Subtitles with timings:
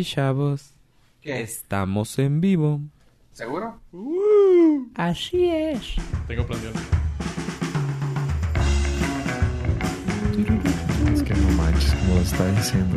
[0.00, 0.72] Y chavos,
[1.20, 1.42] ¿Qué?
[1.42, 2.80] estamos en vivo.
[3.32, 3.82] ¿Seguro?
[4.94, 5.96] Así es.
[6.26, 6.74] Tengo planeado.
[11.12, 12.96] Es que no manches, como lo está diciendo.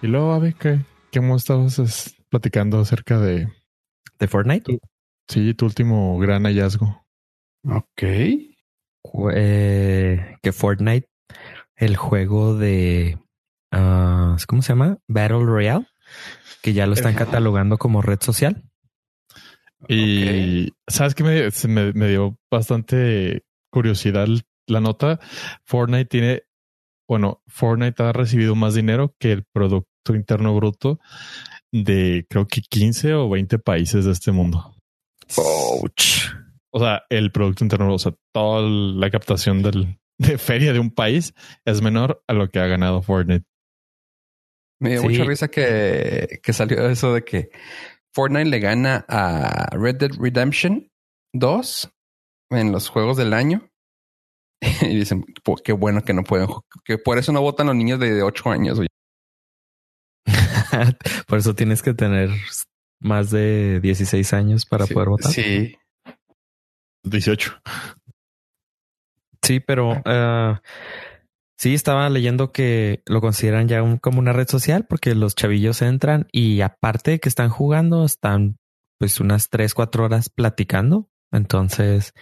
[0.00, 0.80] Y luego, a ver, ¿qué,
[1.10, 3.46] qué hemos estado es, platicando acerca de,
[4.18, 4.78] ¿De Fortnite?
[5.28, 7.04] sí, tu último gran hallazgo?
[7.68, 8.02] Ok.
[9.34, 11.08] Eh, que Fortnite,
[11.76, 13.18] el juego de...
[13.72, 14.98] ah, ¿Cómo se llama?
[15.08, 15.86] Battle Royale.
[16.62, 18.64] Que ya lo están catalogando como red social.
[19.88, 24.26] Y sabes que me, me, me dio bastante curiosidad
[24.66, 25.20] la nota.
[25.64, 26.42] Fortnite tiene,
[27.08, 30.98] bueno, Fortnite ha recibido más dinero que el Producto Interno Bruto
[31.72, 34.74] de creo que 15 o 20 países de este mundo.
[35.36, 36.35] Ouch.
[36.76, 40.90] O sea, el Producto Interno, o sea, toda la captación del, de feria de un
[40.90, 41.32] país
[41.64, 43.46] es menor a lo que ha ganado Fortnite.
[44.78, 45.08] Me dio Sí.
[45.08, 47.48] mucha risa que, que salió eso de que
[48.14, 50.90] Fortnite le gana a Red Dead Redemption
[51.34, 51.90] 2
[52.50, 53.70] en los juegos del año.
[54.82, 56.48] Y dicen, "Po- qué bueno que no pueden,
[56.84, 58.78] que por eso no votan los niños de 8 años.
[58.78, 58.88] oye".
[61.26, 62.30] Por eso tienes que tener
[63.00, 65.32] más de 16 años para Sí, poder votar.
[65.32, 65.74] Sí.
[67.06, 67.60] 18.
[69.42, 70.60] Sí, pero ah,
[71.56, 75.82] sí estaba leyendo que lo consideran ya un- como una red social porque los chavillos
[75.82, 78.58] entran y aparte de que están jugando, están
[78.98, 81.08] pues unas tres, cuatro horas platicando.
[81.30, 82.12] Entonces,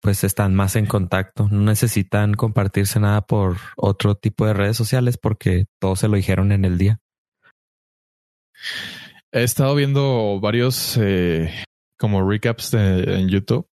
[0.00, 1.48] pues están más en contacto.
[1.50, 6.52] No necesitan compartirse nada por otro tipo de redes sociales porque todos se lo dijeron
[6.52, 7.00] en el día.
[9.32, 11.52] He estado viendo varios eh,
[11.98, 13.68] como recaps de- en YouTube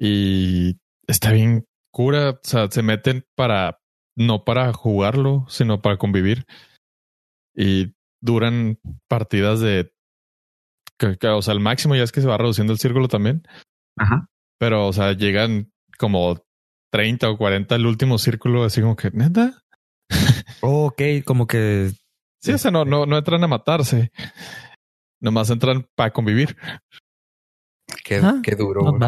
[0.00, 2.30] y está bien cura.
[2.30, 3.78] O sea, se meten para
[4.16, 6.46] no para jugarlo, sino para convivir
[7.54, 8.78] y duran
[9.08, 9.92] partidas de
[10.98, 13.42] que, que, o sea, el máximo ya es que se va reduciendo el círculo también,
[13.96, 14.26] Ajá.
[14.58, 16.42] pero o sea, llegan como
[16.92, 19.62] 30 o 40 el último círculo, así como que neta.
[20.60, 21.92] Oh, ok, como que
[22.42, 24.12] Sí, o sea, no, no, no entran a matarse.
[25.20, 26.56] Nomás entran para convivir.
[28.02, 28.98] Qué, Ah, qué duro.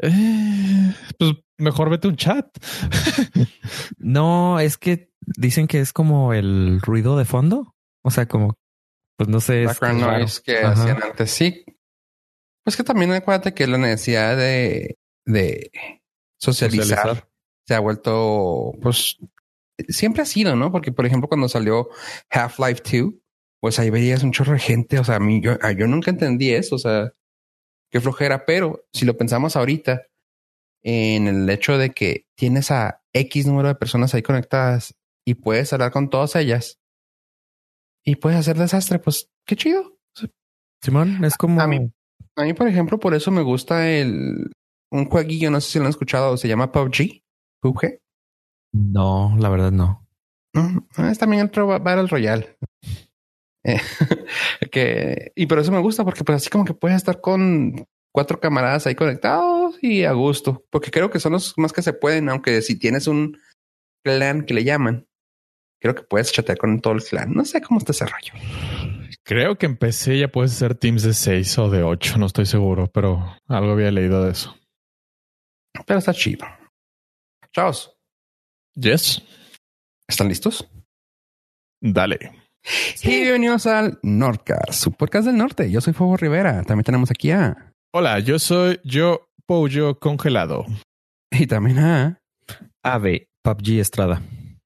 [0.00, 2.46] Eh, pues mejor vete un chat.
[3.98, 7.74] No, es que dicen que es como el ruido de fondo.
[8.04, 8.54] O sea, como,
[9.16, 9.62] pues no sé.
[9.62, 10.18] es Background raro.
[10.20, 10.72] noise que Ajá.
[10.72, 11.30] hacían antes.
[11.30, 11.64] Sí.
[12.64, 15.70] Pues que también acuérdate que la necesidad de, de
[16.38, 17.28] socializar, Socializar.
[17.66, 19.16] se ha vuelto, pues,
[19.88, 20.70] siempre ha sido, ¿no?
[20.70, 21.88] Porque, por ejemplo, cuando salió
[22.30, 23.14] Half-Life 2,
[23.60, 24.98] pues ahí veías un chorro de gente.
[24.98, 26.76] O sea, a mí, yo, yo nunca entendí eso.
[26.76, 27.12] O sea,
[27.90, 28.44] qué flojera.
[28.46, 30.02] Pero si lo pensamos ahorita,
[30.82, 34.94] en el hecho de que tienes a X número de personas ahí conectadas
[35.26, 36.78] y puedes hablar con todas ellas
[38.04, 39.98] y puedes hacer desastre, pues qué chido.
[40.82, 41.60] Simón, es como.
[41.60, 41.90] A mí-
[42.36, 44.52] A mí, por ejemplo, por eso me gusta el
[44.92, 47.22] un jueguillo, no sé si lo han escuchado, se llama PUBG.
[47.60, 47.98] PUBG.
[48.72, 50.06] No, la verdad no.
[50.54, 50.78] Mm,
[51.10, 52.56] Es también otro ba- Battle Royale.
[53.68, 53.80] Eh,
[54.72, 58.40] que, y por eso me gusta, porque pues así como que puedes estar con cuatro
[58.40, 62.28] camaradas ahí conectados y a gusto, porque creo que son los más que se pueden,
[62.28, 63.38] aunque si tienes un
[64.04, 65.06] clan que le llaman,
[65.80, 67.32] creo que puedes chatear con todo el clan.
[67.32, 68.32] No sé cómo está ese rollo.
[69.24, 72.90] Creo que empecé ya puedes hacer teams de 6 o de 8, no estoy seguro,
[72.90, 74.56] pero algo había leído de eso.
[75.86, 76.46] Pero está chido.
[77.52, 77.94] Chavos,
[78.74, 79.22] Yes.
[80.08, 80.68] ¿están listos?
[81.80, 82.30] Dale.
[83.02, 85.70] Y bienvenidos al Nordcast, su podcast del norte.
[85.70, 86.62] Yo soy Fuego Rivera.
[86.64, 87.72] También tenemos aquí a...
[87.92, 90.66] Hola, yo soy yo Pollo Congelado.
[91.30, 92.20] Y también a...
[92.82, 94.22] Ave, PUBG Estrada.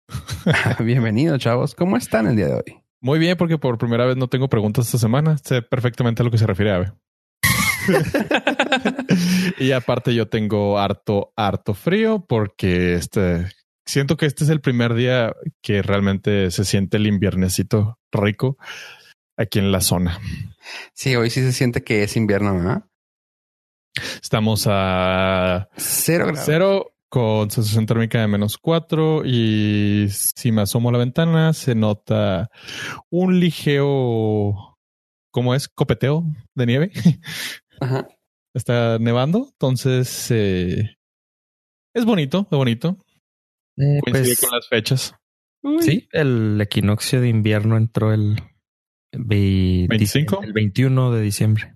[0.80, 1.74] Bienvenidos, chavos.
[1.74, 2.82] ¿Cómo están el día de hoy?
[3.00, 5.38] Muy bien, porque por primera vez no tengo preguntas esta semana.
[5.38, 6.92] Sé perfectamente a lo que se refiere Ave.
[9.58, 13.46] y aparte yo tengo harto, harto frío porque este
[13.86, 18.56] siento que este es el primer día que realmente se siente el inviernecito rico
[19.36, 20.20] aquí en la zona.
[20.94, 22.84] Sí, hoy sí se siente que es invierno, ¿verdad?
[24.22, 26.44] Estamos a Cero grados.
[26.46, 31.74] cero con sensación térmica de menos cuatro y si me asomo a la ventana se
[31.74, 32.50] nota
[33.10, 34.78] un ligero,
[35.30, 35.68] ¿cómo es?
[35.68, 36.24] Copeteo
[36.54, 36.90] de nieve.
[37.80, 38.08] Ajá.
[38.54, 40.96] Está nevando, entonces eh,
[41.94, 42.96] es bonito, es bonito.
[43.78, 45.14] Eh, Coincide pues, con las fechas.
[45.80, 48.36] sí, el equinoccio de invierno entró el
[49.12, 50.42] ve- 25.
[50.42, 51.74] el 21 de diciembre.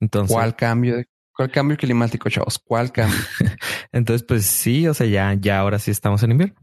[0.00, 2.58] Entonces, ¿Cuál cambio de ¿Cuál cambio climático, chavos?
[2.58, 3.18] ¿Cuál cambio?
[3.92, 6.60] Entonces, pues sí, o sea, ya, ya ahora sí estamos en invierno.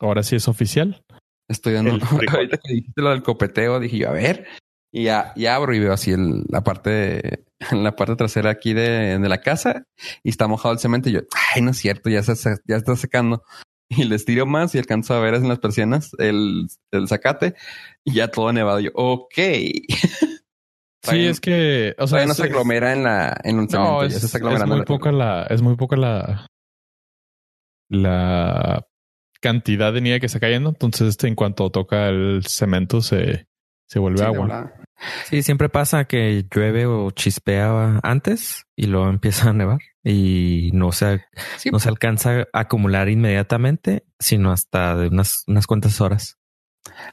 [0.00, 1.02] Ahora sí es oficial.
[1.48, 1.92] Estoy dando.
[2.30, 4.46] Ahorita que dijiste lo del copeteo, dije yo, a ver.
[4.92, 9.18] Y ya, ya abro y veo así el, la parte, la parte trasera aquí de,
[9.18, 9.84] de, la casa
[10.22, 11.08] y está mojado el cemento.
[11.08, 11.20] Y yo,
[11.54, 12.34] ay, no es cierto, ya se,
[12.66, 13.42] ya está secando.
[13.90, 17.54] Y les tiro más y alcanzo a ver en las persianas el, el zacate
[18.04, 18.80] y ya todo nevado.
[18.80, 19.34] Yo, ok.
[21.00, 24.66] Sí, es que, o sea, no se aglomera en la, en un no, es, es
[24.66, 26.48] muy poca la, es muy poca la,
[27.88, 28.86] la
[29.40, 30.70] cantidad de nieve que está cayendo.
[30.70, 33.46] Entonces, este, en cuanto toca el cemento, se,
[33.86, 34.74] se vuelve agua.
[35.24, 40.92] Sí, siempre pasa que llueve o chispea antes y luego empieza a nevar y no
[40.92, 41.24] se,
[41.70, 46.38] no se alcanza a acumular inmediatamente, sino hasta de unas, unas cuantas horas.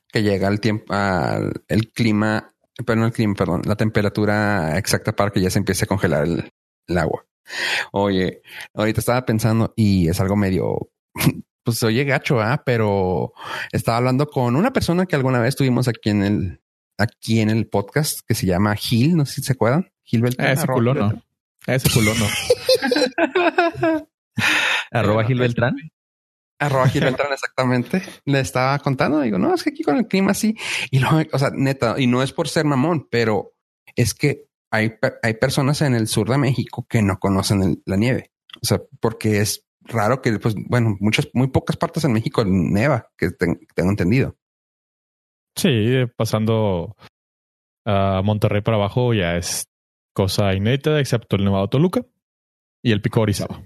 [0.08, 2.54] Que llega el tiempo, al el clima,
[2.86, 6.24] pero no el clima, perdón, la temperatura exacta para que ya se empiece a congelar
[6.24, 6.50] el,
[6.88, 7.26] el agua.
[7.92, 8.42] Oye,
[8.74, 10.90] ahorita estaba pensando y es algo medio
[11.64, 12.62] pues oye gacho, ¿ah?
[12.66, 13.34] pero
[13.72, 16.62] estaba hablando con una persona que alguna vez tuvimos aquí en el,
[16.98, 19.92] aquí en el podcast que se llama Gil, no sé si se acuerdan.
[20.04, 20.52] Gil Beltrán.
[20.52, 21.24] Ese culono.
[21.66, 22.26] Ese culono.
[24.92, 25.76] arroba Gil Beltrán.
[26.60, 28.02] Arroba Gil Beltrán, exactamente.
[28.26, 30.56] Le estaba contando, digo, no, es que aquí con el clima así.
[30.90, 33.54] Y luego, o sea, neta, y no es por ser mamón, pero
[33.96, 38.32] es que hay, hay personas en el sur de México que no conocen la nieve.
[38.62, 43.10] O sea, porque es raro que, pues, bueno, muchas, muy pocas partes en México neva,
[43.18, 44.38] que tengo entendido.
[45.56, 46.96] Sí, pasando
[47.86, 49.68] a Monterrey para abajo ya es
[50.14, 52.06] cosa inédita, excepto el Nevado Toluca
[52.84, 53.64] y el Pico Orizaba.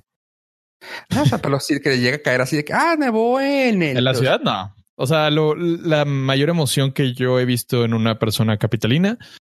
[1.14, 3.82] No, o sea, pero sí que llega a caer así de que, ah, nevó en
[3.84, 4.74] En la ciudad, no.
[4.96, 9.18] O sea, lo, la mayor emoción que yo he visto en una persona capitalina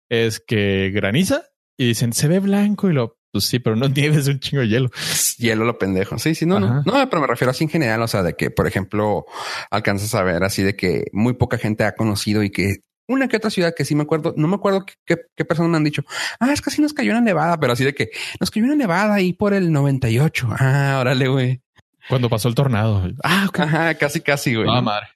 [0.09, 1.45] es que graniza
[1.77, 4.69] y dicen, se ve blanco y lo, pues sí, pero no nieves un chingo de
[4.69, 4.89] hielo.
[5.37, 6.17] Hielo lo pendejo.
[6.19, 6.83] Sí, sí, no, no.
[6.83, 8.01] No, pero me refiero así en general.
[8.01, 9.25] O sea, de que, por ejemplo,
[9.69, 13.37] alcanzas a ver así de que muy poca gente ha conocido y que una que
[13.37, 16.03] otra ciudad que sí me acuerdo, no me acuerdo qué, qué personas me han dicho.
[16.39, 18.75] Ah, es que sí nos cayó una nevada, pero así de que nos cayó una
[18.75, 20.47] nevada ahí por el 98.
[20.57, 21.61] Ah, órale, güey.
[22.09, 23.07] Cuando pasó el tornado.
[23.23, 24.67] Ah, Ajá, casi, casi, güey.
[24.69, 25.07] Ah, madre.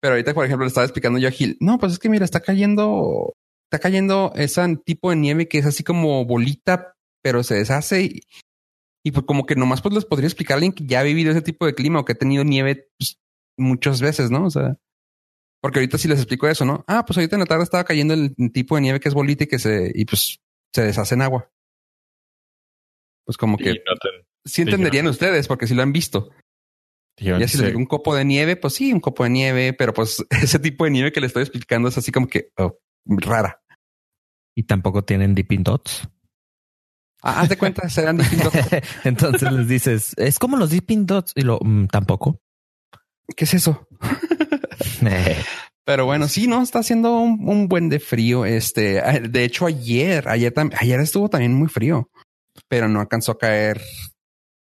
[0.00, 1.56] Pero ahorita, por ejemplo, le estaba explicando yo a Gil.
[1.60, 5.66] No, pues es que mira, está cayendo, está cayendo ese tipo de nieve que es
[5.66, 6.94] así como bolita,
[7.28, 8.20] pero se deshace y,
[9.04, 11.30] y pues como que nomás pues les podría explicar a alguien que ya ha vivido
[11.30, 13.20] ese tipo de clima o que ha tenido nieve pues,
[13.58, 14.46] muchas veces, ¿no?
[14.46, 14.78] O sea,
[15.60, 16.86] porque ahorita sí les explico eso, ¿no?
[16.88, 19.44] Ah, pues ahorita en la tarde estaba cayendo el tipo de nieve que es bolita
[19.44, 20.40] y que se, y pues
[20.72, 21.50] se deshace en agua.
[23.26, 23.74] Pues como que
[24.46, 26.30] sí entenderían ustedes porque si lo han visto.
[27.18, 29.92] ya si les digo un copo de nieve, pues sí, un copo de nieve, pero
[29.92, 33.60] pues ese tipo de nieve que le estoy explicando es así como que oh, rara.
[34.56, 36.08] Y tampoco tienen dipping dots.
[37.22, 38.52] Ah, haz de cuenta, serán distintos.
[39.04, 42.40] Entonces les dices, es como los Dipping Dots y lo mm, tampoco.
[43.36, 43.88] ¿Qué es eso?
[45.84, 48.44] Pero bueno, sí, no está haciendo un, buen de frío.
[48.44, 52.10] Este, de hecho, ayer, ayer, ayer estuvo también muy frío,
[52.68, 53.80] pero no alcanzó a caer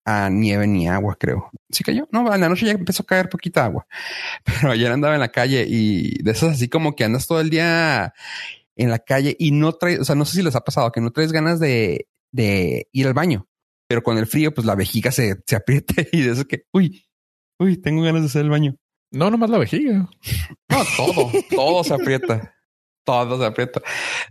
[0.07, 1.51] a nieve ni agua, creo.
[1.69, 2.09] Sí cayó.
[2.11, 3.87] No, en la noche ya empezó a caer poquita agua,
[4.45, 7.51] pero ayer andaba en la calle y de esas así como que andas todo el
[7.51, 8.15] día
[8.77, 11.03] en la calle y no traes, o sea, no sé si les ha pasado que
[11.03, 13.47] no traes ganas de de ir al baño.
[13.89, 17.07] Pero con el frío, pues la vejiga se, se aprieta y de eso que, uy,
[17.59, 18.77] uy, tengo ganas de hacer el baño.
[19.13, 20.09] No, nomás la vejiga.
[20.69, 22.55] No, todo, todo se aprieta.
[23.05, 23.83] Todo se aprieta.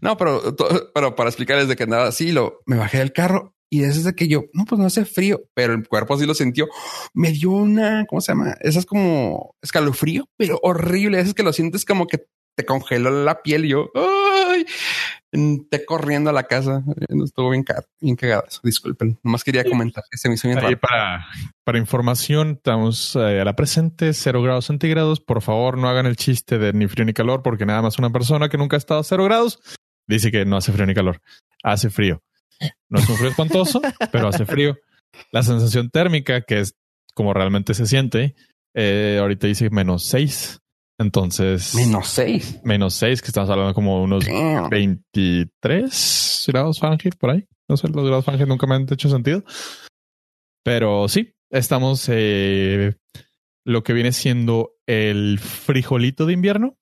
[0.02, 0.56] No, pero,
[0.94, 4.28] pero para explicarles de que nada así, lo, me bajé del carro y desde que
[4.28, 6.68] yo, no, pues no hace frío, pero el cuerpo así lo sintió.
[7.14, 8.56] Me dio una, ¿cómo se llama?
[8.62, 11.20] Esas como escalofrío, pero horrible.
[11.20, 12.26] Es que lo sientes como que
[12.56, 14.66] te congeló la piel y yo, ay,
[15.70, 16.84] te corriendo a la casa.
[17.24, 17.64] Estuvo bien,
[18.02, 19.20] bien cagado Disculpen.
[19.24, 21.26] Nomás quería comentar que se me hizo bien Ahí para,
[21.64, 25.20] para información, estamos eh, a la presente, cero grados centígrados.
[25.20, 28.10] Por favor, no hagan el chiste de ni frío ni calor, porque nada más una
[28.10, 29.60] persona que nunca ha estado a cero grados
[30.10, 31.22] dice que no hace frío ni calor.
[31.64, 32.22] Hace frío.
[32.90, 33.80] No es un frío espantoso,
[34.12, 34.78] pero hace frío.
[35.32, 36.76] La sensación térmica, que es
[37.14, 38.36] como realmente se siente,
[38.74, 40.60] eh, ahorita dice menos seis.
[41.00, 41.74] Entonces.
[41.76, 42.60] Menos seis.
[42.64, 44.26] Menos seis, que estamos hablando como unos
[44.70, 47.48] 23 grados Fahrenheit por ahí.
[47.70, 49.44] No sé, los grados Fahrenheit nunca me han hecho sentido.
[50.64, 52.96] Pero sí, estamos eh,
[53.66, 56.78] lo que viene siendo el frijolito de invierno.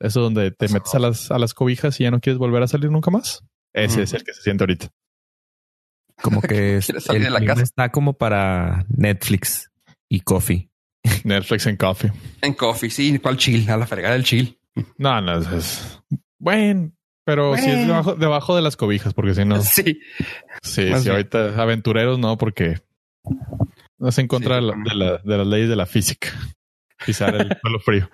[0.00, 2.68] Eso donde te metes a las, a las cobijas y ya no quieres volver a
[2.68, 3.44] salir nunca más.
[3.74, 4.88] Ese es el que se siente ahorita.
[6.22, 7.62] Como que el la casa?
[7.62, 9.70] está como para Netflix
[10.08, 10.69] y coffee.
[11.24, 12.12] Netflix en coffee.
[12.42, 13.18] En coffee, sí.
[13.18, 13.68] ¿Cuál chill?
[13.70, 14.58] A la fregada del chill.
[14.98, 16.00] No, no, es,
[16.38, 16.92] bueno.
[17.24, 20.00] Pero sí es debajo, debajo de las cobijas, porque si no, Sí.
[20.62, 21.10] sí, Más sí, bien.
[21.16, 22.80] ahorita aventureros no, porque
[23.98, 26.28] no es en contra Sí, de, la- de la- de las leyes de la física.
[27.04, 28.10] Pisar el suelo frío.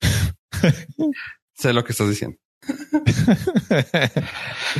[1.54, 2.36] Sé lo que estás diciendo.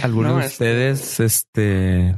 [0.02, 2.16] ¿Alguno No, de ustedes este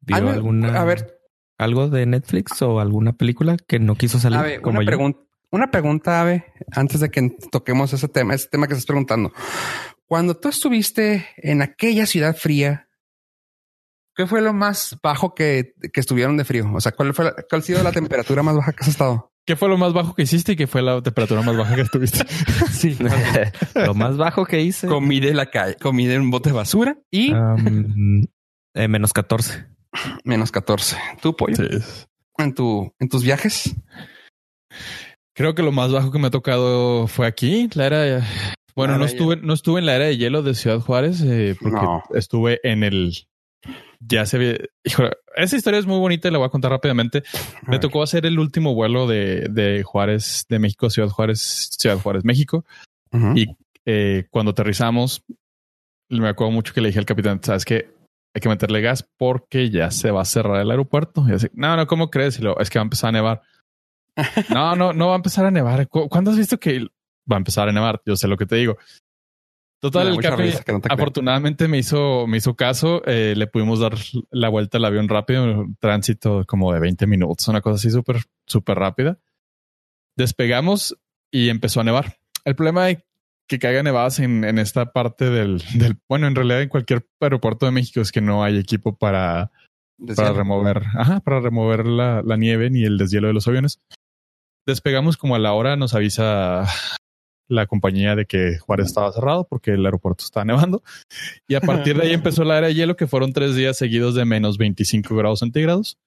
[0.00, 1.15] vio alguna a ver.
[1.58, 5.20] Algo de Netflix o alguna película que no quiso salir A ver, como una pregunta.
[5.50, 9.32] Una pregunta, Ave, antes de que toquemos ese tema, ese tema que estás preguntando.
[10.06, 12.88] Cuando tú estuviste en aquella ciudad fría,
[14.14, 16.70] ¿qué fue lo más bajo que, que estuvieron de frío?
[16.74, 19.32] O sea, ¿cuál fue la- cuál ha sido la temperatura más baja que has estado?
[19.46, 21.82] ¿Qué fue lo más bajo que hiciste y qué fue la temperatura más baja que
[21.82, 22.24] estuviste?
[22.72, 22.98] Sí.
[23.74, 24.88] Lo más bajo que hice.
[24.88, 29.66] comí de la calle, comí de un bote de basura y eh, menos 14.
[30.24, 30.96] Menos 14.
[31.22, 31.56] ¿Tu pollo?
[31.56, 31.64] Sí.
[32.38, 33.74] En tu, en tus viajes.
[35.34, 38.26] Creo que lo más bajo que me ha tocado fue aquí, la era.
[38.74, 41.56] Bueno, La no estuve, no estuve en la era de hielo de Ciudad Juárez, eh,
[41.60, 42.02] porque No.
[42.14, 43.12] estuve en el.
[44.00, 44.68] Ya se ve.
[44.84, 47.22] Híjole, esa historia es muy bonita y la voy a contar rápidamente.
[47.34, 47.80] A Me ver.
[47.80, 52.64] tocó hacer el último vuelo de, de Juárez, de México, Ciudad Juárez, Ciudad Juárez, México.
[53.34, 53.46] Y
[53.86, 55.22] eh, cuando aterrizamos,
[56.10, 57.88] me acuerdo mucho que le dije al capitán, sabes que
[58.36, 61.24] hay que meterle gas porque ya se va a cerrar el aeropuerto.
[61.26, 62.38] Y así, no, no, ¿cómo crees?
[62.38, 63.40] Y lo, es que va a empezar a nevar.
[64.50, 65.88] no, no, no va a empezar a nevar.
[65.88, 66.80] ¿Cu- ¿Cuándo has visto que
[67.30, 68.02] va a empezar a nevar?
[68.04, 68.76] Yo sé lo que te digo.
[69.80, 70.36] Total, el que no
[70.94, 73.02] afortunadamente me hizo, me hizo caso.
[73.06, 73.94] eh, le pudimos dar
[74.30, 78.18] la vuelta al avión rápido, un tránsito como de 20 minutos, una cosa así súper,
[78.46, 79.18] súper rápida.
[80.16, 80.96] Despegamos
[81.30, 82.16] y empezó a nevar.
[82.44, 83.04] El problema de
[83.48, 87.66] que caiga nevadas en, en esta parte del, del, bueno, en realidad en cualquier aeropuerto
[87.66, 89.52] de México es que no hay equipo para,
[90.16, 93.80] para remover, ajá, para remover la, la nieve ni el deshielo de los aviones.
[94.66, 96.66] Despegamos como a la hora, nos avisa
[97.48, 100.82] la compañía de que Juárez estaba cerrado porque el aeropuerto estaba nevando.
[101.46, 104.14] Y a partir de ahí empezó la era de hielo, que fueron tres días seguidos
[104.14, 105.98] de menos 25 grados centígrados,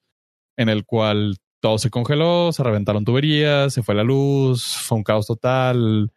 [0.58, 5.04] en el cual todo se congeló, se reventaron tuberías, se fue la luz, fue un
[5.04, 6.12] caos total.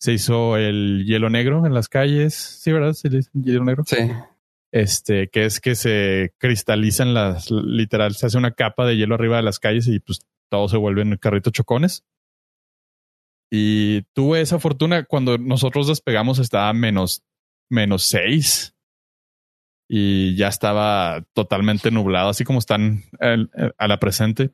[0.00, 2.34] Se hizo el hielo negro en las calles.
[2.34, 2.92] Sí, ¿verdad?
[2.92, 3.96] Sí, hielo negro Sí.
[4.72, 9.36] este, que es que se cristalizan las, literal, se hace una capa de hielo arriba
[9.38, 12.04] de las calles y pues todo se vuelven carritos chocones.
[13.50, 17.22] Y tuve esa fortuna cuando nosotros despegamos estaba menos,
[17.70, 18.74] menos seis
[19.90, 24.50] y ya estaba totalmente nublado, así como están el- el- a la presente,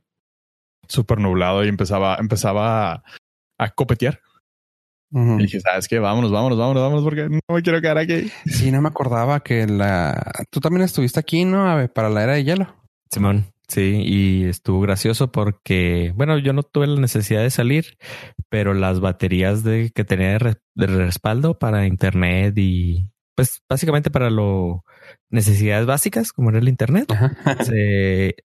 [0.89, 3.05] súper nublado y empezaba, empezaba a,
[3.59, 4.21] a copetear.
[5.15, 5.39] Ujú.
[5.39, 8.31] Y dije, sabes qué, vámonos, vámonos, vámonos, vámonos, porque no me quiero quedar aquí.
[8.47, 10.33] Sí, no me acordaba que la...
[10.51, 11.67] Tú también estuviste aquí, ¿no?
[11.71, 11.89] Ave?
[11.89, 12.75] Para la era de hielo.
[13.13, 17.97] Simón, sí, y estuvo gracioso porque, bueno, yo no tuve la necesidad de salir,
[18.49, 24.11] pero las baterías de que tenía de, re- de respaldo para internet y pues básicamente
[24.11, 24.85] para lo
[25.31, 27.07] necesidades básicas como era el internet,
[27.65, 28.37] se-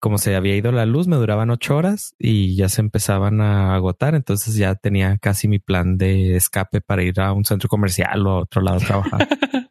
[0.00, 3.74] como se había ido la luz, me duraban ocho horas y ya se empezaban a
[3.74, 4.14] agotar.
[4.14, 8.30] Entonces ya tenía casi mi plan de escape para ir a un centro comercial o
[8.30, 9.28] a otro lado a trabajar.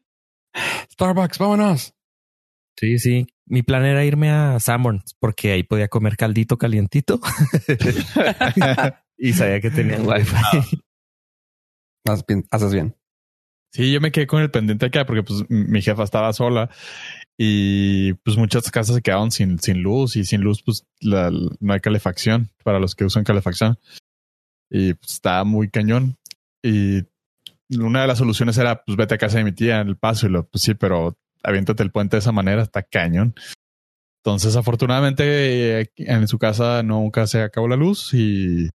[0.92, 1.94] Starbucks, vámonos.
[2.78, 3.28] Sí, sí.
[3.46, 7.20] Mi plan era irme a Sanborns porque ahí podía comer caldito calientito
[9.18, 10.82] y sabía que tenían wifi.
[12.52, 12.96] Haces bien.
[13.76, 16.70] Sí, yo me quedé con el pendiente acá porque pues mi jefa estaba sola
[17.38, 21.30] y pues muchas casas se quedaron sin, sin luz y sin luz pues la-
[21.60, 23.78] no hay calefacción para los que usan calefacción
[24.70, 26.16] y pues estaba muy cañón
[26.64, 27.02] y
[27.78, 30.28] una de las soluciones era pues vete a casa de mi tía en el paso
[30.28, 33.36] y lo pues sí, pero aviéntate el puente de esa manera, está cañón.
[34.24, 38.70] Entonces afortunadamente eh, en su casa nunca se acabó la luz y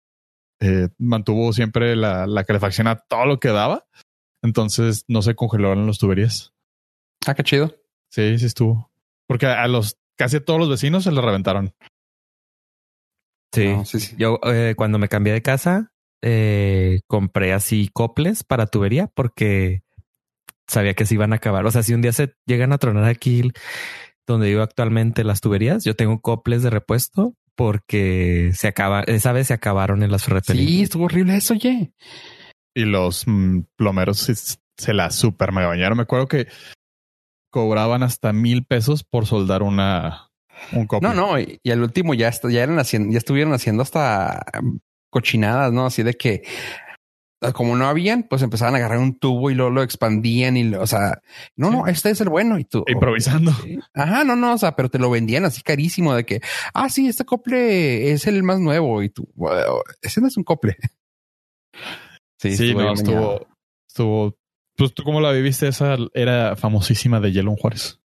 [0.59, 3.85] eh, mantuvo siempre la, la calefacción a todo lo que daba.
[4.41, 6.53] Entonces no se congelaron las tuberías.
[7.25, 7.75] Ah, qué chido.
[8.09, 8.91] Sí, sí estuvo.
[9.27, 11.73] Porque a los casi a todos los vecinos se le reventaron.
[13.53, 13.67] Sí.
[13.67, 14.15] No, sí, sí.
[14.17, 15.91] Yo eh, cuando me cambié de casa
[16.21, 19.83] eh, compré así coples para tubería porque
[20.67, 21.65] sabía que se iban a acabar.
[21.65, 23.51] O sea, si un día se llegan a tronar aquí
[24.27, 29.47] donde vivo actualmente las tuberías, yo tengo coples de repuesto porque se acaba, esa vez
[29.47, 30.67] se acabaron en las ferreterías.
[30.67, 31.91] Sí, estuvo horrible eso, oye.
[32.75, 34.35] Y los mm, plomeros se,
[34.77, 35.97] se la super me bañaron.
[35.97, 36.47] Me acuerdo que
[37.51, 40.29] cobraban hasta mil pesos por soldar una
[40.71, 41.07] un cople.
[41.09, 44.45] No, no, y, y al último ya, est- ya eran haciendo, ya estuvieron haciendo hasta
[44.61, 45.85] um, cochinadas, ¿no?
[45.85, 46.43] Así de que
[47.41, 50.65] ah, como no habían, pues empezaban a agarrar un tubo y luego lo expandían y,
[50.65, 51.21] lo- o sea,
[51.55, 52.83] no, no, este es el bueno y tú.
[52.87, 53.51] Improvisando.
[53.63, 53.79] Sí.
[53.95, 56.41] Ajá, no, no, o sea, pero te lo vendían así carísimo de que,
[56.73, 60.43] ah, sí, este cople es el más nuevo y tú, "Bueno, ese no es un
[60.43, 60.75] cople.
[62.39, 63.47] Sí, estuvo no, estuvo,
[63.87, 64.39] estuvo
[64.79, 67.99] pues tú cómo la viviste, esa era famosísima de Yellow Juárez.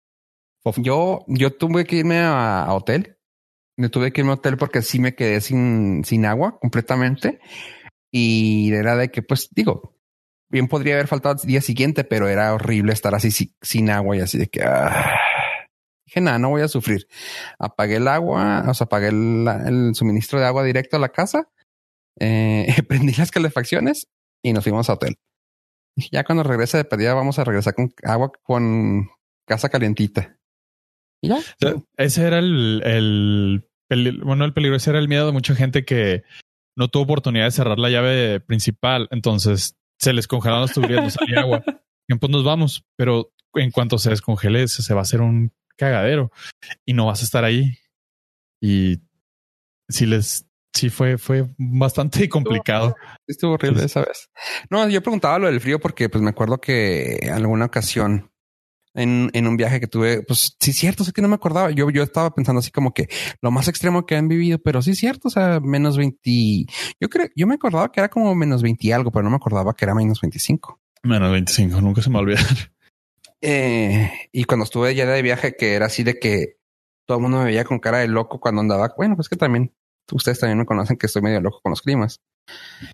[0.79, 3.17] Yo, yo tuve que irme a, hotel.
[3.77, 7.39] Me tuve que irme a hotel porque sí me quedé sin, sin agua completamente.
[8.11, 9.97] Y era de que, pues digo,
[10.49, 14.21] bien podría haber faltado el día siguiente, pero era horrible estar así sin agua y
[14.21, 15.17] así de que ah.
[16.07, 17.07] dije nada, no voy a sufrir.
[17.61, 21.49] Apagué el agua, o sea, apagué el, suministro de agua directo a la casa,
[22.19, 24.09] eh, prendí las calefacciones
[24.45, 25.17] y nos fuimos a hotel.
[26.13, 29.09] ya cuando regrese de pedida vamos a regresar con agua con
[29.47, 30.39] casa calientita.
[31.23, 31.39] Y ya.
[31.97, 32.83] ese era el,
[33.89, 36.23] el, bueno, el peligro, ese era el miedo de mucha gente que
[36.77, 39.09] no tuvo oportunidad de cerrar la llave principal.
[39.11, 41.65] Entonces se les congelaron las tuberías, no salía agua.
[42.07, 46.31] Y pues nos vamos, pero en cuanto se descongele, se va a hacer un cagadero
[46.85, 47.79] y no vas a estar ahí.
[48.61, 49.01] Y
[49.89, 52.95] si les, sí fue, fue bastante complicado.
[53.27, 54.29] Estuvo horrible esa vez.
[54.69, 58.31] No, yo preguntaba lo del frío porque pues me acuerdo que en alguna ocasión
[58.95, 61.71] en, en un viaje que tuve, pues sí, cierto, sé que no me acordaba.
[61.71, 63.09] Yo, yo estaba pensando así como que
[63.41, 65.29] lo más extremo que han vivido, pero sí, cierto.
[65.29, 66.67] O sea, menos 20.
[67.01, 69.37] Yo creo, yo me acordaba que era como menos 20 y algo, pero no me
[69.37, 70.81] acordaba que era menos 25.
[71.03, 72.41] Menos 25, nunca se me olvidó.
[73.47, 76.57] Eh, y cuando estuve ya de viaje, que era así de que
[77.05, 78.95] todo el mundo me veía con cara de loco cuando andaba.
[78.97, 79.75] Bueno, pues que también
[80.13, 82.21] ustedes también me conocen que estoy medio loco con los climas.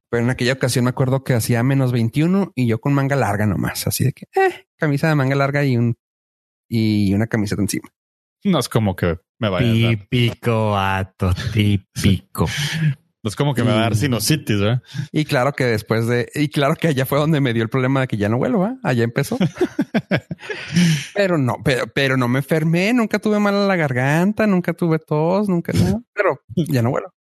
[0.09, 3.47] Pero en aquella ocasión me acuerdo que hacía menos 21 y yo con manga larga
[3.47, 5.97] nomás, así de que eh, camisa de manga larga y un
[6.69, 7.89] y una camiseta encima.
[8.45, 12.47] No es como que me vaya típico ato, típico.
[13.23, 14.83] No es como que me va a dar sinusitis, ¿verdad?
[15.13, 18.01] Y claro que después de, y claro que allá fue donde me dio el problema
[18.01, 18.77] de que ya no vuelo, ¿eh?
[18.83, 19.37] Allá empezó.
[21.15, 24.99] pero no, pero, pero no me enfermé, nunca tuve mal en la garganta, nunca tuve
[24.99, 27.13] tos, nunca nada, pero ya no vuelo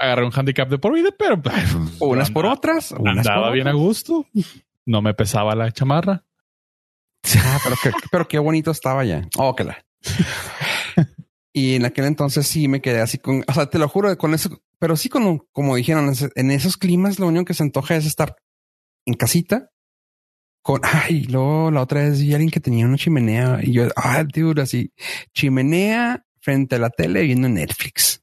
[0.00, 1.54] agarré un handicap de por vida, pero pues,
[2.00, 2.92] unas por otras.
[2.92, 4.26] andaba bien a gusto.
[4.84, 6.24] No me pesaba la chamarra.
[7.38, 9.28] Ah, pero, qué, pero qué bonito estaba ya.
[9.38, 9.84] Oh, que la.
[11.52, 14.34] Y en aquel entonces sí me quedé así con, o sea, te lo juro, con
[14.34, 18.06] eso, pero sí como, como dijeron, en esos climas lo único que se antoja es
[18.06, 18.36] estar
[19.06, 19.70] en casita
[20.62, 23.88] con, ay, luego la otra vez vi a alguien que tenía una chimenea y yo,
[23.96, 24.92] ah, dude, así,
[25.34, 28.22] chimenea frente a la tele viendo Netflix.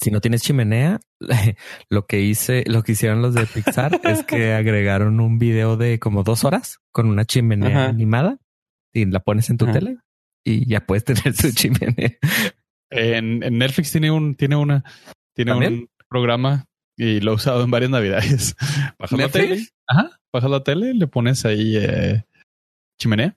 [0.00, 1.00] Si no tienes chimenea,
[1.90, 5.98] lo que hice, lo que hicieron los de Pixar es que agregaron un video de
[5.98, 8.38] como dos horas con una chimenea animada
[8.92, 9.98] y la pones en tu tele
[10.46, 12.16] y ya puedes tener tu chimenea.
[12.88, 14.84] En, Netflix tiene un, tiene una,
[15.34, 18.54] tiene un programa y lo he usado en varias navidades.
[18.98, 22.24] Bajas la tele, ajá, bajas la tele, le pones ahí eh,
[22.98, 23.36] chimenea.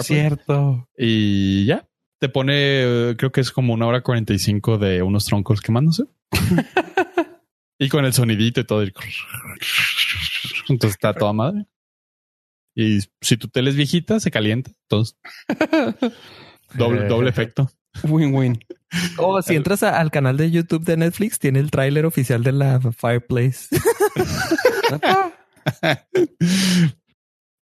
[0.00, 0.86] cierto.
[0.96, 1.88] Y ya,
[2.20, 6.04] te pone, creo que es como una hora 45 de unos troncos quemándose.
[7.78, 8.82] y con el sonidito y todo.
[10.68, 11.64] Entonces está toda madre.
[12.74, 14.70] Y si tu tele es viejita, se calienta.
[14.82, 15.18] Entonces,
[16.74, 17.70] doble, doble efecto.
[18.04, 18.64] Win-win.
[19.18, 22.52] O oh, si entras al canal de YouTube de Netflix, tiene el tráiler oficial de
[22.52, 23.68] la Fireplace.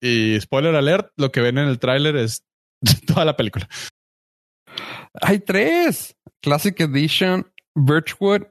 [0.00, 2.44] y spoiler alert, lo que ven en el tráiler es
[3.06, 3.68] toda la película.
[5.20, 6.16] Hay tres.
[6.42, 8.42] Classic Edition, Birchwood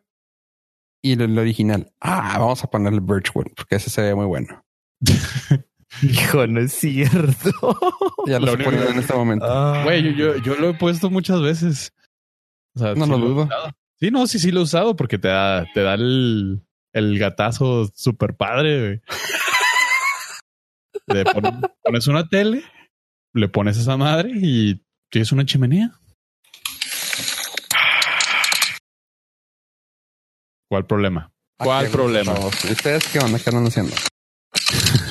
[1.01, 1.93] y el, original.
[2.01, 4.65] Ah, vamos a ponerle Birchwood porque ese se ve muy bueno.
[6.01, 7.51] Hijo, no es cierto.
[8.27, 9.45] Ya lo, estoy poniendo en este momento.
[9.47, 9.81] Ah.
[9.83, 11.93] Güey, yo, yo, lo he puesto muchas veces.
[12.75, 13.49] O sea, no, lo dudo.
[13.99, 17.87] Sí, no, sí, sí lo he usado porque te da, te da el, el gatazo
[17.93, 19.03] super padre.
[21.05, 21.23] Le
[21.83, 22.63] pones una tele,
[23.33, 25.91] le pones esa madre y tienes una chimenea.
[30.67, 31.31] ¿Cuál problema?
[31.57, 32.33] ¿Cuál problema?
[32.33, 33.37] ¿Ustedes qué onda?
[33.39, 33.93] ¿Qué andan haciendo?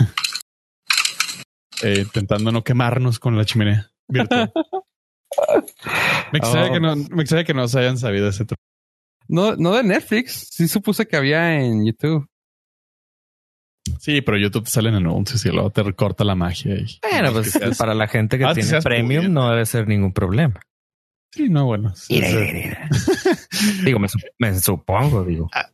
[1.84, 4.52] eh, intentando no quemarnos con la chimenea virtual.
[6.32, 8.62] me extraña que no, me extraña que no se hayan sabido ese truco.
[9.28, 10.48] No, no de Netflix.
[10.50, 12.28] Sí supuse que había en YouTube.
[13.98, 16.74] Sí, pero YouTube te salen anuncios y luego te recorta la magia.
[16.76, 20.60] Y bueno, pues para la gente que ah, tiene premium no debe ser ningún problema.
[21.32, 21.92] Sí, no, bueno.
[23.84, 23.98] digo,
[24.38, 25.50] me, supongo, digo.
[25.52, 25.70] Ah,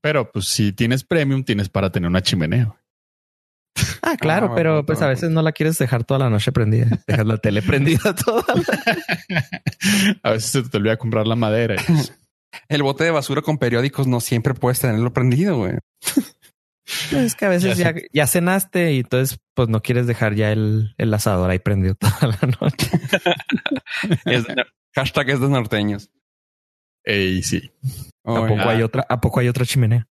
[0.00, 2.74] pero pues si tienes premium, tienes para tener una chimenea.
[4.02, 6.86] Ah, claro, ah, pero pues a veces no la quieres dejar toda la noche prendida.
[7.06, 8.44] Dejas la tele prendida toda.
[10.22, 11.76] a veces se te olvida comprar la madera.
[12.68, 15.74] El bote de basura con periódicos no siempre puedes tenerlo prendido, güey.
[17.12, 17.78] Es que a veces
[18.12, 22.36] ya, cenaste y entonces pues no quieres dejar ya el, el asador ahí prendido toda
[22.40, 22.90] la noche.
[24.94, 26.10] hashtag es de norteños.
[27.04, 27.70] Ey, sí.
[28.24, 29.06] ¿A poco hay otra?
[29.08, 30.08] ¿A poco hay otra chimenea?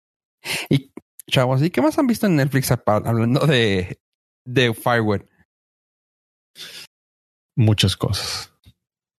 [0.69, 0.91] Y,
[1.29, 3.99] Chavos, ¿y qué más han visto en Netflix hablando de,
[4.45, 5.21] de Firewood?
[7.55, 8.53] Muchas cosas.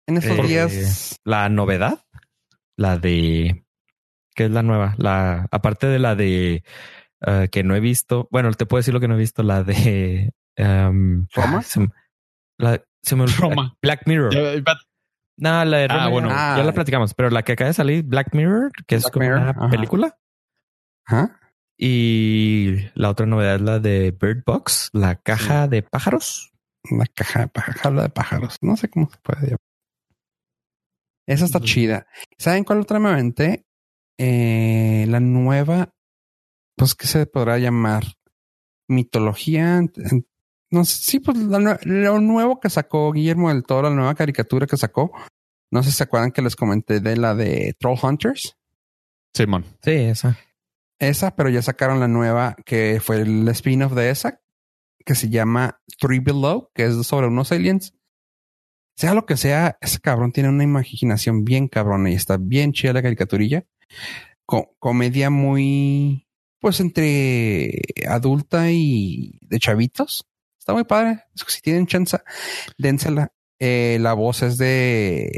[0.08, 1.20] En estos Eh, días.
[1.24, 2.04] La novedad,
[2.78, 3.66] la de
[4.36, 4.96] ¿qué es la nueva?
[4.98, 6.64] La aparte de la de
[7.26, 8.28] eh, que no he visto.
[8.32, 9.44] Bueno, te puedo decir lo que no he visto.
[9.44, 11.62] La de um, ¿Roma?
[11.62, 11.88] Se,
[12.58, 13.50] la, se me olvidó.
[13.50, 13.76] Roma.
[13.82, 14.34] Black Mirror.
[14.62, 14.78] But-
[15.38, 16.30] No, la de Ah, Roma bueno.
[16.30, 19.42] ya, la platicamos, pero la que acaba de salir, Black Mirror, que es como Mirror,
[19.42, 19.70] una ajá.
[19.70, 20.18] película.
[21.06, 21.39] Ajá.
[21.82, 26.52] Y la otra novedad es la de Bird Box, la caja de pájaros.
[26.92, 28.58] La caja de pájaros, de pájaros.
[28.62, 29.60] No sé cómo se puede llamar.
[31.26, 32.06] Esa está chida.
[32.38, 33.66] ¿Saben cuál otra me aventé?
[34.18, 35.94] Eh, la nueva,
[36.76, 38.04] pues, ¿qué se podrá llamar?
[38.90, 39.82] Mitología.
[40.72, 44.68] No sé, sí, pues la lo nuevo que sacó Guillermo del Toro, la nueva caricatura
[44.68, 45.14] que sacó.
[45.72, 48.58] No sé si se acuerdan que les comenté de la de Troll Hunters.
[49.34, 49.64] Simón.
[49.82, 50.38] Sí, esa.
[51.00, 54.42] Esa, pero ya sacaron la nueva que fue el spin-off de esa,
[55.06, 57.94] que se llama Three Below, que es sobre unos aliens.
[58.98, 62.92] Sea lo que sea, ese cabrón tiene una imaginación bien cabrona y está bien chida
[62.92, 63.66] la caricaturilla.
[64.46, 66.28] Co- comedia muy,
[66.60, 67.72] pues entre
[68.10, 70.28] adulta y de chavitos.
[70.60, 71.24] Está muy padre.
[71.34, 72.18] Si tienen chance,
[72.78, 73.32] dénsela.
[73.58, 75.32] Eh, la voz es de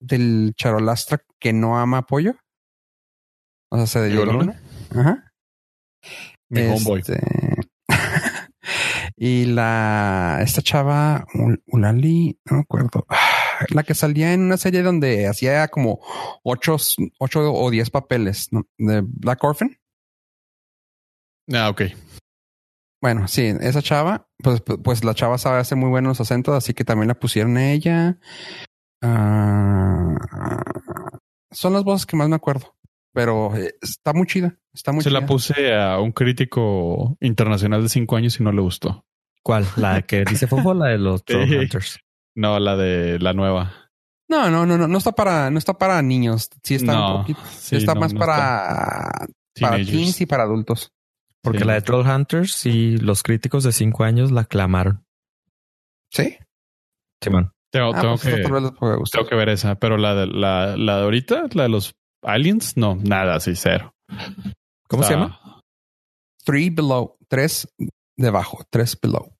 [0.00, 2.34] del charolastra que no ama pollo.
[3.70, 4.60] O sea, se de Luna.
[4.94, 5.32] Ajá.
[6.48, 7.00] Mi homeboy.
[7.00, 7.20] Este,
[9.16, 14.56] y la esta chava Ul- Ulali, no me acuerdo, Ah, la que salía en una
[14.56, 16.00] serie donde hacía como
[16.42, 16.76] ocho,
[17.18, 18.66] ocho o diez papeles ¿no?
[18.78, 19.78] de Black Orphan.
[21.52, 21.82] Ah, ok.
[23.00, 26.84] Bueno, sí, esa chava, pues, pues la chava sabe hacer muy buenos acentos, así que
[26.84, 28.18] también la pusieron a ella.
[29.02, 30.14] Ah,
[31.50, 32.76] son las voces que más me acuerdo,
[33.12, 35.20] pero eh, está muy chida, está muy Se chida.
[35.20, 39.04] la puse a un crítico internacional de cinco años y no le gustó.
[39.42, 39.66] ¿Cuál?
[39.76, 41.56] La que dice Fofo, la de los Troll Sí.
[41.56, 42.00] Hunters.
[42.34, 43.72] No, la de la nueva.
[44.28, 46.48] No, no, no, no, no está para, no está para niños.
[46.62, 49.26] Sí está No, un poquito, sí sí, está no, más no para,
[49.60, 50.92] para teens y para adultos.
[51.42, 51.64] Porque Sí.
[51.64, 55.04] la de Troll Hunters y los críticos de cinco años la aclamaron.
[56.10, 56.38] Sí.
[57.20, 57.52] Simón.
[57.70, 58.42] Tengo, Ah, tengo pues que,
[59.12, 62.76] tengo que ver esa, pero la de la, la de ahorita, la de los aliens,
[62.76, 63.94] no, nada, sí, cero.
[64.88, 65.60] ¿Cómo se llama?
[66.44, 67.68] Three below, tres
[68.16, 69.36] debajo, tres below.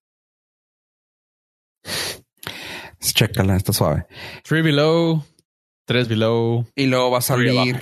[3.01, 4.07] Chécala, está suave.
[4.45, 5.25] Three below,
[5.87, 6.67] tres below.
[6.75, 7.81] Y luego va a salir,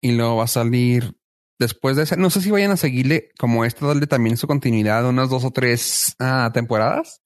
[0.00, 1.16] y luego va a salir
[1.58, 2.16] después de ese.
[2.16, 5.50] No sé si vayan a seguirle como esta, darle también su continuidad, unas dos o
[5.50, 7.22] tres ah, temporadas.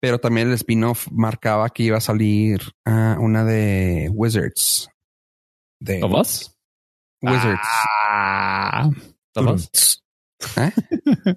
[0.00, 4.90] Pero también el spin-off marcaba que iba a salir ah, una de Wizards.
[5.80, 6.56] De ¿Of Us?
[7.22, 7.60] Wizards.
[8.08, 8.90] Ah,
[9.34, 10.02] ¿Of Us?
[10.56, 10.70] ¿Eh?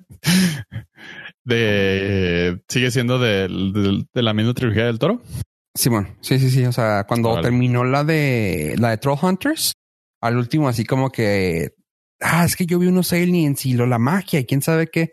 [1.44, 5.22] de sigue siendo del- de, la misma trilogía del toro.
[5.76, 6.66] Simón, sí, sí, sí.
[6.66, 9.74] O sea, cuando terminó la de la de Troll Hunters,
[10.22, 11.74] al último, así como que
[12.22, 15.12] ah, es que yo vi unos aliens y lo la magia y quién sabe qué.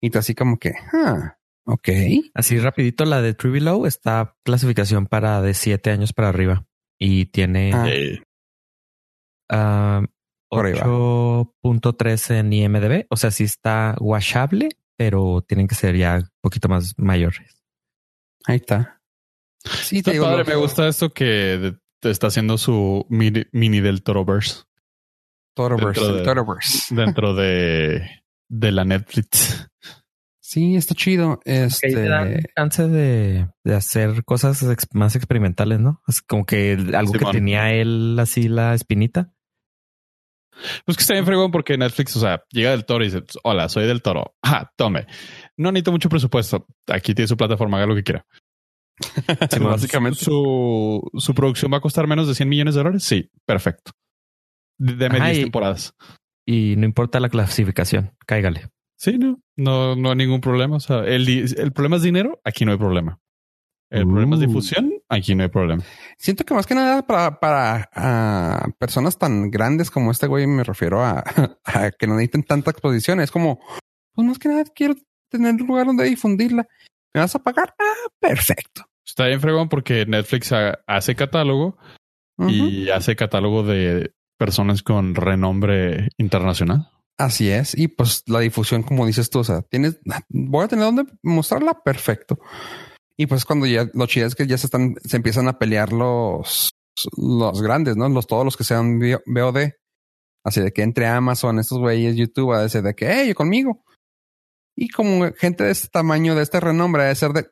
[0.00, 1.88] Y tú así como que, ah, ok.
[2.34, 6.66] Así rapidito, la de True Below está clasificación para de siete años para arriba
[6.98, 7.86] y tiene Ah.
[9.52, 10.02] Eh, ah,
[10.48, 10.80] Por ahí va.
[10.86, 13.06] 8.3 en IMDb.
[13.10, 17.62] O sea, sí está washable, pero tienen que ser ya un poquito más mayores.
[18.46, 19.00] Ahí está.
[19.64, 24.02] Sí, está te digo, padre, me gusta esto que está haciendo su mini, mini del
[24.02, 24.62] Toroverse
[25.54, 26.94] Toroverse, dentro el de- Toroverse.
[26.94, 28.10] dentro de,
[28.48, 29.68] de la Netflix.
[30.40, 31.38] Sí, está chido.
[31.44, 36.02] Que ahí te dan Este, chance de, de hacer cosas ex- más experimentales, ¿no?
[36.08, 39.32] Es como que algo que tenía él así la espinita.
[40.84, 43.68] Pues que está bien fregón porque Netflix, o sea, llega del toro y dice, hola,
[43.68, 44.34] soy del toro.
[44.44, 45.06] Ah, tome.
[45.56, 46.66] No necesito mucho presupuesto.
[46.88, 48.26] Aquí tiene su plataforma, haga lo que quiera.
[49.60, 53.02] Básicamente su, su producción va a costar menos de 100 millones de dólares.
[53.04, 53.92] Sí, perfecto.
[54.78, 55.94] De, de Ajá, 10 y- temporadas.
[56.46, 58.68] Y no importa la clasificación, cáigale.
[58.98, 60.76] Sí, no, no, no hay ningún problema.
[60.76, 62.40] O sea, el, el problema es dinero.
[62.44, 63.18] Aquí no hay problema.
[63.92, 64.46] El problema es Uh.
[64.46, 64.92] difusión.
[65.08, 65.82] Aquí no hay problema.
[66.16, 70.64] siento que más que nada para, para ah, personas tan grandes como este güey, me
[70.64, 71.22] refiero a,
[71.64, 73.20] a que no necesiten tanta exposición.
[73.20, 73.60] Es como,
[74.14, 74.94] pues más que nada quiero
[75.30, 76.66] tener un lugar donde difundirla.
[77.14, 77.74] ¿Me vas a pagar?
[77.78, 78.84] Ah, perfecto.
[79.06, 81.76] Está bien fregón porque Netflix ha- hace catálogo
[82.38, 86.88] y hace catálogo de personas con renombre internacional.
[87.18, 87.76] Así es.
[87.76, 90.00] Y pues la difusión, como dices tú, o sea, tienes,
[90.30, 91.82] voy a tener donde mostrarla.
[91.84, 92.38] Perfecto.
[93.16, 95.92] Y pues cuando ya lo chido es que ya se están, se empiezan a pelear
[95.92, 96.74] los,
[97.16, 98.08] los grandes, ¿no?
[98.08, 99.72] Los, todos los que sean VOD.
[100.44, 103.84] Así de que entre Amazon, estos güeyes, YouTube, a decir de que, hey, conmigo.
[104.76, 107.48] Y como gente de este tamaño, de este renombre, de ser de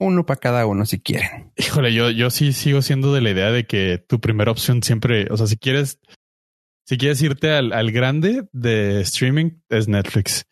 [0.00, 1.52] uno para cada uno si quieren.
[1.56, 5.26] Híjole, yo, yo sí sigo siendo de la idea de que tu primera opción siempre,
[5.30, 5.98] o sea, si quieres,
[6.86, 10.46] si quieres irte al, al grande de streaming, es Netflix.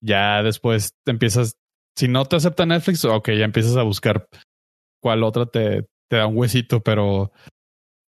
[0.00, 1.56] Ya después te empiezas,
[1.96, 4.26] si no te acepta Netflix, ok, ya empiezas a buscar
[5.02, 7.32] cuál otra te, te da un huesito, pero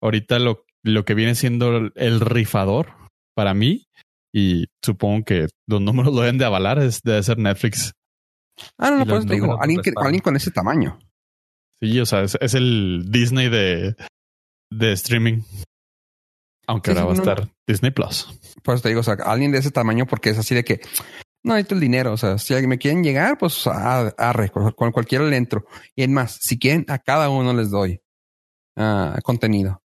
[0.01, 2.93] ahorita lo, lo que viene siendo el rifador
[3.35, 3.85] para mí,
[4.33, 7.93] y supongo que los números lo deben de avalar, es debe ser Netflix.
[8.77, 10.99] Ah, no, no, pues los te digo, alguien, que- con ese tamaño.
[11.81, 13.95] Sí, o sea, es, es el Disney de,
[14.71, 15.41] de streaming.
[16.67, 18.29] Aunque Sí, ahora va a estar Disney Plus.
[18.63, 20.79] Pues te digo, o sea, alguien de ese tamaño porque es así de que
[21.43, 22.13] no necesito el dinero.
[22.13, 25.65] O sea, si alguien me quieren llegar, pues a- arre, con, con cualquiera le entro.
[25.95, 28.01] Y es más, si quieren, a cada uno les doy
[28.75, 29.81] ah, contenido.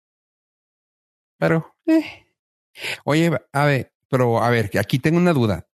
[1.38, 2.26] Pero, eh.
[3.04, 5.68] Oye, a ver, pero a ver, que aquí tengo una duda.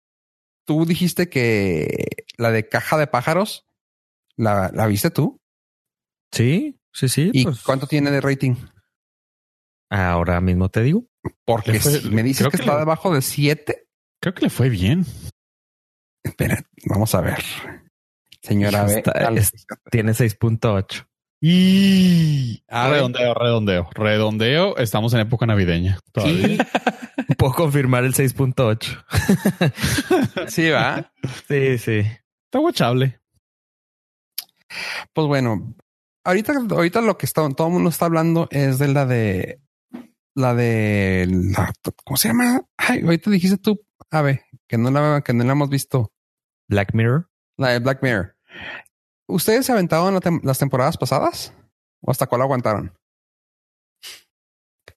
[0.65, 3.67] Tú dijiste que la de caja de pájaros,
[4.35, 5.39] ¿la, la viste tú?
[6.31, 7.29] Sí, sí, sí.
[7.33, 8.55] ¿Y pues, cuánto tiene de rating?
[9.89, 11.05] Ahora mismo te digo.
[11.45, 13.87] Porque Le fue- si me dices que, que está le- debajo de 7.
[14.21, 15.05] Creo que le fue bien.
[16.27, 17.43] Espera, vamos a ver.
[18.41, 19.41] Señora B, Está- dale.
[19.41, 19.51] es-
[19.91, 21.05] Tiene 6.8.
[21.39, 22.95] Y A ver.
[22.97, 24.77] redondeo, redondeo, redondeo.
[24.77, 25.99] Estamos en época navideña.
[26.11, 26.57] todavía.
[27.27, 29.03] Y puedo confirmar el 6.8.
[30.47, 31.11] Sí, va.
[31.47, 31.99] Sí, sí.
[32.45, 33.19] Está guachable.
[35.13, 35.75] Pues bueno,
[36.23, 39.59] ahorita, ahorita lo que está, todo el mundo está hablando es de la de
[40.35, 41.73] la de la,
[42.05, 42.61] ¿cómo se llama?
[42.77, 46.11] Ay, ahorita dijiste tú, a ver, que no la, que no la hemos visto.
[46.69, 47.29] Black Mirror.
[47.57, 48.35] La de Black Mirror.
[49.27, 51.53] ¿Ustedes se aventaron la tem- las temporadas pasadas?
[52.01, 52.93] ¿O hasta cuál aguantaron?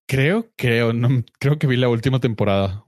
[0.07, 2.85] Creo, creo, no, creo que vi la última temporada.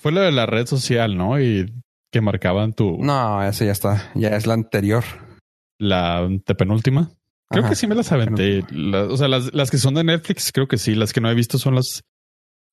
[0.00, 1.40] Fue la de la red social, ¿no?
[1.40, 1.72] Y
[2.12, 5.04] que marcaban tu No, esa ya está, ya es la anterior.
[5.78, 7.10] la penúltima.
[7.50, 7.70] Creo Ajá.
[7.70, 8.64] que sí me las aventé.
[8.70, 10.94] La- o sea, las, las que son de Netflix, creo que sí.
[10.94, 12.02] Las que no he visto son las,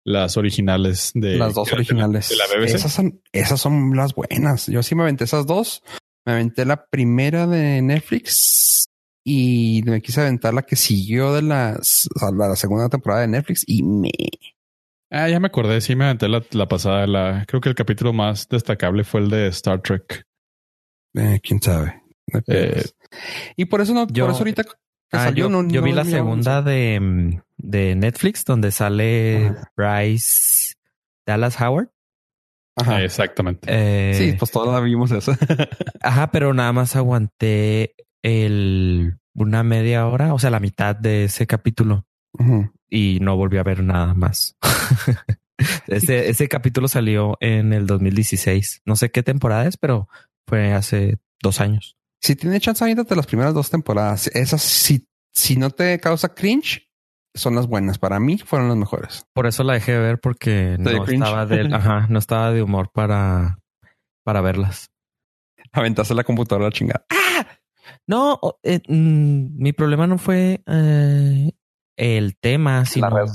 [0.05, 2.29] las originales de Las dos de la- originales.
[2.29, 2.75] de la BBC.
[2.75, 4.67] Esas son, esas son las buenas.
[4.67, 5.83] Yo sí me aventé esas dos.
[6.25, 8.85] Me aventé la primera de Netflix
[9.23, 13.21] y me quise aventar la que siguió de las, o sea, la, la segunda temporada
[13.21, 14.11] de Netflix y me.
[15.11, 15.81] Ah, ya me acordé.
[15.81, 17.05] Sí, me aventé la, la pasada.
[17.07, 20.23] La, creo que el capítulo más destacable fue el de Star Trek.
[21.15, 22.01] eh, quién sabe.
[22.45, 22.95] Pedos.
[23.55, 24.71] y por eso no, yo- por eso ahorita que
[25.11, 29.71] Ah, salió, yo, no, yo vi la segunda de, mm, de Netflix donde sale Ajá.
[29.75, 30.75] Bryce
[31.25, 31.89] Dallas Howard.
[32.75, 33.03] Ajá.
[33.03, 33.67] Exactamente.
[33.69, 35.33] Eh, Sí, pues todos la vimos eso.
[36.01, 41.45] Ajá, pero nada más aguanté el una media hora, o sea, la mitad de ese
[41.45, 42.05] capítulo
[42.89, 44.57] y no volví a ver nada más.
[45.87, 48.81] ese, ese capítulo salió en el 2016.
[48.85, 50.07] No sé qué temporada es, pero
[50.47, 51.97] fue hace dos años.
[52.21, 54.27] Si tiene chance, aviéntate las primeras dos temporadas.
[54.27, 56.84] Esas, si, si no te causa cringe,
[57.35, 57.99] son las buenas.
[57.99, 59.25] Para mí fueron las mejores.
[59.33, 62.51] Por eso la dejé de ver porque ¿Te dio no estaba de, ajá, no estaba
[62.51, 63.59] de humor para,
[64.23, 64.89] para verlas.
[65.71, 67.05] Aventaste la computadora a la chingada.
[68.07, 71.51] No, o- eh, mm, mi problema no fue eh,
[71.97, 73.27] el tema, sino red.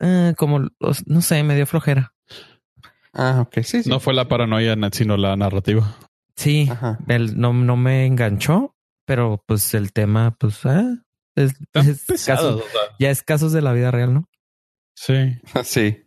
[0.00, 2.12] eh, como los- no sé, me dio flojera.
[3.12, 3.60] Ah, ok.
[3.62, 3.90] Sí, sí.
[3.90, 5.96] No fue la paranoia, sino la narrativa.
[6.36, 6.70] Sí,
[7.08, 10.96] el- no, no me enganchó, pero pues el tema, pues ah,
[11.44, 12.96] es, Están es pesados, casos- o sea.
[12.98, 14.28] ya es casos de la vida real, ¿no?
[14.96, 15.14] Sí.
[15.64, 16.04] Sí.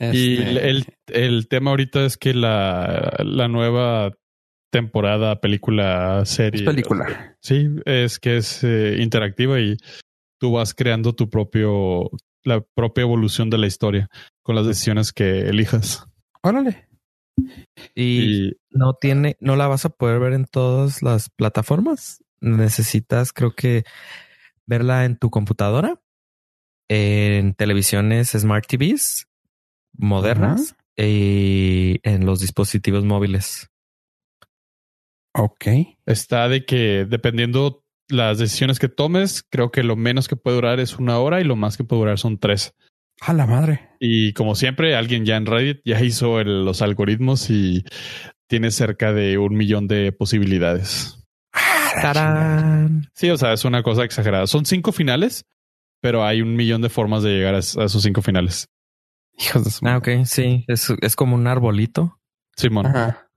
[0.00, 4.12] Y Este, el, el, el tema ahorita es que la, la nueva
[4.72, 6.62] temporada, película, serie.
[6.62, 7.36] es película.
[7.40, 9.76] Sí, es que es eh, interactiva y
[10.40, 12.10] tú vas creando tu propio,
[12.42, 14.08] la propia evolución de la historia
[14.42, 16.06] con las decisiones que elijas.
[16.42, 16.88] Órale.
[17.94, 22.18] Y, Y no tiene, no la vas a poder ver en todas las plataformas.
[22.42, 23.84] Necesitas, creo que,
[24.66, 26.00] verla en tu computadora,
[26.88, 29.28] en televisiones Smart TVs
[29.96, 33.68] modernas y en los dispositivos móviles.
[35.34, 35.66] Ok.
[36.04, 40.78] está de que dependiendo las decisiones que tomes, creo que lo menos que puede durar
[40.78, 42.74] es una hora y lo más que puede durar son tres.
[43.20, 43.88] A la madre.
[43.98, 47.84] Y como siempre, alguien ya en Reddit ya hizo el- los algoritmos y
[48.46, 51.21] tiene cerca de un millón de posibilidades.
[52.00, 53.10] ¡Tarán!
[53.14, 54.46] Sí, o sea, es una cosa exagerada.
[54.46, 55.44] Son cinco finales,
[56.00, 58.68] pero hay un millón de formas de llegar a, a esos cinco finales.
[59.38, 62.18] Hijos de su Ah, ok, sí, es, es como un arbolito.
[62.56, 62.86] Simón.
[62.86, 63.28] Ajá.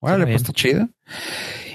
[0.00, 0.34] Órale, bien.
[0.38, 0.88] pues está chido.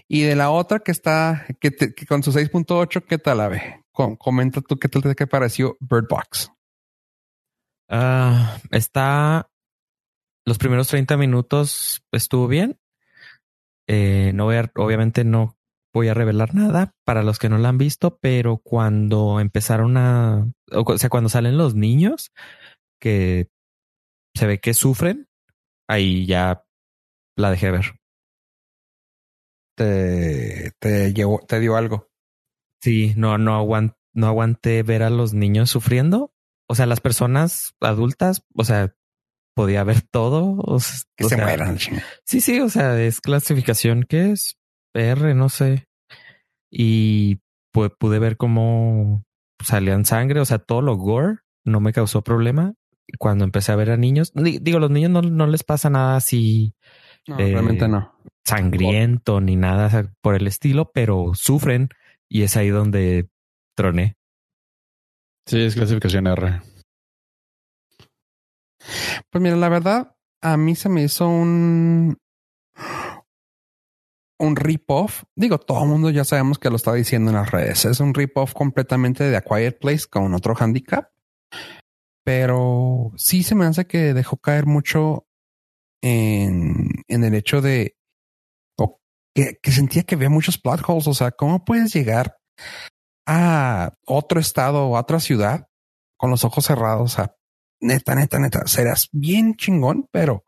[0.08, 3.47] Y de la otra que está, que, te- que con su 6.8, ¿qué tal la
[3.47, 3.84] ve?
[3.91, 6.51] Com- comenta tú qué tal te pareció Bird Box.
[7.89, 9.49] Ah, está.
[10.45, 12.80] Los primeros 30 minutos estuvo bien.
[13.88, 15.58] Eh, no voy a, obviamente no
[15.93, 20.52] voy a revelar nada para los que no la han visto, pero cuando empezaron a,
[20.71, 22.32] o sea, cuando salen los niños
[23.02, 23.50] que
[24.36, 25.28] se ve que sufren,
[25.89, 26.63] ahí ya
[27.36, 28.00] la dejé ver.
[29.76, 32.10] Te, te, llevó, te dio algo.
[32.82, 36.34] Sí, no, no, aguant, no aguanté ver a los niños sufriendo.
[36.67, 38.95] O sea, las personas adultas, o sea,
[39.58, 40.56] podía ver todo.
[40.60, 41.78] O sea, que o se sea, mueran.
[42.24, 44.56] Sí, sí, o sea, es clasificación que es
[44.93, 45.86] PR, no sé.
[46.72, 47.39] Y
[47.74, 49.24] pues pude ver cómo
[49.63, 52.74] salían sangre, o sea, todo lo gore no me causó problema.
[53.20, 56.17] Cuando empecé a ver a niños, di- digo, los niños no, no les pasa nada
[56.17, 56.74] así
[57.28, 58.13] No, Eh, realmente no.
[58.46, 61.89] sangriento ni nada por el estilo, pero sufren
[62.30, 63.30] y es ahí donde
[63.76, 64.15] troné.
[65.46, 66.62] Sí, es clasificación R.
[69.31, 72.17] Pues mira, la verdad, a mí se me hizo un
[74.39, 75.23] un rip-off.
[75.35, 77.85] Digo, todo el mundo ya sabemos que lo está diciendo en las redes.
[77.85, 81.11] Es un rip-off completamente de A Quiet Place con otro handicap.
[82.23, 85.27] Pero sí se me hace que dejó caer mucho
[86.01, 87.95] en, en el hecho de
[88.77, 88.99] o
[89.33, 91.07] que, que sentía que había muchos plot holes.
[91.07, 92.37] O sea, ¿cómo puedes llegar
[93.25, 95.67] a otro estado o a otra ciudad
[96.17, 97.13] con los ojos cerrados?
[97.13, 97.35] Sea,
[97.79, 100.43] neta, neta, neta, serás bien chingón, pero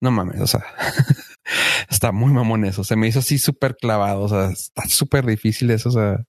[0.00, 0.64] no mames, o sea,
[1.90, 2.84] está muy mamón eso.
[2.84, 6.24] Se me hizo así súper clavado, o sea, está súper difícil eso, o sea,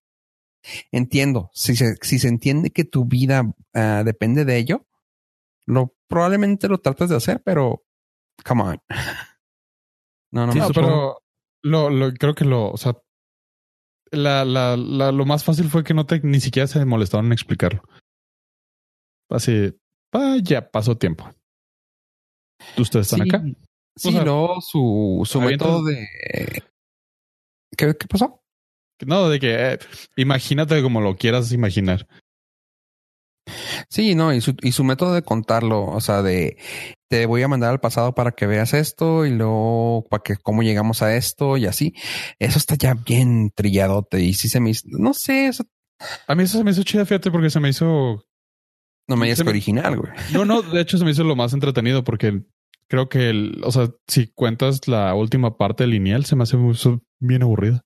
[0.91, 4.87] entiendo, si se, si se entiende que tu vida ah, depende de ello,
[5.65, 7.83] lo probablemente lo tratas de hacer, pero
[8.45, 8.81] come on.
[10.29, 11.23] No, no, Sí, no, No, pero
[11.63, 12.97] lo, lo, creo que lo, o sea,
[14.11, 17.31] la, la, la, lo más fácil fue que no te ni siquiera se molestaron en
[17.31, 17.81] explicarlo.
[19.29, 19.73] Así,
[20.13, 21.29] ah, ya pasó tiempo.
[22.77, 23.43] ¿Ustedes están Sí, acá?
[23.95, 26.07] Sí, O sea, luego su, su método de...
[27.75, 28.41] ¿Qué, ¿Qué pasó?
[29.05, 29.79] No, de que eh,
[30.15, 32.07] imagínate como lo quieras imaginar.
[33.89, 36.57] Sí, no, y su, y su método de contarlo, o sea, de
[37.09, 40.63] te voy a mandar al pasado para que veas esto y luego para que cómo
[40.63, 41.93] llegamos a esto y así.
[42.39, 45.63] Eso está ya bien trilladote y sí se me hizo, no sé, eso
[46.27, 48.23] A mí eso se me hizo chida, fíjate, porque se me hizo.
[49.07, 50.11] No me digas original, güey.
[50.33, 52.41] No, no, de hecho se me hizo lo más entretenido porque
[52.87, 56.77] creo que, el, o sea, si cuentas la última parte lineal, se me hace muy-
[57.19, 57.83] bien aburrida.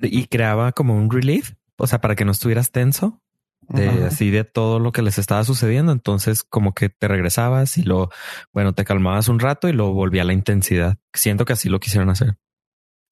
[0.00, 3.20] Y creaba como un relief, o sea, para que no estuvieras tenso
[3.68, 4.06] de Ajá.
[4.08, 5.92] así de todo lo que les estaba sucediendo.
[5.92, 8.10] Entonces, como que te regresabas y lo,
[8.52, 10.98] bueno, te calmabas un rato y luego volvía a la intensidad.
[11.14, 12.36] Siento que así lo quisieron hacer.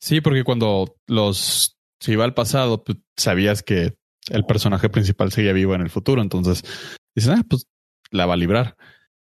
[0.01, 3.94] Sí, porque cuando los se iba al pasado, pues, sabías que
[4.28, 6.20] el personaje principal seguía vivo en el futuro.
[6.22, 6.62] Entonces
[7.14, 7.66] dices, ah, pues
[8.11, 8.76] la va a librar.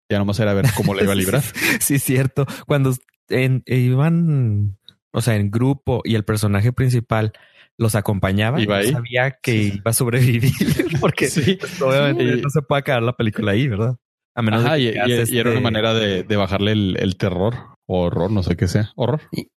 [0.08, 1.42] Ya nomás era ver cómo la iba a librar.
[1.80, 2.46] sí, cierto.
[2.66, 2.94] Cuando
[3.28, 4.78] en- iban,
[5.12, 7.32] o sea, en grupo y el personaje principal
[7.78, 8.92] los acompañaba, Iba yo ahí.
[8.92, 9.72] sabía que Sí.
[9.76, 10.50] iba a sobrevivir
[11.00, 11.56] porque Sí.
[11.60, 13.96] pues, obviamente Y- no se puede acabar la película ahí, ¿verdad?
[14.34, 14.98] A menos Ajá, de y, que
[15.30, 17.54] y- y era una este- manera de, de bajarle el, el terror
[17.86, 18.92] o horror, no sé qué sea.
[18.96, 19.22] Horror.
[19.32, 19.48] Y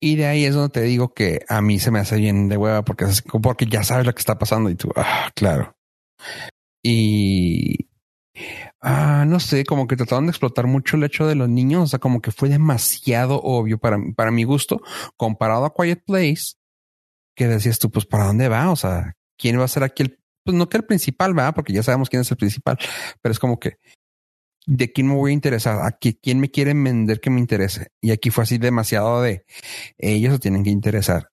[0.00, 2.84] de ahí es donde te digo que a mí se me hace bien de hueva
[2.84, 3.06] porque,
[3.42, 5.76] porque ya sabes lo que está pasando y tú, ah, claro.
[6.82, 7.88] Y
[8.80, 11.84] ah, no sé, como que trataron de explotar mucho el hecho de los niños.
[11.84, 14.80] O sea, como que fue demasiado obvio para, para mi gusto
[15.16, 16.54] comparado a Quiet Place,
[17.34, 18.70] que decías tú, pues para dónde va?
[18.70, 21.72] O sea, quién va a ser aquí el, pues no que el principal va, porque
[21.72, 22.78] ya sabemos quién es el principal,
[23.20, 23.78] pero es como que
[24.70, 27.88] de quién me voy a interesar, a qui- quién me quieren vender que me interese.
[28.02, 29.44] Y aquí fue así demasiado de
[29.96, 31.30] ellos se tienen que interesar.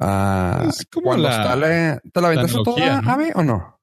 [0.00, 3.12] Ah, Es como cuando la- está la- ¿Te la aventaste toda, ¿no?
[3.12, 3.78] Ave, o no?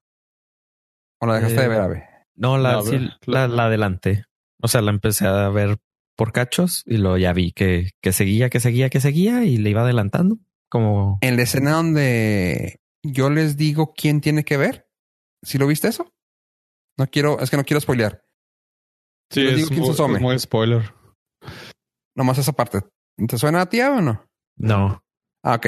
[1.19, 2.03] ¿O la dejaste Eh, de ver, Ave?
[2.35, 4.25] No, la, No, sí, la- la, la adelanté.
[4.61, 5.77] O sea, la empecé a ver
[6.15, 9.69] por cachos y luego ya vi que, que seguía, que seguía, que seguía y le
[9.69, 10.37] iba adelantando.
[10.69, 14.87] Como En la escena donde yo les digo quién tiene que ver.
[15.43, 16.12] ¿Sí lo viste eso?
[16.97, 18.23] No quiero, es que no quiero spoilear.
[19.31, 20.15] Sí, es, digo quién muy, se asome.
[20.15, 20.93] es muy spoiler.
[22.15, 22.81] Nomás esa parte.
[23.27, 24.25] ¿Te suena a ti o no?
[24.57, 25.03] no,
[25.45, 25.67] Ah, ok.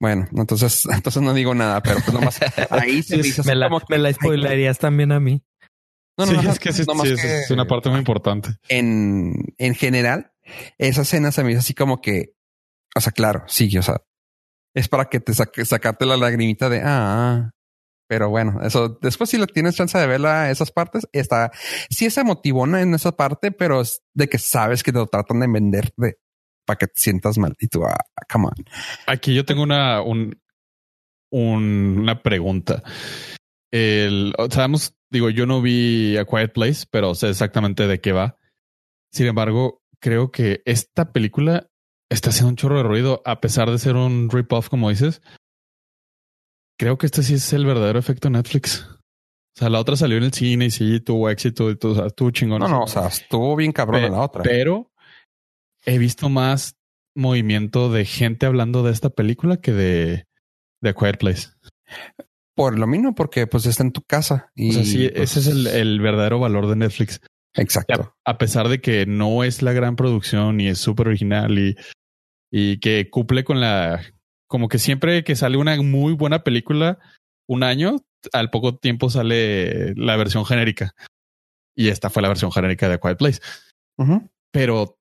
[0.00, 2.40] Bueno, entonces, entonces no digo nada, pero pues nomás
[2.70, 5.42] ahí se me hizo así me la, como que- me la spoilearías también a mí.
[6.18, 8.50] No, no, sí, no, es que sí, sí, es- que es una parte muy importante.
[8.68, 10.32] en, en general,
[10.78, 12.34] esa escena se me hizo así como que,
[12.96, 14.02] o sea, claro, sí, o sea,
[14.74, 17.50] es para que te saque, sacarte la lagrimita de, ah,
[18.08, 21.50] pero bueno, eso después si le tienes chance de verla, esas partes, está,
[21.90, 25.40] sí es emotivona en esa parte, pero es de que sabes que te lo tratan
[25.40, 26.16] de vender de,
[26.64, 27.96] para que te sientas mal y tú, ah,
[28.32, 28.54] come on.
[29.06, 30.40] Aquí yo tengo una, un,
[31.30, 32.82] un- una pregunta.
[33.72, 38.38] el, sabemos, digo, yo no vi A Quiet Place, pero sé exactamente de qué va.
[39.12, 41.68] Sin embargo, creo que esta película
[42.10, 45.22] está haciendo un chorro de ruido, a pesar de ser un rip-off, como dices.
[46.78, 48.86] Creo que este sí es el verdadero efecto Netflix.
[48.88, 51.94] O sea, la otra salió en el cine y sí tuvo éxito y todo, o
[51.94, 52.60] sea, estuvo chingón.
[52.60, 54.42] No, no, o sea, estuvo bien cabrón Pe- la otra.
[54.42, 54.90] Pero
[55.86, 56.76] he visto más
[57.14, 60.26] movimiento de gente hablando de esta película que de,
[60.82, 61.48] de Quiet Place.
[62.54, 64.50] Por lo mismo, porque pues está en tu casa.
[64.54, 67.20] Y, O sea, sí, pues, ese es el, el verdadero valor de Netflix.
[67.54, 68.14] Exacto.
[68.26, 71.76] A, a pesar de que no es la gran producción y es súper original y,
[72.50, 74.02] y que cumple con la...
[74.48, 76.98] Como que siempre que sale una muy buena película,
[77.48, 77.96] un año,
[78.32, 80.94] al poco tiempo sale la versión genérica.
[81.76, 83.40] Y esta fue la versión genérica de Quiet Place.
[84.52, 84.98] Pero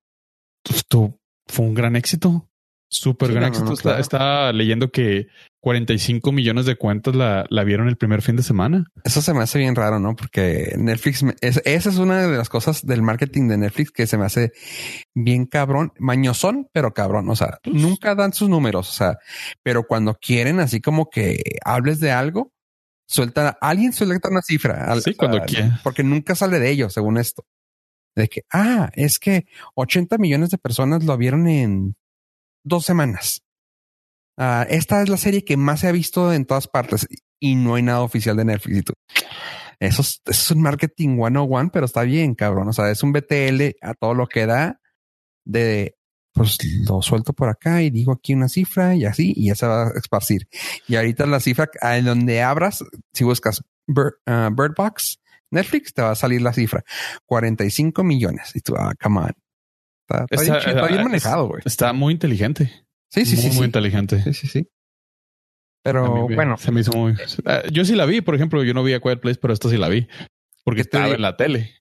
[0.70, 1.18] esto
[1.48, 2.50] fue un gran éxito.
[2.89, 3.66] Súper Sí, gran no, éxito.
[3.68, 4.54] no, Está- claro.
[4.54, 5.28] Leyendo que
[5.66, 8.86] 45 millones de cuentas la, la vieron el primer fin de semana.
[9.03, 10.16] Eso se me hace bien raro, ¿no?
[10.16, 14.16] Porque Netflix, es- esa es una de las cosas del marketing de Netflix que se
[14.20, 14.51] me hace
[15.16, 17.28] bien cabrón, mañosón, pero cabrón.
[17.32, 18.88] O sea, Pues nunca dan sus números.
[18.91, 19.18] O sea,
[19.63, 22.53] pero cuando quieren así como que hables de algo,
[23.07, 24.86] suelta, alguien suelta una cifra.
[24.91, 25.80] Al- Sí, cuando a-.
[25.84, 27.43] Porque nunca sale de ellos, según esto.
[28.16, 31.95] De que, ah, es que 80 millones de personas lo vieron en
[32.63, 33.41] dos semanas.
[34.38, 37.07] Ah, esta es la serie que más se ha visto en todas partes
[37.39, 38.77] y no hay nada oficial de Netflix.
[38.77, 38.93] Y tú,
[39.79, 42.67] eso es, eso es un marketing 101, pero está bien, cabrón.
[42.67, 44.79] O sea, es un BTL a todo lo que da
[45.45, 45.95] de,
[46.33, 46.57] pues
[46.88, 49.88] lo suelto por acá y digo aquí una cifra y así, y ya se va
[49.88, 50.47] a esparcir.
[50.88, 52.83] Y ahorita la cifra en donde abras,
[53.13, 55.19] si buscas Bird, ah, Bird Box,
[55.51, 56.83] Netflix, te va a salir la cifra
[57.25, 58.51] 45 millones.
[58.55, 59.31] Y tú, ah, come on.
[60.07, 61.61] Está, está bien, Está- chido, está bien ah, manejado, güey.
[61.65, 62.84] Está muy inteligente.
[63.24, 63.47] Sí, sí, muy, sí.
[63.49, 63.63] muy sí.
[63.66, 64.22] inteligente.
[64.24, 64.68] Sí, sí, sí.
[65.84, 67.13] Pero me- bueno, se me hizo muy.
[67.45, 69.70] Ah, Yo sí la vi, por ejemplo, yo no vi a Quiet Place, pero esta
[69.70, 70.07] sí la vi
[70.63, 71.76] porque ¿Qué te estaba en la tele.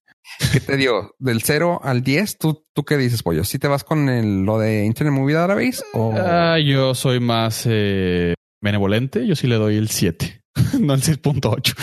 [0.52, 1.14] ¿qué te dio?
[1.18, 3.44] Del 0 al 10, ¿tú, tú qué dices, pollo?
[3.44, 7.64] ¿Sí te vas con el- lo de Internet Movie Database o Ah, yo soy más
[7.66, 9.26] eh, benevolente.
[9.26, 10.42] Yo sí le doy el 7,
[10.80, 11.74] no el 6.8.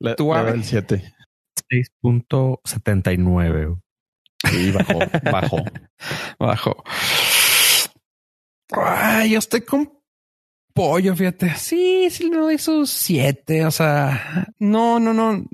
[0.00, 1.14] Le, ¿Tú, le doy el 7.
[1.70, 3.78] 6.79.
[4.50, 4.98] Sí, bajó,
[5.30, 5.56] bajó.
[6.38, 6.84] bajo?
[8.70, 9.92] Ay, yo estoy con
[10.74, 11.54] pollo, fíjate.
[11.56, 13.64] Sí, sí le doy sus 7.
[13.66, 15.44] O sea, no, no, no.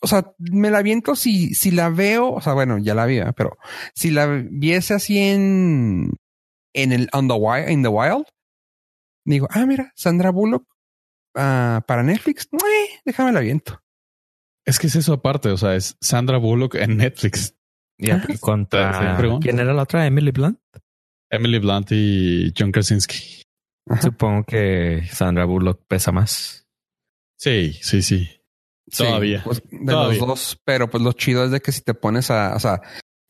[0.00, 2.32] O sea, me la aviento si, si la veo.
[2.32, 3.34] O sea, bueno, ya la vi, ¿verdad?
[3.36, 3.58] pero
[3.94, 6.12] si la viese así en,
[6.74, 8.24] en el on the wild, in the wild,
[9.24, 10.66] digo, ah, mira, Sandra Bullock
[11.34, 12.48] ah, para Netflix.
[12.52, 13.82] Eh, déjame la aviento.
[14.64, 17.56] Es que es eso aparte, o sea, es Sandra Bullock en Netflix.
[17.98, 20.58] Y aquí Sí, contra quién era la otra, Emily Blunt.
[21.30, 23.42] Emily Blunt y John Krasinski.
[23.88, 24.02] Ajá.
[24.02, 26.66] Supongo que Sandra Bullock pesa más.
[27.38, 28.28] Sí, sí, sí.
[28.90, 29.42] Sí, Todavía.
[29.44, 30.18] pues, de Todavía.
[30.18, 32.80] los dos, pero pues lo chido es de que si te pones a, o sea,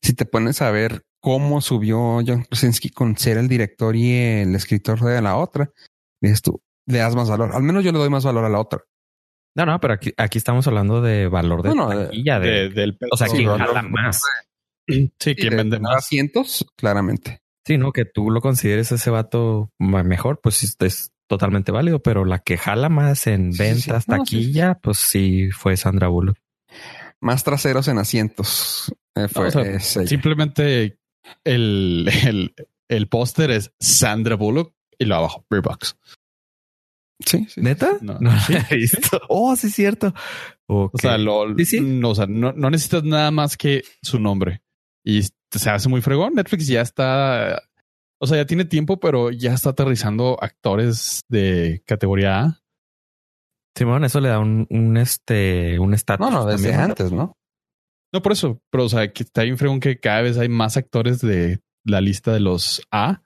[0.02, 4.54] si te pones a ver cómo subió John Krasinski con ser el director y el
[4.54, 5.70] escritor de la otra,
[6.22, 7.54] dices tú, le das más valor.
[7.54, 8.82] Al menos yo le doy más valor a la otra.
[9.54, 12.48] No, no, pero aquí, aquí estamos hablando de valor de No, no, de- taquilla, de,
[12.50, 14.22] De- del o sea, sí, quién jala más.
[14.88, 15.96] Sí, quien de vende más.
[15.96, 17.40] asientos, claramente.
[17.66, 22.40] Sí, no, que tú lo consideres ese vato mejor, pues es- totalmente válido, pero la
[22.40, 24.10] que jala más en Sí, sí, ventas, sí.
[24.10, 26.36] No, sí, taquilla, pues sí fue Sandra Bullock.
[27.20, 28.92] Más traseros en asientos.
[29.14, 30.06] eh, fue, No, o sea, es ella.
[30.08, 30.98] Simplemente
[31.44, 32.54] el, el,
[32.88, 35.96] el póster es Sandra Bullock y lo abajo, Box.
[37.24, 37.60] Sí, sí.
[37.60, 37.98] ¿Neta?
[38.00, 38.18] No.
[38.20, 39.20] No, lo he visto.
[39.28, 40.12] Oh, sí, es cierto.
[40.66, 41.80] O sea, lo, Sí, sí.
[41.80, 44.62] No, o sea, no, no necesitas nada más que su nombre.
[45.04, 46.34] Y se hace muy fregón.
[46.34, 47.62] Netflix ya está,
[48.20, 52.60] o sea, ya tiene tiempo, pero ya está aterrizando actores de categoría A.
[53.76, 56.28] Simón, eso le da un, un este, un estatus.
[56.28, 57.36] No, no, desde antes, ¿no?
[58.12, 60.76] No por eso, pero o sea, que está bien fregón que cada vez hay más
[60.76, 63.22] actores de la lista de los A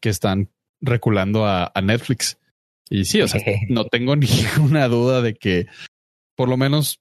[0.00, 2.38] que están reculando a, a Netflix.
[2.88, 5.66] Y sí, o sea, no tengo ninguna duda de que
[6.36, 7.00] por lo menos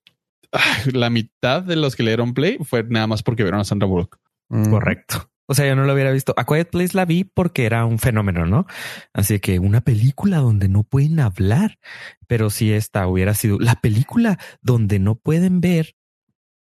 [0.93, 3.87] la mitad de los que le dieron play fue nada más porque vieron a Sandra
[3.87, 4.19] Bullock.
[4.49, 4.69] Mm.
[4.69, 5.29] Correcto.
[5.51, 6.35] O sea, yo no lo hubiera visto.
[6.37, 8.67] A Quiet Place la vi porque era un fenómeno, ¿no?
[9.13, 11.79] Así que una película donde no pueden hablar,
[12.27, 15.95] pero si esta hubiera sido la película donde no pueden ver,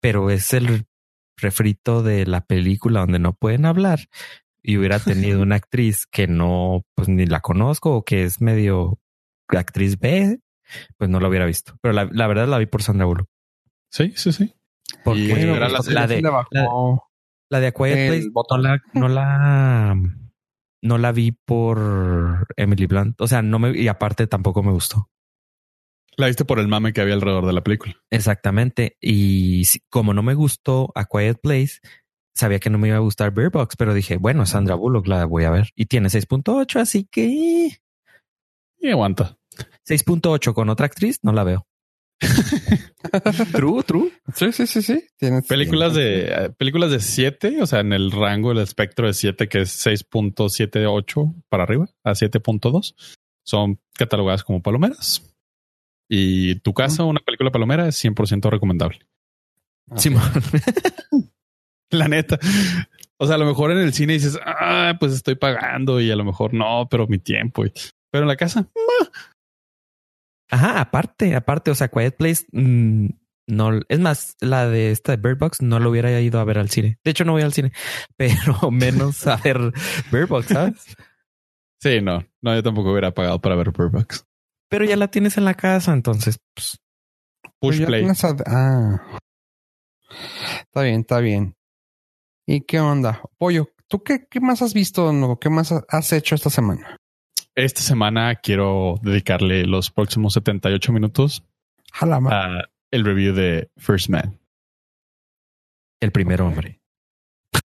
[0.01, 0.87] pero es el
[1.37, 4.09] refrito de la película donde no pueden hablar
[4.63, 8.99] y hubiera tenido una actriz que no, pues ni la conozco o que es medio
[9.49, 10.41] actriz B,
[10.97, 11.77] pues no la hubiera visto.
[11.83, 13.29] Pero la, la verdad la vi por Sandra Bullock.
[13.91, 14.55] Sí, sí, sí.
[15.05, 16.07] Porque Bueno, era la- de, la
[17.61, 18.63] de A Quiet El Place no botón.
[18.63, 19.97] la, no la,
[20.83, 23.21] no la vi por Emily Blunt.
[23.21, 25.11] O sea, no me, y aparte tampoco me gustó.
[26.17, 27.95] La viste por el mame que había alrededor de la película.
[28.11, 28.97] Exactamente.
[29.01, 31.79] Y como no me gustó A Quiet Place,
[32.35, 35.25] sabía que no me iba a gustar Bear Box, pero dije, bueno, Sandra Bullock la
[35.27, 35.69] voy a ver.
[35.77, 37.71] Y tiene 6.8, así que...
[38.81, 39.39] Y aguanta.
[39.89, 41.67] 6.8 con otra actriz, no la veo.
[43.53, 44.13] true, true.
[44.35, 45.05] Sí, sí, sí, sí.
[45.17, 49.15] Tienes películas de eh, películas de 7, o sea, en el rango, el espectro de
[49.15, 52.95] 7, que es 6.78 para arriba a 7.2,
[53.45, 55.23] son catalogadas como palomeras.
[56.09, 59.01] Y tu casa, una película palomera, es 100% recomendable.
[59.97, 60.23] Simón.
[61.91, 62.39] La neta.
[63.19, 66.17] O sea, a lo mejor en el cine dices, ah, pues estoy pagando y a
[66.17, 67.65] lo mejor no, pero mi tiempo.
[68.11, 68.69] Pero en la casa,
[70.51, 73.09] Ajá, aparte, aparte, o sea, Quiet Place, mm,
[73.49, 76.59] no, es más, la de esta de Bird Box no lo hubiera ido a ver
[76.59, 76.99] al cine.
[77.05, 77.73] De hecho, no voy al cine,
[78.17, 79.73] pero menos a ver
[80.13, 80.97] Bird Box, ¿sabes?
[81.81, 84.27] Sí, no, no, yo tampoco hubiera pagado para ver Bird Box.
[84.69, 86.79] Pero ya la tienes en la casa, entonces, pues,
[87.61, 88.07] push play.
[88.47, 89.01] Ah,
[90.61, 91.57] está bien, está bien.
[92.47, 93.23] ¿Y qué onda?
[93.39, 95.13] Pollo, ¿tú qué, qué más has visto?
[95.13, 95.39] No?
[95.39, 96.97] ¿Qué más has hecho esta semana?
[97.59, 101.43] Esta semana quiero dedicarle los próximos 78 minutos
[102.01, 104.39] a el review de First Man.
[106.01, 106.81] El primer hombre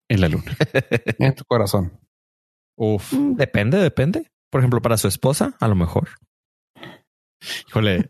[0.08, 0.56] en la luna.
[1.20, 2.00] en tu corazón.
[2.78, 3.12] Uf.
[3.12, 4.32] Mm, depende, depende.
[4.50, 6.12] Por ejemplo, para su esposa, a lo mejor.
[7.68, 8.08] Híjole,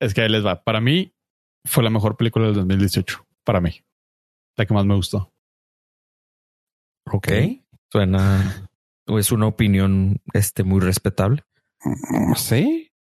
[0.00, 0.64] es que ahí les va.
[0.64, 1.12] Para mí
[1.66, 3.26] fue la mejor película del 2018.
[3.44, 3.78] Para mí.
[4.56, 5.34] La que más me gustó.
[7.12, 7.28] Ok.
[7.92, 8.73] Suena ¿O
[9.06, 11.44] es una opinión este, muy respetable?
[11.84, 12.92] Mm, sí.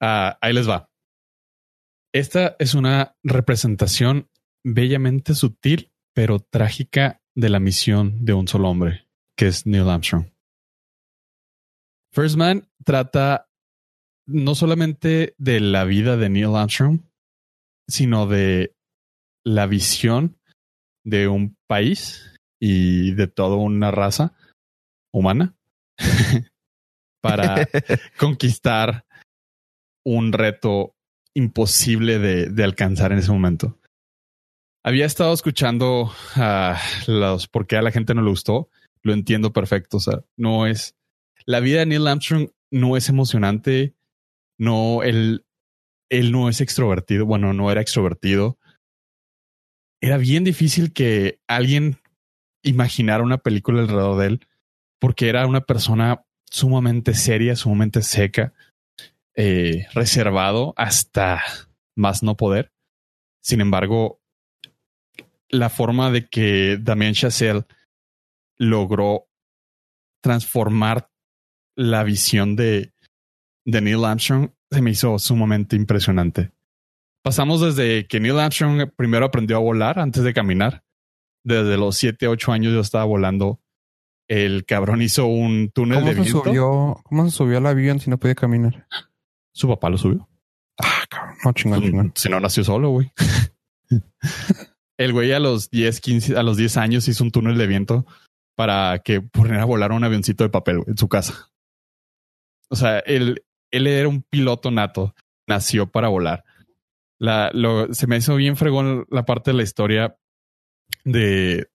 [0.00, 0.90] Ah, ahí les va.
[2.14, 4.28] Esta es una representación
[4.64, 10.26] bellamente sutil, pero trágica de la misión de un solo hombre, que es Neil Armstrong.
[12.12, 13.48] First Man trata
[14.26, 17.00] no solamente de la vida de Neil Armstrong,
[17.88, 18.74] sino de
[19.44, 20.38] la visión
[21.04, 24.36] de un país y de toda una raza
[25.12, 25.54] humana
[27.20, 27.68] para
[28.18, 29.04] conquistar
[30.04, 30.96] un reto
[31.34, 33.78] imposible de, alcanzar en ese momento.
[34.84, 38.68] Había estado escuchando a los por qué a la gente no le gustó.
[39.02, 39.98] Lo entiendo perfecto.
[39.98, 40.96] O sea, no es
[41.46, 43.94] la vida de Neil Armstrong no es emocionante.
[44.58, 45.46] No, él,
[46.10, 47.26] él no es extrovertido.
[47.26, 48.58] Bueno, no era extrovertido.
[50.00, 51.98] Era bien difícil que alguien
[52.64, 54.46] imaginara una película alrededor de él
[55.02, 58.52] porque era una persona sumamente seria, sumamente seca,
[59.34, 61.42] eh, reservado hasta
[61.96, 62.72] más no poder.
[63.42, 64.20] Sin embargo,
[65.48, 67.64] la forma de que Damien Chazelle
[68.58, 69.26] logró
[70.22, 71.10] transformar
[71.74, 72.92] la visión de,
[73.64, 76.52] de Neil Armstrong se me hizo sumamente impresionante.
[77.24, 80.84] Pasamos desde que Neil Armstrong primero aprendió a volar antes de caminar.
[81.42, 83.61] Desde los 7, 8 años yo estaba volando
[84.28, 86.44] el cabrón hizo un túnel de viento.
[86.44, 88.86] Subió, ¿Cómo se subió al avión si no podía caminar?
[89.52, 90.28] Su papá lo subió.
[90.78, 91.36] Ah, cabrón.
[91.44, 92.12] No, chingón, mm, chingón.
[92.14, 93.12] Si no nació solo, güey.
[94.98, 98.06] el güey a los 10, 15, a los 10 años hizo un túnel de viento
[98.56, 101.50] para que pudiera volar un avioncito de papel en su casa.
[102.70, 105.14] O sea, él, él era un piloto nato.
[105.46, 106.44] Nació para volar.
[107.18, 110.16] La, lo, se me hizo bien fregón la parte de la historia
[111.04, 111.68] de,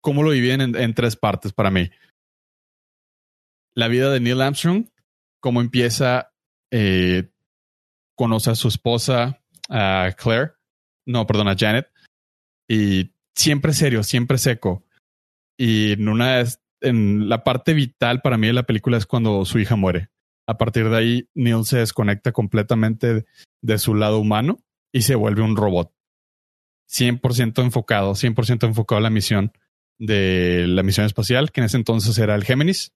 [0.00, 1.90] cómo lo dividen en, tres partes para mí.
[3.74, 4.86] La vida de Neil Armstrong,
[5.40, 6.32] cómo empieza,
[6.70, 7.30] eh,
[8.16, 10.52] conoce a su esposa, a Claire,
[11.06, 11.90] no, perdón, a Janet,
[12.68, 14.84] y siempre serio, siempre seco.
[15.56, 16.42] Y en una
[16.82, 20.08] en la parte vital para mí de la película es cuando su hija muere.
[20.46, 23.26] A partir de ahí, Neil se desconecta completamente
[23.62, 24.58] de su lado humano
[24.92, 25.92] y se vuelve un robot.
[26.88, 29.52] 100% enfocado, 100% enfocado a la misión
[30.00, 32.92] de la misión espacial, que en ese entonces era el Géminis.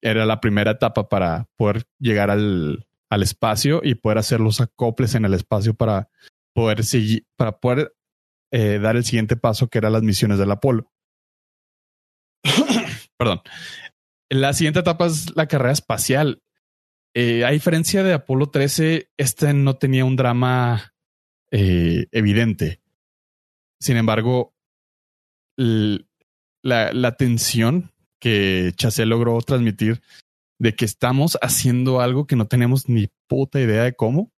[0.00, 5.14] Era la primera etapa para poder llegar al, al espacio y poder hacer los acoples
[5.14, 6.08] en el espacio para
[6.54, 7.94] poder seguir, para poder
[8.52, 10.92] eh, dar el siguiente paso, que eran las misiones del Apolo.
[13.18, 13.42] Perdón.
[14.28, 16.42] La siguiente etapa es la carrera espacial.
[17.14, 20.94] Eh, a diferencia de Apolo 13, este no tenía un drama
[21.50, 22.80] eh, evidente.
[23.80, 24.55] Sin embargo,
[25.56, 30.02] la, la tensión que Chase logró transmitir
[30.58, 34.32] de que estamos haciendo algo que no tenemos ni puta idea de cómo.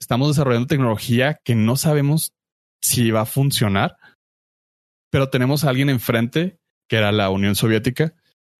[0.00, 2.32] Estamos desarrollando tecnología que no sabemos
[2.80, 3.96] si va a funcionar,
[5.10, 6.58] pero tenemos a alguien enfrente,
[6.88, 8.14] que era la Unión Soviética,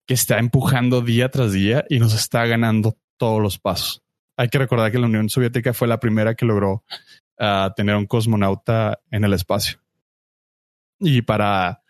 [0.05, 4.01] que está empujando día tras día y nos está ganando todos los pasos.
[4.37, 6.83] hay que recordar que la Unión Soviética fue la primera que logró
[7.39, 9.79] uh, tener un cosmonauta en el espacio.
[10.99, 11.83] Y para,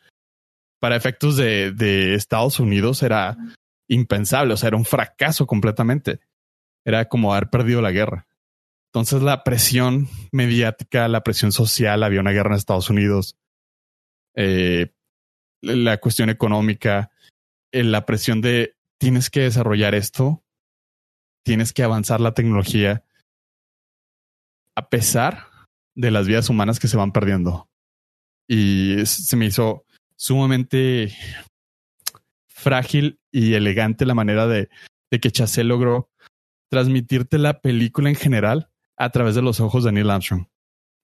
[0.79, 3.37] para efectos de, de Estados Unidos era
[3.89, 6.19] impensable, o sea, era un fracaso completamente.
[6.85, 8.27] Era como haber perdido la guerra.
[8.91, 13.37] Entonces la presión mediática, la presión social, había una guerra en Estados Unidos,
[14.35, 14.93] eh,
[15.61, 17.11] la cuestión económica,
[17.71, 20.43] eh, la presión de tienes que desarrollar esto,
[21.45, 23.03] tienes que avanzar la tecnología,
[24.75, 25.47] a pesar
[25.95, 27.69] de las vidas humanas que se van perdiendo.
[28.47, 29.85] Y se me hizo
[30.19, 31.15] sumamente
[32.47, 34.69] frágil y elegante la manera de,
[35.09, 36.09] de que Chazelle logró
[36.69, 40.47] transmitirte la película en general a través de los ojos de Neil Armstrong.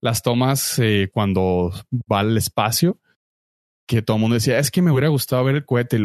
[0.01, 1.71] Las tomas eh, cuando
[2.11, 2.99] va al espacio,
[3.87, 5.97] que todo el mundo decía, es que me hubiera gustado ver el cohete.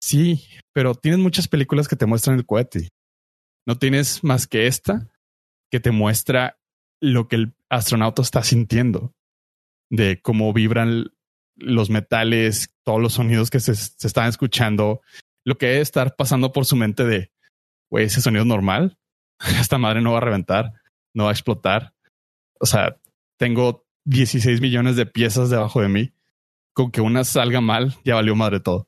[0.00, 2.88] Sí, pero tienes muchas películas que te muestran el cohete.
[3.66, 5.08] No tienes más que esta
[5.70, 6.58] que te muestra
[7.00, 9.12] lo que el astronauta está sintiendo,
[9.90, 11.12] de cómo vibran
[11.56, 15.00] los metales, todos los sonidos que se, se están escuchando,
[15.44, 17.32] lo que debe estar pasando por su mente de,
[17.90, 18.98] güey, ese sonido es normal,
[19.60, 20.72] esta madre no va a reventar
[21.16, 21.94] no va a explotar.
[22.60, 23.00] O sea,
[23.38, 26.12] tengo 16 millones de piezas debajo de mí.
[26.74, 28.86] Con que una salga mal, ya valió madre todo.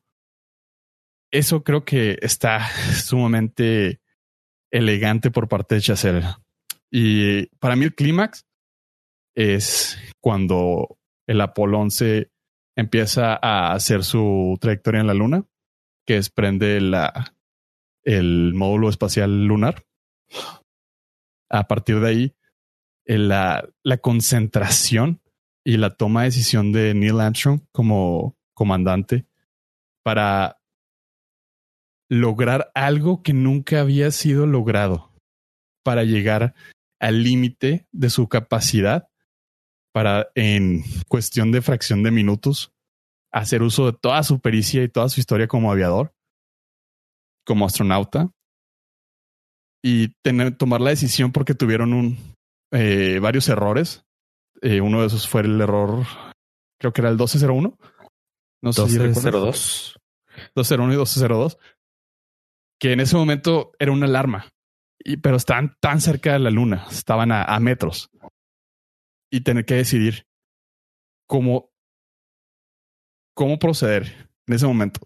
[1.33, 2.69] Eso creo que está
[3.03, 4.01] sumamente
[4.71, 6.27] elegante por parte de Chazelle.
[6.91, 8.47] Y para mí el clímax
[9.35, 12.31] es cuando el Apolo 11
[12.79, 15.45] empieza a hacer su trayectoria en la Luna,
[16.07, 17.35] que desprende la,
[18.05, 19.85] el módulo espacial lunar.
[21.51, 22.37] A partir de ahí,
[23.05, 25.21] la, la concentración
[25.65, 29.27] y la toma de decisión de Neil Armstrong como comandante
[30.05, 30.61] para
[32.09, 35.13] lograr algo que nunca había sido logrado,
[35.83, 36.55] para llegar
[37.01, 39.08] al límite de su capacidad
[39.99, 42.71] para, en cuestión de fracción de minutos,
[43.33, 46.15] hacer uso de toda su pericia y toda su historia como aviador,
[47.45, 48.31] como astronauta,
[49.83, 52.17] y tener, tomar la decisión porque tuvieron un,
[52.71, 54.05] eh, varios errores.
[54.63, 56.07] Eh, uno de esos fue el error,
[56.79, 57.77] creo que era el 1201.
[58.63, 59.99] No sé 1202.
[60.55, 61.59] 201 y 1202.
[62.79, 64.47] Que en ese momento era una alarma,
[65.01, 68.13] y, pero estaban tan cerca de la luna, estaban a, a metros.
[69.31, 70.27] Y tener que decidir
[71.27, 71.71] cómo,
[73.35, 75.01] cómo proceder en ese momento.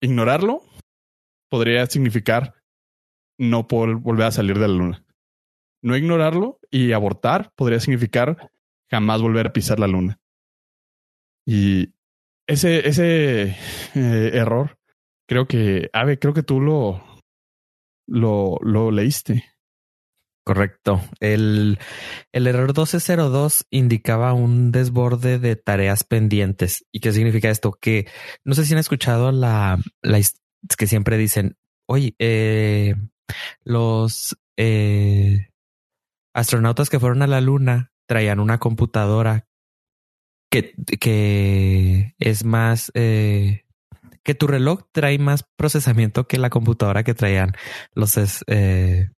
[0.00, 0.62] Ignorarlo
[1.50, 2.54] podría significar
[3.38, 5.04] no volver a salir de la luna.
[5.82, 8.50] No ignorarlo y abortar podría significar
[8.90, 10.20] jamás volver a pisar la luna.
[11.46, 11.92] Y
[12.46, 13.56] ese, ese
[13.94, 14.78] eh, error,
[15.28, 17.02] creo que, Ave, creo que tú lo,
[18.06, 19.51] lo, lo leíste.
[20.44, 21.00] Correcto.
[21.20, 21.78] El,
[22.32, 26.84] el error 1202 indicaba un desborde de tareas pendientes.
[26.90, 27.72] ¿Y qué significa esto?
[27.72, 28.08] Que
[28.44, 30.20] no sé si han escuchado la, la
[30.76, 32.96] que siempre dicen, oye, eh,
[33.62, 35.50] los eh,
[36.34, 39.46] astronautas que fueron a la luna traían una computadora
[40.50, 43.64] que, que es más eh,
[44.22, 47.52] que tu reloj trae más procesamiento que la computadora que traían
[47.94, 48.16] los
[48.46, 49.10] eh,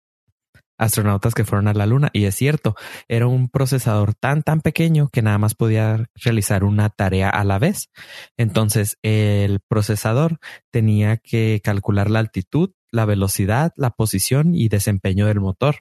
[0.79, 2.11] astronautas que fueron a la luna.
[2.13, 2.75] Y es cierto,
[3.09, 7.59] era un procesador tan, tan pequeño que nada más podía realizar una tarea a la
[7.59, 7.91] vez.
[8.37, 10.39] Entonces el procesador
[10.71, 15.77] tenía que calcular la altitud, la velocidad, la posición y desempeño del motor.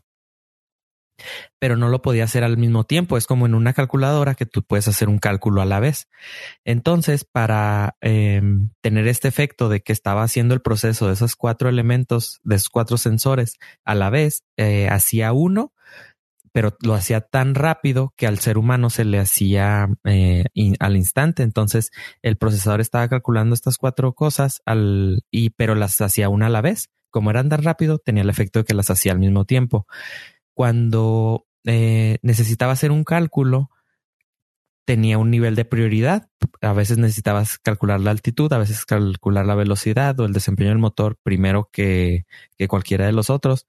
[1.60, 3.18] Pero no lo podía hacer al mismo tiempo.
[3.18, 6.08] Es como en una calculadora que tú puedes hacer un cálculo a la vez.
[6.66, 11.70] Entonces, para em, tener este efecto de que estaba haciendo el proceso de esos cuatro
[11.70, 15.74] elementos, de esos cuatro sensores a la vez, eh, hacía uno
[16.54, 20.46] pero lo hacía tan rápido que al ser humano se le hacía eh,
[20.80, 21.44] al instante.
[21.44, 21.90] Entonces
[22.22, 26.62] el procesador estaba calculando estas cuatro cosas al, y pero las hacía una a la
[26.62, 26.90] vez.
[27.10, 29.88] Como era andar rápido, tenía el efecto de que las hacía al mismo tiempo.
[30.54, 33.70] Cuando eh, necesitaba hacer un cálculo,
[34.86, 36.30] tenía un nivel de prioridad.
[36.62, 40.80] A veces necesitabas calcular la altitud, a veces calcular la velocidad o el desempeño del
[40.80, 42.26] motor primero que,
[42.58, 43.68] que cualquiera de los otros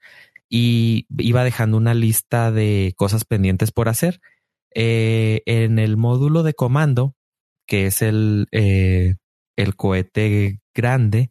[0.49, 4.21] y iba dejando una lista de cosas pendientes por hacer.
[4.75, 7.15] Eh, en el módulo de comando,
[7.67, 9.17] que es el, eh,
[9.57, 11.31] el cohete grande,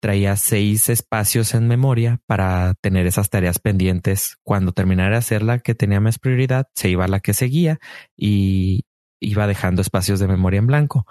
[0.00, 4.36] traía seis espacios en memoria para tener esas tareas pendientes.
[4.42, 7.78] Cuando terminara de hacer la que tenía más prioridad, se iba a la que seguía
[8.16, 8.84] y
[9.20, 11.06] iba dejando espacios de memoria en blanco.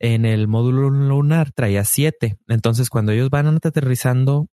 [0.00, 2.38] En el módulo lunar traía siete.
[2.48, 4.48] Entonces, cuando ellos van aterrizando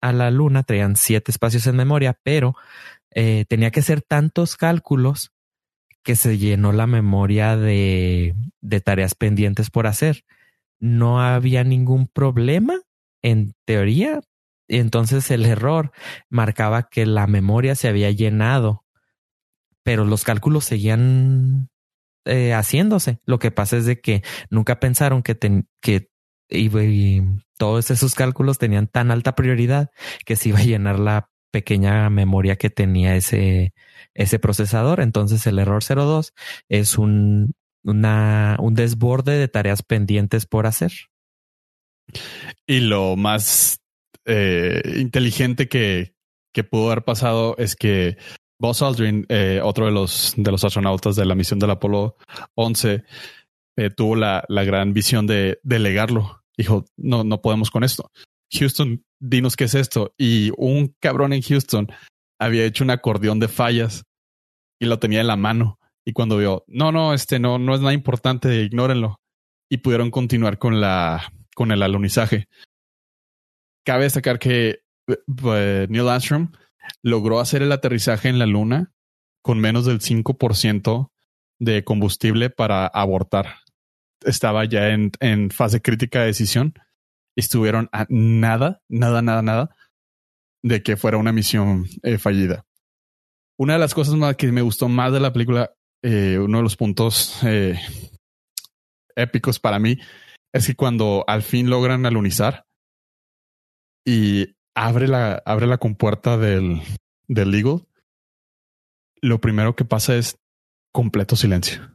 [0.00, 2.54] a la luna, traían siete espacios en memoria, pero
[3.10, 5.32] eh, tenía que hacer tantos cálculos
[6.02, 10.24] que se llenó la memoria de, de tareas pendientes por hacer.
[10.78, 12.80] No había ningún problema
[13.26, 14.20] en teoría.
[14.68, 15.90] Entonces el error
[16.28, 18.84] marcaba que la memoria se había llenado,
[19.82, 21.68] pero los cálculos seguían
[22.24, 23.18] eh, haciéndose.
[23.24, 25.36] Lo que pasa es de que nunca pensaron que,
[25.80, 26.08] que
[26.48, 27.22] y,
[27.58, 29.90] todos esos cálculos tenían tan alta prioridad
[30.24, 33.72] que se iba a llenar la pequeña memoria que tenía ese,
[34.14, 35.00] ese procesador.
[35.00, 36.32] Entonces el error 02
[36.68, 40.92] es un, un desborde de tareas pendientes por hacer.
[42.66, 43.80] Y lo más
[44.24, 46.14] eh, inteligente que,
[46.70, 48.16] pudo haber pasado es que
[48.58, 52.16] Buzz Aldrin, eh, otro de los, de los astronautas de la misión del Apolo
[52.54, 53.04] 11,
[53.76, 56.42] eh, tuvo la, la, gran visión de delegarlo.
[56.56, 58.10] Dijo, no, no podemos con esto.
[58.50, 60.14] Houston, dinos qué es esto.
[60.16, 61.88] Y un cabrón en Houston
[62.40, 64.04] había hecho un acordeón de fallas
[64.80, 65.78] y lo tenía en la mano.
[66.04, 69.20] Y cuando vio, no, no, este no, no es nada importante, ignórenlo.
[69.68, 72.48] Y pudieron continuar con la, con el alunizaje.
[73.84, 76.54] Cabe destacar que uh, Neil Armstrong
[77.02, 78.92] logró hacer el aterrizaje en la luna
[79.42, 81.10] con menos del 5%
[81.58, 83.60] de combustible para abortar.
[84.24, 86.74] Estaba ya en, en fase crítica de decisión.
[87.36, 89.76] Estuvieron a nada, nada, nada, nada
[90.62, 92.66] de que fuera una misión eh, fallida.
[93.56, 96.62] Una de las cosas más que me gustó más de la película, eh, uno de
[96.62, 97.80] los puntos eh,
[99.14, 99.96] épicos para mí,
[100.56, 102.66] es que cuando al fin logran alunizar
[104.04, 106.82] y abre la, abre la compuerta del,
[107.28, 107.86] del Eagle,
[109.20, 110.38] lo primero que pasa es
[110.92, 111.92] completo silencio.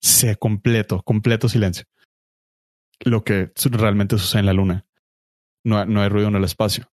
[0.00, 1.86] Se completo, completo silencio.
[3.00, 4.86] Lo que realmente sucede en la luna.
[5.64, 6.90] No, no hay ruido en el espacio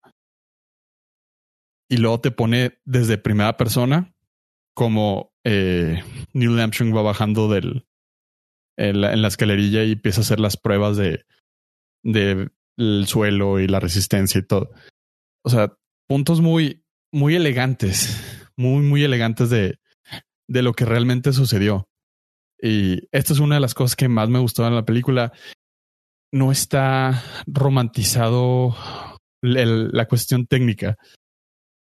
[1.91, 4.15] y luego te pone desde primera persona
[4.74, 6.01] como eh,
[6.32, 7.86] Neil Armstrong va bajando del
[8.78, 11.24] en la, escalerilla y empieza a hacer las pruebas de
[12.03, 14.72] del suelo y la resistencia y todo.
[15.43, 15.74] O sea,
[16.07, 19.80] puntos muy muy elegantes, muy muy elegantes de
[20.47, 21.88] de lo que realmente sucedió.
[22.61, 25.32] Y esto es una de las cosas que más me gustó en la película.
[26.32, 28.76] No está romantizado
[29.41, 30.97] la cuestión técnica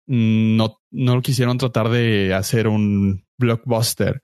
[0.07, 4.23] no, no quisieron tratar de hacer un blockbuster.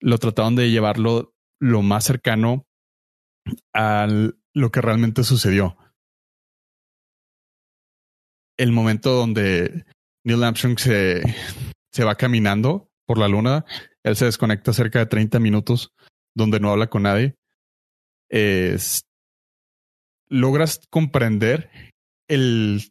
[0.00, 2.66] Lo trataron de llevarlo lo más cercano
[3.74, 4.06] a
[4.54, 5.76] lo que realmente sucedió.
[8.56, 9.84] El momento donde
[10.24, 11.22] Neil Armstrong se,
[11.92, 13.64] se va caminando por la luna,
[14.02, 15.92] él se desconecta cerca de 30 minutos
[16.34, 17.36] donde no habla con nadie.
[18.30, 19.02] Es,
[20.28, 21.70] logras comprender
[22.28, 22.82] el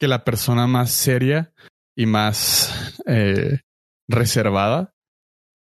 [0.00, 1.52] que la persona más seria
[1.96, 3.60] y más eh,
[4.08, 4.94] reservada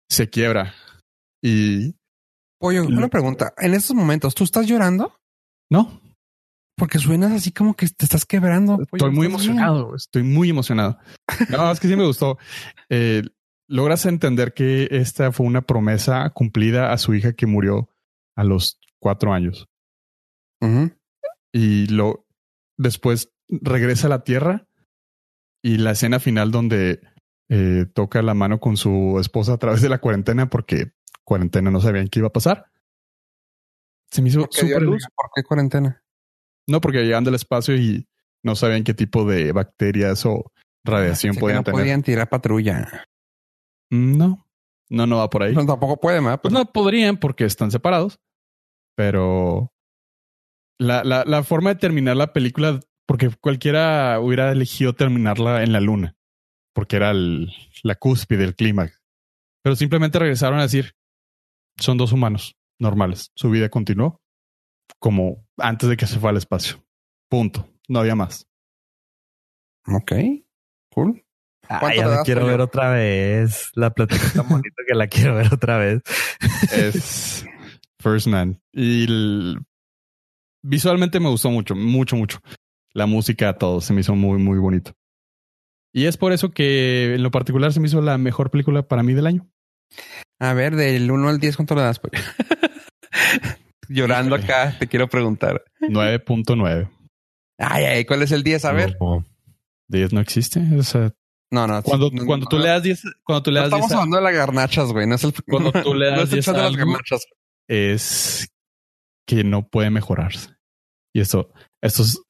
[0.09, 0.75] se quiebra.
[1.43, 1.95] Y.
[2.65, 3.53] Pollo, una pregunta.
[3.59, 5.21] En estos momentos, ¿tú estás llorando?
[5.71, 6.01] No.
[6.79, 8.79] Porque suenas así como que te estás quebrando.
[8.81, 9.95] estoy muy emocionado.
[9.95, 10.97] Estoy muy emocionado.
[11.51, 12.39] No, es que sí me gustó.
[12.89, 13.23] Eh,
[13.69, 17.91] logras entender que esta fue una promesa cumplida a su hija que murió
[18.35, 19.69] a los cuatro años.
[21.53, 22.27] Y lo
[22.79, 24.67] después regresa a la Tierra
[25.63, 27.03] y la escena final donde
[27.51, 30.95] eh, toca la mano con su esposa a través de la cuarentena porque
[31.25, 32.71] cuarentena no sabían qué iba a pasar.
[34.11, 34.99] Se me hizo súper ¿Por
[35.35, 36.03] qué cuarentena?
[36.69, 38.07] No, porque llegan del espacio y
[38.43, 40.53] no sabían qué tipo de bacterias o
[40.85, 43.07] radiación podían no podían tirar patrulla.
[43.91, 44.47] No,
[44.89, 45.55] no, no va por ahí.
[45.55, 48.21] No, tampoco pueden, Pues no podrían porque están separados,
[48.97, 49.73] pero
[50.79, 55.81] la, la, la forma de terminar la película porque cualquiera hubiera elegido terminarla en la
[55.81, 56.17] luna,
[56.73, 59.03] porque era la cúspide del clímax.
[59.63, 60.95] Pero simplemente regresaron a decir,
[61.79, 63.31] son dos humanos normales.
[63.35, 64.21] Su vida continuó
[64.99, 66.85] como antes de que se fue al espacio.
[67.29, 67.69] Punto.
[67.89, 68.47] No había más.
[69.87, 70.13] Ok.
[70.91, 71.25] Cool.
[71.69, 73.71] Ah, ya la quiero ver otra vez.
[73.75, 76.03] La plática tan bonita que la quiero ver otra vez.
[76.73, 77.45] Es
[77.99, 78.61] First Man.
[78.73, 79.57] Y
[80.63, 82.41] visualmente me gustó mucho, mucho, mucho
[82.95, 84.93] la música, todo se me hizo muy, muy bonito.
[85.93, 89.03] Y es por eso que en lo particular se me hizo la mejor película para
[89.03, 89.49] mí del año.
[90.41, 92.01] A ver, del 1 al 10, ¿cuánto le das?
[93.89, 95.63] Llorando acá, te quiero preguntar.
[95.81, 96.91] 9.9.
[97.59, 98.65] Ay, ay, ¿cuál es el 10?
[98.65, 98.97] A ver.
[99.89, 100.61] 10 no existe.
[101.51, 101.83] no, no.
[101.83, 104.93] Cuando, cuando tú le das 10, cuando tú le das Estamos hablando de las garnachas,
[104.93, 105.07] güey.
[105.07, 105.33] No es el.
[105.49, 107.27] Cuando tú le das 10 de las garnachas.
[107.69, 108.49] Es
[109.27, 110.51] que no puede mejorarse.
[111.15, 112.21] Y esto, esto es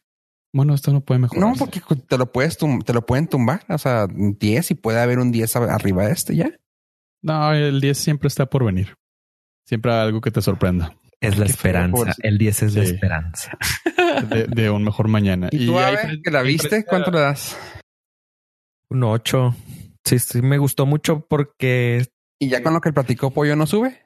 [0.53, 1.49] Bueno, esto no puede mejorar.
[1.49, 3.65] No, porque te lo puedes te lo pueden tumbar.
[3.69, 6.51] O sea, 10 y puede haber un 10 arriba de este ya.
[7.25, 8.99] No, el 10 siempre está por venir.
[9.67, 10.95] Siempre hay algo que te sorprenda.
[11.23, 12.15] Es la esperanza.
[12.23, 13.57] El 10 es la esperanza.
[14.55, 15.49] De, un mejor mañana.
[15.51, 15.75] ¿Y, tú,
[16.23, 16.85] que la viste?
[16.85, 17.57] ¿Cuánto le das?
[18.91, 19.57] Un 8.
[20.05, 22.07] Sí, sí, me gustó mucho porque.
[22.39, 24.03] ¿Y ya con lo que platicó Pollo no sube?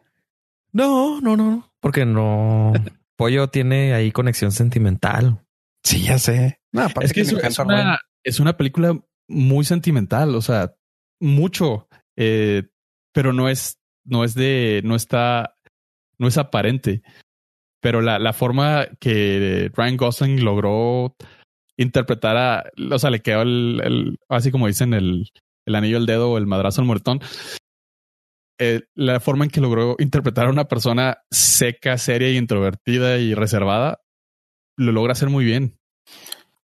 [0.71, 2.73] No, no, no, porque no.
[3.17, 5.45] Pollo tiene ahí conexión sentimental.
[5.83, 6.61] Sí, ya sé.
[6.71, 8.97] No, es que, es, una, es, una, película
[9.27, 10.77] muy sentimental, o sea,
[11.19, 12.69] mucho, eh,
[13.19, 15.57] pero no es, no es de, no está,
[16.19, 17.03] no es aparente.
[17.83, 21.17] Pero la, la forma que Ryan Gosling logró
[21.77, 25.33] interpretar a, o sea, le quedó el, el así como dicen, el,
[25.67, 27.19] el anillo al dedo o el madrazo al muertón.
[28.61, 34.01] Eh, la forma en que logró interpretar a una persona seca, seria, introvertida y reservada,
[34.77, 35.77] lo logra hacer muy bien.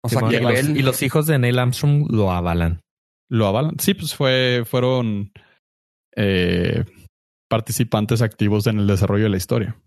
[0.01, 2.81] O sea, y los hijos de Neil Armstrong lo avalan.
[3.29, 3.77] Lo avalan.
[3.77, 5.31] Sí, pues fue, fueron
[6.15, 6.85] eh,
[7.49, 9.77] participantes activos en el desarrollo de la historia.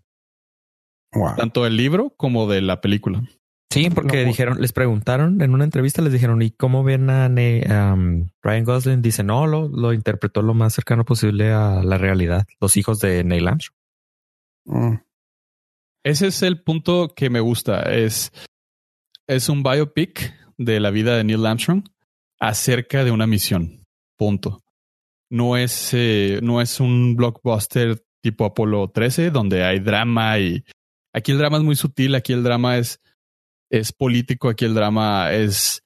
[1.37, 3.23] Tanto del libro como de la película.
[3.71, 8.63] Sí, porque dijeron, les preguntaron en una entrevista, les dijeron, ¿y cómo ven a Ryan
[8.63, 9.01] Gosling?
[9.01, 12.45] Dice, no, lo, lo, interpretó lo más cercano posible a la realidad.
[12.61, 13.77] Los hijos de Neil Armstrong.
[14.65, 14.95] Mm.
[16.05, 17.81] Ese es el punto que me gusta.
[17.81, 18.31] Es,
[19.27, 21.83] es un biopic de la vida de Neil Armstrong
[22.39, 23.83] acerca de una misión.
[24.17, 24.61] Punto.
[25.29, 30.63] No es, eh, no es un blockbuster tipo Apolo 13 donde hay drama y
[31.13, 32.15] aquí el drama es muy sutil.
[32.15, 32.99] Aquí el drama es
[33.69, 35.83] es político, aquí el drama es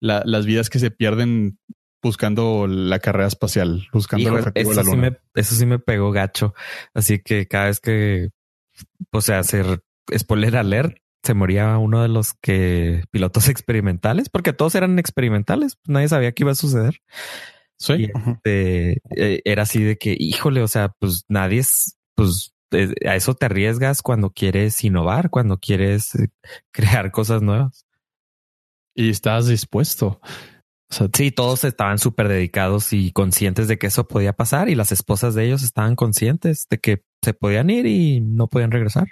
[0.00, 1.58] las vidas que se pierden
[2.02, 4.94] buscando la carrera espacial, buscando el objetivo de la luna.
[4.94, 6.54] Sí me, eso sí me pegó gacho.
[6.94, 8.30] Así que cada vez que,
[9.12, 9.82] o sea, hacer
[10.16, 16.08] spoiler alert, se moría uno de los que pilotos experimentales, porque todos eran experimentales, nadie
[16.08, 17.02] sabía qué iba a suceder.
[17.80, 18.10] Sí.
[18.26, 23.34] Este, eh, era así de que, híjole, o sea, pues nadie es, pues a eso
[23.34, 26.28] te arriesgas cuando quieres innovar, cuando quieres eh,
[26.72, 27.86] crear cosas nuevas.
[28.94, 30.20] Y estás dispuesto.
[31.14, 35.34] sí, todos estaban súper dedicados y conscientes de que eso podía pasar y las esposas
[35.34, 39.08] de ellos estaban conscientes de que se podían ir y no podían regresar.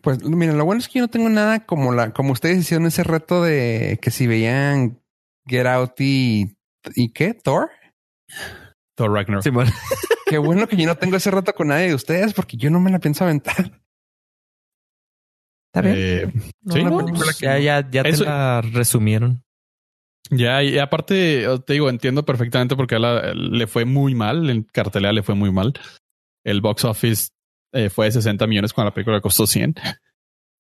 [0.00, 2.86] Pues mira, lo bueno es que yo no tengo nada como la, como ustedes hicieron
[2.86, 5.00] ese reto de que si veían
[5.46, 6.56] Get Out y,
[6.94, 7.70] y qué, Thor.
[8.96, 9.44] Thor Ragnarok.
[10.26, 12.80] Qué bueno que yo no tengo ese rato con nadie de ustedes porque yo no
[12.80, 13.80] me la pienso aventar.
[15.72, 15.94] ¿Está bien?
[15.96, 16.32] Eh,
[16.68, 16.82] sí,
[17.40, 19.44] ya, ya, ya te la resumieron.
[20.30, 25.22] Ya, y aparte, te digo, entiendo perfectamente porque le fue muy mal, en cartelera le
[25.22, 25.74] fue muy mal.
[26.44, 27.28] El box office
[27.72, 29.74] eh, fue de 60 millones cuando la película costó 100.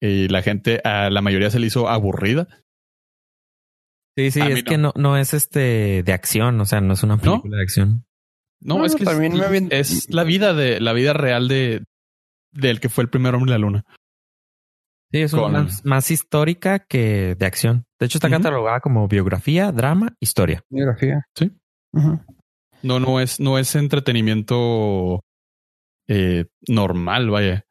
[0.00, 2.48] Y la gente, a la mayoría se le hizo aburrida.
[4.16, 7.16] Sí, sí, es que no, no es este de acción, o sea, no es una
[7.16, 8.04] película de acción.
[8.60, 11.84] No, es que también es, la vida de la vida real de
[12.52, 13.84] del que fue el primer hombre en la luna.
[15.10, 15.34] Sí, es
[15.84, 17.84] más, histórica que de acción.
[17.98, 20.64] De hecho, está catalogada como biografía, drama, historia.
[20.70, 21.26] Biografía.
[21.34, 21.52] Sí.
[22.82, 25.20] No, no es, no es entretenimiento
[26.08, 27.66] eh, normal, vaya.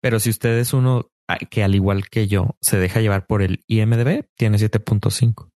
[0.00, 3.64] Pero si usted es uno que al igual que yo se deja llevar por el
[3.66, 5.50] IMDB, tiene 7.5.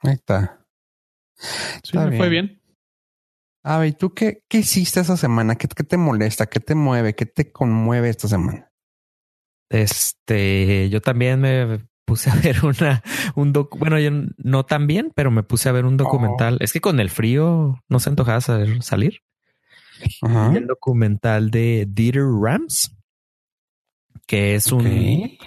[0.00, 0.66] Ahí está.
[1.82, 2.60] Sí, fue bien.
[3.62, 5.56] A ver, ¿tú qué, qué hiciste esa semana?
[5.56, 6.46] ¿Qué, te molesta?
[6.46, 7.14] ¿Qué te mueve?
[7.14, 8.70] ¿Qué te conmueve esta semana?
[9.68, 13.02] Este, yo también me puse a ver una,
[13.34, 16.58] un doc, bueno, yo no tan bien, pero me puse a ver un documental.
[16.60, 16.64] Oh.
[16.64, 19.22] Es que con el frío no se antojaba salir.
[20.32, 22.95] El documental de Dieter Rams,
[24.26, 25.38] que es un,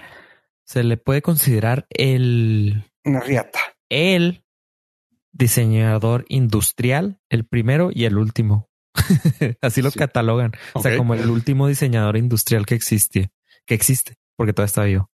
[0.63, 3.59] se le puede considerar el, una riata.
[3.89, 4.43] El
[5.32, 8.70] diseñador industrial, el primero y el último.
[9.61, 10.51] Así lo catalogan.
[10.74, 13.32] O sea, como el último diseñador industrial que existe,
[13.65, 15.11] que existe, porque todavía está vivo.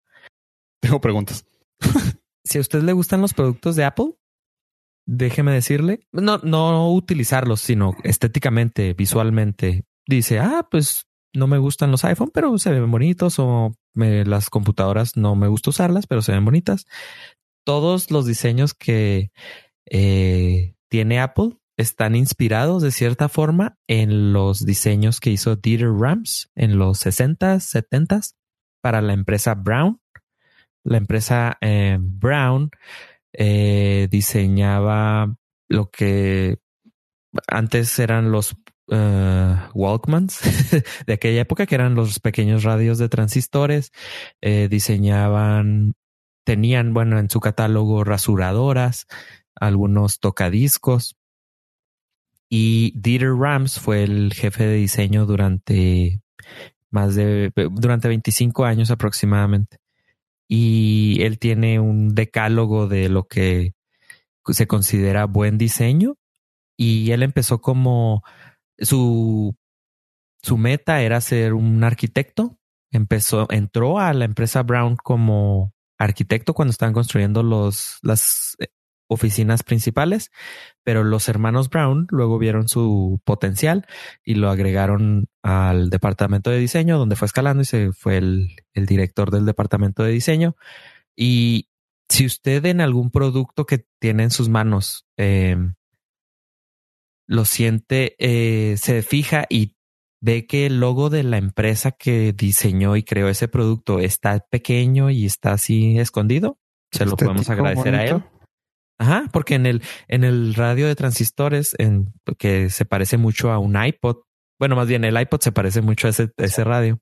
[0.82, 1.46] Tengo preguntas.
[2.44, 4.14] si a usted le gustan los productos de Apple,
[5.06, 9.86] déjeme decirle, no, no utilizarlos, sino estéticamente, visualmente.
[10.08, 15.16] Dice, ah, pues no me gustan los iPhone, pero se ven bonitos o las computadoras
[15.16, 16.86] no me gusta usarlas, pero se ven bonitas.
[17.66, 19.32] Todos los diseños que
[19.90, 26.52] eh, tiene Apple están inspirados de cierta forma en los diseños que hizo Dieter Rams
[26.56, 28.36] en los 60s, 70s
[28.82, 30.00] para la empresa Brown.
[30.84, 32.70] La empresa eh, Brown
[33.34, 35.36] eh, diseñaba
[35.68, 36.60] lo que
[37.48, 38.56] antes eran los
[38.88, 40.42] uh, Walkmans
[41.08, 43.92] de aquella época, que eran los pequeños radios de transistores.
[44.42, 45.94] Eh, diseñaban,
[46.44, 49.08] tenían, bueno, en su catálogo rasuradoras,
[49.56, 51.16] algunos tocadiscos.
[52.50, 56.22] Y Dieter Rams fue el jefe de diseño durante
[56.92, 59.78] más de, durante 25 años aproximadamente.
[60.48, 63.74] Y él tiene un decálogo de lo que
[64.48, 66.16] se considera buen diseño.
[66.78, 68.24] Y él empezó como
[68.80, 69.56] su,
[70.42, 72.58] su meta era ser un arquitecto.
[72.92, 78.68] Empezó, entró a la empresa Brown como arquitecto cuando estaban construyendo los, las eh,
[79.08, 80.32] oficinas principales,
[80.84, 83.86] pero los hermanos Brown luego vieron su potencial
[84.24, 88.86] y lo agregaron al departamento de diseño, donde fue escalando y se fue el, el
[88.86, 90.56] director del departamento de diseño.
[91.16, 91.70] Y
[92.10, 95.58] si usted en algún producto que tiene en sus manos eh,
[97.28, 99.76] lo siente, eh, se fija y
[100.22, 105.10] ve que el logo de la empresa que diseñó y creó ese producto está pequeño
[105.10, 106.60] y está así escondido,
[106.92, 108.24] se lo podemos agradecer a él.
[108.98, 113.60] Ajá, porque en el, en el radio de transistores, en, que se parece mucho a
[113.60, 114.24] un iPod,
[114.58, 117.00] bueno, más bien el iPod se parece mucho a ese, a ese radio.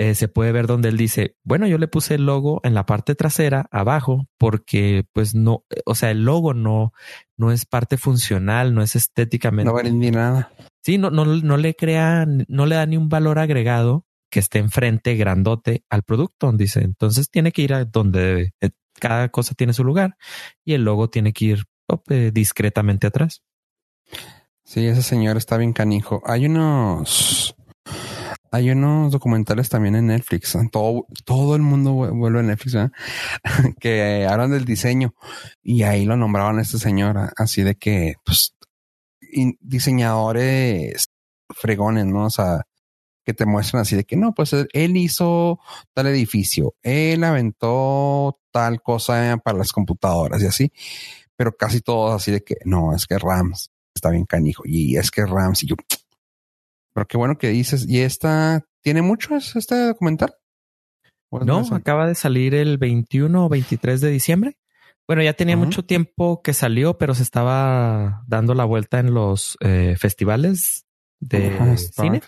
[0.00, 2.86] Eh, se puede ver donde él dice, bueno, yo le puse el logo en la
[2.86, 6.92] parte trasera, abajo, porque pues no, o sea, el logo no,
[7.36, 9.66] no es parte funcional, no es estéticamente.
[9.66, 10.52] No vale ni nada.
[10.84, 14.60] Sí, no, no, no le crea, no le da ni un valor agregado que esté
[14.60, 16.78] enfrente, grandote, al producto, dice.
[16.84, 18.54] Entonces tiene que ir a donde debe.
[18.60, 18.70] Eh,
[19.00, 20.16] cada cosa tiene su lugar
[20.64, 21.64] y el logo tiene que ir
[22.08, 23.42] eh, discretamente atrás.
[24.62, 26.22] Sí, ese señor está bien canijo.
[26.24, 27.56] Hay unos
[28.50, 30.56] hay unos documentales también en Netflix.
[30.70, 32.76] Todo, todo el mundo vuelve a Netflix,
[33.80, 35.14] que hablan del diseño
[35.62, 38.54] y ahí lo nombraban a este señor, así de que, pues,
[39.60, 41.08] diseñadores
[41.50, 42.26] fregones, ¿no?
[42.26, 42.62] O sea,
[43.28, 45.60] que te muestran así de que no, pues él hizo
[45.92, 50.72] tal edificio, él aventó tal cosa para las computadoras y así,
[51.36, 55.10] pero casi todos así de que no, es que Rams está bien canijo y es
[55.10, 55.76] que Rams y yo,
[56.98, 57.88] pero qué bueno que dices.
[57.88, 60.34] ¿Y esta tiene mucho este documental?
[61.30, 64.58] No, acaba de salir el 21 o 23 de diciembre.
[65.06, 69.56] Bueno, ya tenía mucho tiempo que salió, pero se estaba dando la vuelta en los
[69.60, 70.86] eh, festivales
[71.20, 72.20] de cine.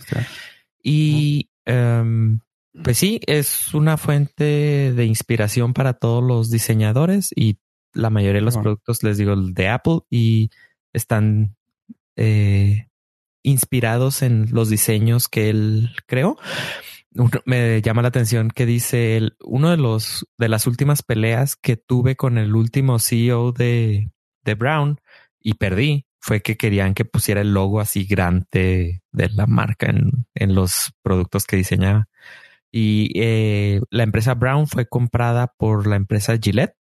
[0.81, 2.39] Y em,
[2.85, 7.59] pues sí, es una fuente de inspiración para todos los diseñadores y
[7.93, 10.51] la mayoría de los productos, les digo, de Apple y
[10.93, 11.57] están
[12.15, 12.87] eh,
[13.43, 16.37] inspirados en los diseños que él creó.
[17.45, 21.77] Me llama la atención que dice él, uno de los de las últimas peleas que
[21.77, 24.13] tuve con el último CEO de,
[24.45, 25.01] de Brown
[25.41, 30.27] y perdí fue que querían que pusiera el logo así grande de la marca en,
[30.35, 32.09] en los productos que diseñaba.
[32.71, 36.77] Y eh, la empresa Brown fue comprada por la empresa Gillette.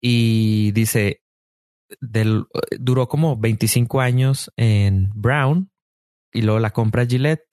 [0.00, 1.22] Y dice,
[2.00, 2.44] del,
[2.78, 5.70] duró como 25 años en Brown
[6.32, 7.44] y luego la compra Gillette.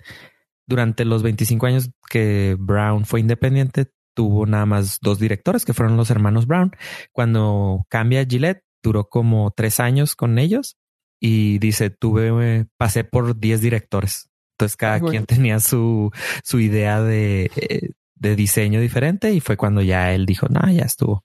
[0.65, 5.97] Durante los 25 años que Brown fue independiente, tuvo nada más dos directores que fueron
[5.97, 6.71] los hermanos Brown.
[7.11, 10.77] Cuando cambia Gillette, duró como tres años con ellos
[11.19, 14.29] y dice, tuve, pasé por 10 directores.
[14.53, 16.11] Entonces cada quien tenía su,
[16.43, 20.83] su idea de, eh, de diseño diferente y fue cuando ya él dijo, no, ya
[20.83, 21.23] estuvo.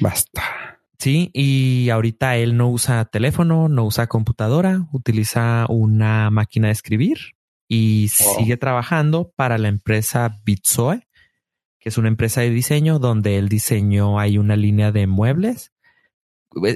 [0.00, 0.77] Basta.
[0.98, 7.18] Sí, y ahorita él no usa teléfono, no usa computadora, utiliza una máquina de escribir
[7.68, 11.06] y sigue trabajando para la empresa Bitsoe,
[11.78, 15.72] que es una empresa de diseño donde él diseñó ahí una línea de muebles.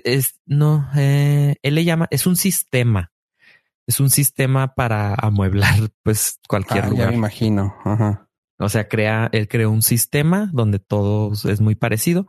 [0.04, 3.10] Es, no, eh, él le llama, es un sistema.
[3.88, 7.06] Es un sistema para amueblar pues cualquier ah, lugar.
[7.06, 7.74] Ya me imagino.
[7.84, 8.28] Ajá.
[8.58, 12.28] O sea, crea, él creó un sistema donde todo es muy parecido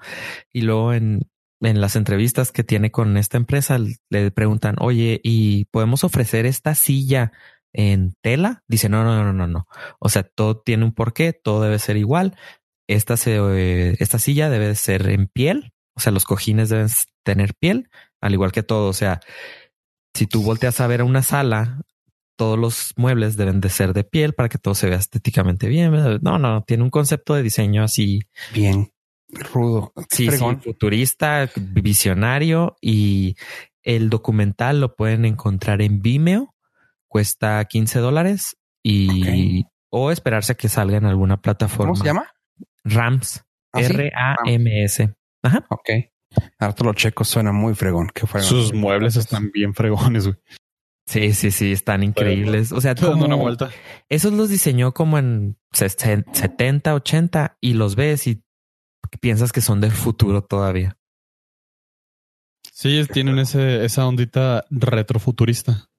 [0.51, 1.29] y luego en,
[1.63, 6.75] en las entrevistas que tiene con esta empresa le preguntan, oye, ¿y podemos ofrecer esta
[6.75, 7.31] silla
[7.73, 8.63] en tela?
[8.67, 9.67] Dice, no, no, no, no, no.
[9.99, 12.37] O sea, todo tiene un porqué, todo debe ser igual.
[12.87, 16.89] Esta, se, esta silla debe ser en piel, o sea, los cojines deben
[17.23, 17.89] tener piel,
[18.21, 18.89] al igual que todo.
[18.89, 19.21] O sea,
[20.13, 21.81] si tú volteas a ver a una sala,
[22.37, 25.91] todos los muebles deben de ser de piel para que todo se vea estéticamente bien.
[26.21, 28.21] No, no, tiene un concepto de diseño así.
[28.53, 28.92] Bien
[29.33, 29.93] rudo.
[30.09, 33.35] Sí, sí, futurista, visionario y
[33.81, 36.53] el documental lo pueden encontrar en Vimeo.
[37.07, 41.91] Cuesta 15 dólares y o esperarse a que salga en alguna plataforma.
[41.93, 42.31] ¿Cómo se llama?
[42.83, 43.43] Rams.
[43.71, 45.13] ¿Ah, R-A-M-S.
[45.43, 45.65] Ajá.
[45.69, 45.89] Ok.
[46.59, 48.09] Harto lo checo suena muy fregón.
[48.13, 48.47] Qué fregón.
[48.49, 50.37] Sus muebles están bien fregones, güey.
[51.05, 52.71] Sí, sí, sí, están increíbles.
[52.71, 53.69] O sea, Dando una como, vuelta.
[54.09, 58.41] esos los diseñó como en sesen- 70, 80 y los ves y
[59.17, 60.97] piensas que son del futuro todavía.
[62.71, 65.89] Sí, tienen ese, esa ondita retrofuturista.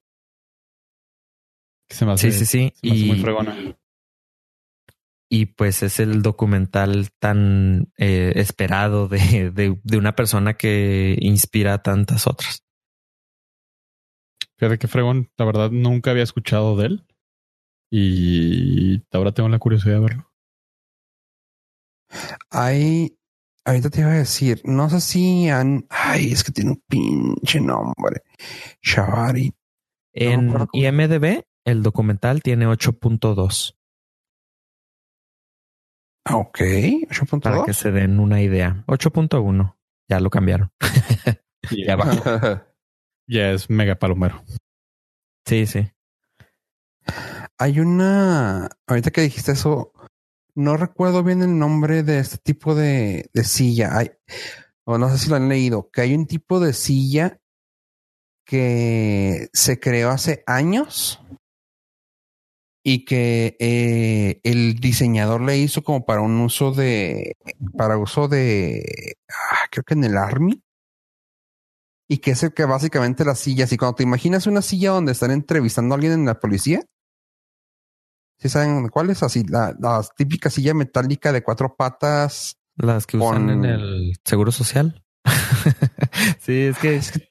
[1.87, 2.73] Que se me hace, Sí, sí, sí.
[2.75, 3.77] se me hace muy Y, fregona.
[5.29, 11.75] y pues es el documental tan eh, esperado de, de, de una persona que inspira
[11.75, 12.63] a tantas otras.
[14.57, 17.05] Fíjate que fregón, la verdad nunca había escuchado de él.
[17.91, 20.31] Y ahora tengo la curiosidad de verlo.
[22.49, 23.17] Hay,
[23.65, 27.59] ahorita te iba a decir, no sé si han, ay, es que tiene un pinche
[27.59, 28.23] nombre.
[28.81, 29.53] Shavari.
[30.13, 33.75] En IMDB, el documental tiene 8.2
[36.27, 37.65] Ah, Ok, para 8.2.
[37.65, 38.83] que se den una idea.
[38.87, 39.75] 8.1.
[40.09, 40.71] Ya lo cambiaron.
[41.71, 42.21] Ya bajó.
[43.27, 44.43] Ya es mega palomero.
[45.47, 45.91] Sí, sí.
[47.57, 49.91] Hay una, ahorita que dijiste eso,
[50.55, 53.97] no recuerdo bien el nombre de este tipo de, de silla.
[53.97, 54.11] Hay,
[54.85, 57.39] o no sé si lo han leído, que hay un tipo de silla
[58.45, 61.19] que se creó hace años
[62.87, 67.35] y que eh, el diseñador le hizo como para un uso de,
[67.75, 70.61] para uso de, ah, creo que en el Army.
[72.07, 75.13] Y que es el que básicamente la silla, así cuando te imaginas una silla donde
[75.13, 76.81] están entrevistando a alguien en la policía,
[78.37, 79.23] ¿Sí saben cuál es?
[79.23, 82.57] Así, la, la típica silla metálica de cuatro patas.
[82.75, 85.03] Las que usan en el seguro social.
[86.39, 87.29] sí, es que Es que-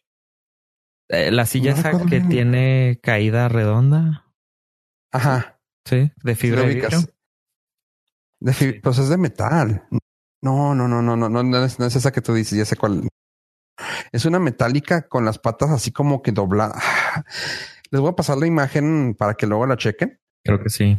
[1.11, 2.29] eh, la silla No esa que bien.
[2.31, 4.25] tiene caída redonda.
[5.13, 5.61] Ajá.
[5.85, 6.99] Sí, de ¿sí fibra de vidrio.
[8.41, 9.87] De Pues es de metal.
[10.43, 12.65] No, no, no, no, no, no, no es, no es esa que tú dices, ya
[12.65, 13.07] sé cuál.
[14.13, 16.83] Es una metálica con las patas así como que dobladas.
[17.91, 20.19] Les voy a pasar la imagen para que luego la chequen.
[20.45, 20.97] Creo que sí.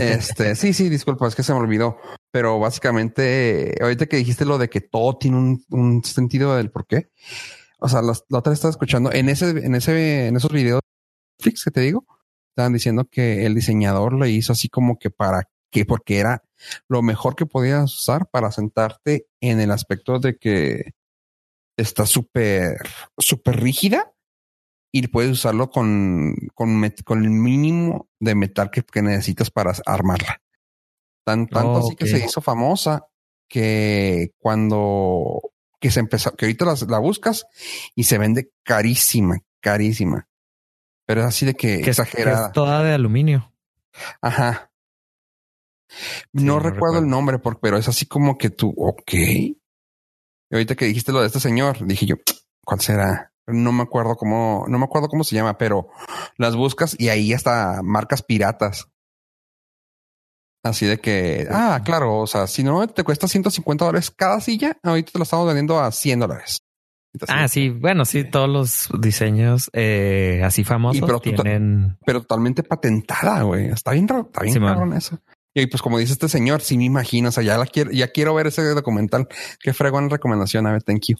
[0.00, 1.98] Este, sí, sí, disculpa, es que se me olvidó.
[2.30, 6.86] Pero básicamente, ahorita que dijiste lo de que todo tiene un, un sentido del por
[6.86, 7.10] qué.
[7.80, 10.80] O sea, los- la otra estaba escuchando en ese, en ese, en esos videos
[11.38, 12.04] Netflix que te digo,
[12.50, 16.42] estaban diciendo que el diseñador le hizo así como que para que, porque era
[16.88, 20.92] lo mejor que podías usar para sentarte en el aspecto de que
[21.76, 22.78] está súper,
[23.18, 24.12] súper rígida
[24.92, 29.72] y puedes usarlo con, con, met- con el mínimo de metal que, que necesitas para
[29.86, 30.40] armarla.
[31.24, 33.06] Tan, tanto Oh, así que se hizo famosa
[33.48, 35.40] que cuando
[35.80, 37.46] que se empezó, que ahorita las- la buscas
[37.94, 40.26] y se vende carísima, carísima.
[41.06, 42.46] Pero es así de que, Que es, que exagerada.
[42.48, 43.52] es toda de aluminio.
[44.20, 44.70] Ajá.
[45.88, 45.96] Sí,
[46.32, 46.98] no, no recuerdo, recuerdo.
[46.98, 49.12] el nombre, por- pero es así como que tú, ok.
[49.14, 49.58] Y
[50.50, 52.16] ahorita que dijiste lo de este señor, dije yo,
[52.64, 53.27] ¿cuál será?
[53.48, 55.88] No me acuerdo cómo, no me acuerdo cómo se llama, pero
[56.36, 58.88] las buscas y ahí hasta marcas piratas.
[60.62, 64.76] Así de que, ah, claro, o sea, si no te cuesta 150 dólares cada silla,
[64.82, 66.58] ahorita te lo estamos vendiendo a 100 dólares.
[67.26, 71.96] Ah, sí, bueno, sí, todos los diseños eh, así famosos pero tienen.
[72.04, 73.68] pero totalmente patentada, güey.
[73.68, 75.18] Está bien, está bien Sí, cabrón eso.
[75.54, 78.08] Y pues como dice este señor, sí me imagino, o sea, ya la quiero, ya
[78.08, 79.26] quiero ver ese documental.
[79.60, 81.16] Qué fregón recomendación, a ver, thank you.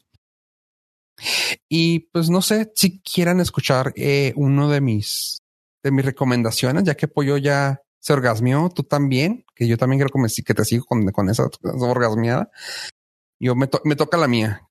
[1.68, 5.42] Y pues no sé si quieran escuchar eh, uno de mis
[5.82, 10.10] de mis recomendaciones, ya que Pollo ya se orgasmió, tú también, que yo también creo
[10.44, 12.50] que, te sigo con, con esa, esa orgasmeada.
[13.40, 14.68] Yo me, to- me toca la mía.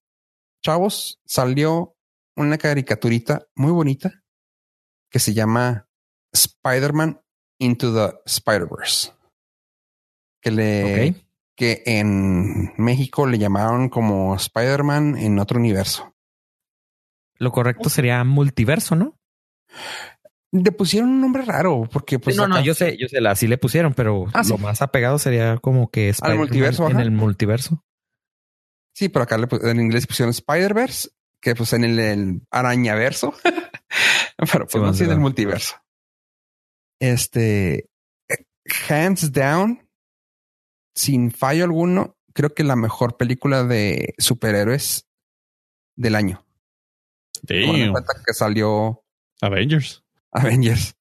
[0.64, 1.96] Chavos, salió
[2.36, 4.24] una caricaturita muy bonita
[5.10, 5.88] que se llama
[6.34, 7.22] Spider-Man
[7.60, 9.14] Into the Spider-Verse.
[10.42, 10.94] Que le,
[11.56, 16.14] que en México le llamaron como Spider-Man en otro universo.
[17.40, 19.18] Lo correcto sería multiverso, ¿no?
[20.52, 23.48] Le pusieron un nombre raro porque pues no, no, acá- yo sé, yo sé, así
[23.48, 24.52] le pusieron, pero Ah, sí.
[24.52, 27.02] lo más apegado sería como que Spider-Man multiverso, en ajá.
[27.04, 27.84] el multiverso.
[28.96, 31.10] sí, pero acá le en inglés pusieron Spider-Verse,
[31.42, 33.34] que pues en el, el arañaverso,
[34.52, 35.76] pero pues Sí, no sí, en el multiverso.
[37.00, 37.90] Este,
[38.90, 39.88] hands down,
[40.96, 45.08] sin fallo alguno, creo que la mejor película de superhéroes
[45.96, 46.44] del año.
[47.46, 49.04] Tomando en cuenta que salió
[49.42, 50.04] Avengers.
[50.32, 50.96] Avengers.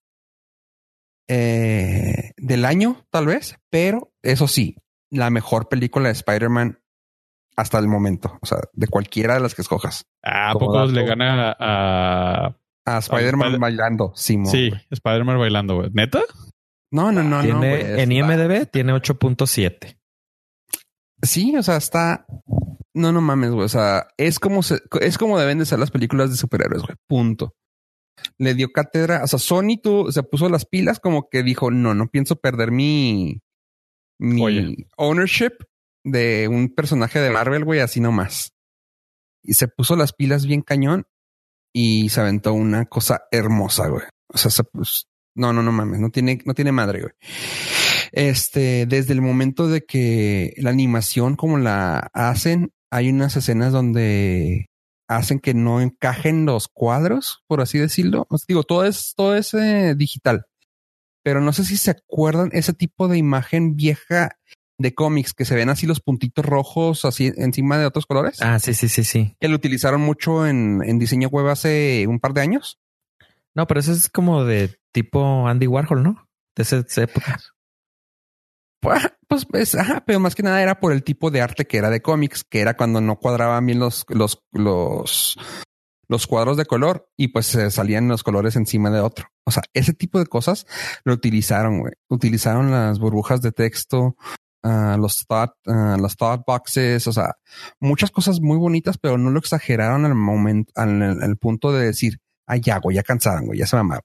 [1.28, 4.76] Eh, del año, tal vez, pero eso sí,
[5.10, 6.78] la mejor película de Spider-Man
[7.56, 8.38] hasta el momento.
[8.42, 10.06] O sea, de cualquiera de las que escojas.
[10.22, 10.92] Ah, ¿A Como poco dato.
[10.92, 12.56] le gana a.
[12.88, 14.46] A Spider-Man Spider- bailando, Simón.
[14.46, 15.90] sí, Spider-Man bailando, güey.
[15.92, 16.20] ¿Neta?
[16.92, 17.42] No, no, no, no.
[17.42, 19.98] tiene, güey, en está- IMDB tiene 8.7.
[21.20, 22.26] Sí, o sea, está.
[22.96, 23.64] No, no mames, güey.
[23.64, 26.96] O sea, es como se, es como deben de ser las películas de superhéroes, güey.
[27.06, 27.54] Punto.
[28.38, 29.22] Le dio cátedra.
[29.22, 32.70] O sea, Sony tú, se puso las pilas como que dijo, no, no pienso perder
[32.72, 33.42] mi,
[34.18, 35.52] mi ownership
[36.04, 38.54] de un personaje de Marvel, güey, así nomás.
[39.42, 41.06] Y se puso las pilas bien cañón
[41.74, 44.04] y se aventó una cosa hermosa, güey.
[44.28, 47.12] O sea, se, pues, no, no, no mames, no tiene, no tiene madre, güey.
[48.12, 54.66] Este, desde el momento de que la animación como la hacen, hay unas escenas donde
[55.08, 58.26] hacen que no encajen los cuadros, por así decirlo.
[58.30, 60.46] Os digo, todo es, todo es eh, digital.
[61.22, 64.36] Pero no sé si se acuerdan ese tipo de imagen vieja
[64.78, 68.40] de cómics que se ven así los puntitos rojos así encima de otros colores.
[68.42, 69.34] Ah, sí, sí, sí, sí.
[69.40, 72.78] Que lo utilizaron mucho en, en diseño web hace un par de años.
[73.54, 76.28] No, pero eso es como de tipo Andy Warhol, ¿no?
[76.54, 77.40] De esa, época.
[78.86, 81.76] Pues, pues, pues, ajá, pero más que nada era por el tipo de arte que
[81.76, 85.36] era de cómics, que era cuando no cuadraban bien los, los, los,
[86.06, 89.26] los cuadros de color y pues se salían los colores encima de otro.
[89.44, 90.66] O sea, ese tipo de cosas
[91.04, 91.94] lo utilizaron, güey.
[92.08, 94.16] Utilizaron las burbujas de texto,
[94.62, 97.34] uh, los thought, uh, los thought boxes, o sea,
[97.80, 102.20] muchas cosas muy bonitas, pero no lo exageraron al momento, al, al punto de decir,
[102.46, 104.04] ay, ya, güey, ya cansaron, güey, ya se mamaron.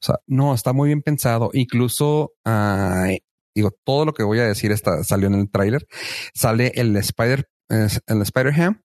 [0.00, 1.50] O sea, no, está muy bien pensado.
[1.52, 3.18] Incluso, uh,
[3.58, 5.86] digo, todo lo que voy a decir está, salió en el tráiler.
[6.34, 8.82] Sale el Spider, el Ham,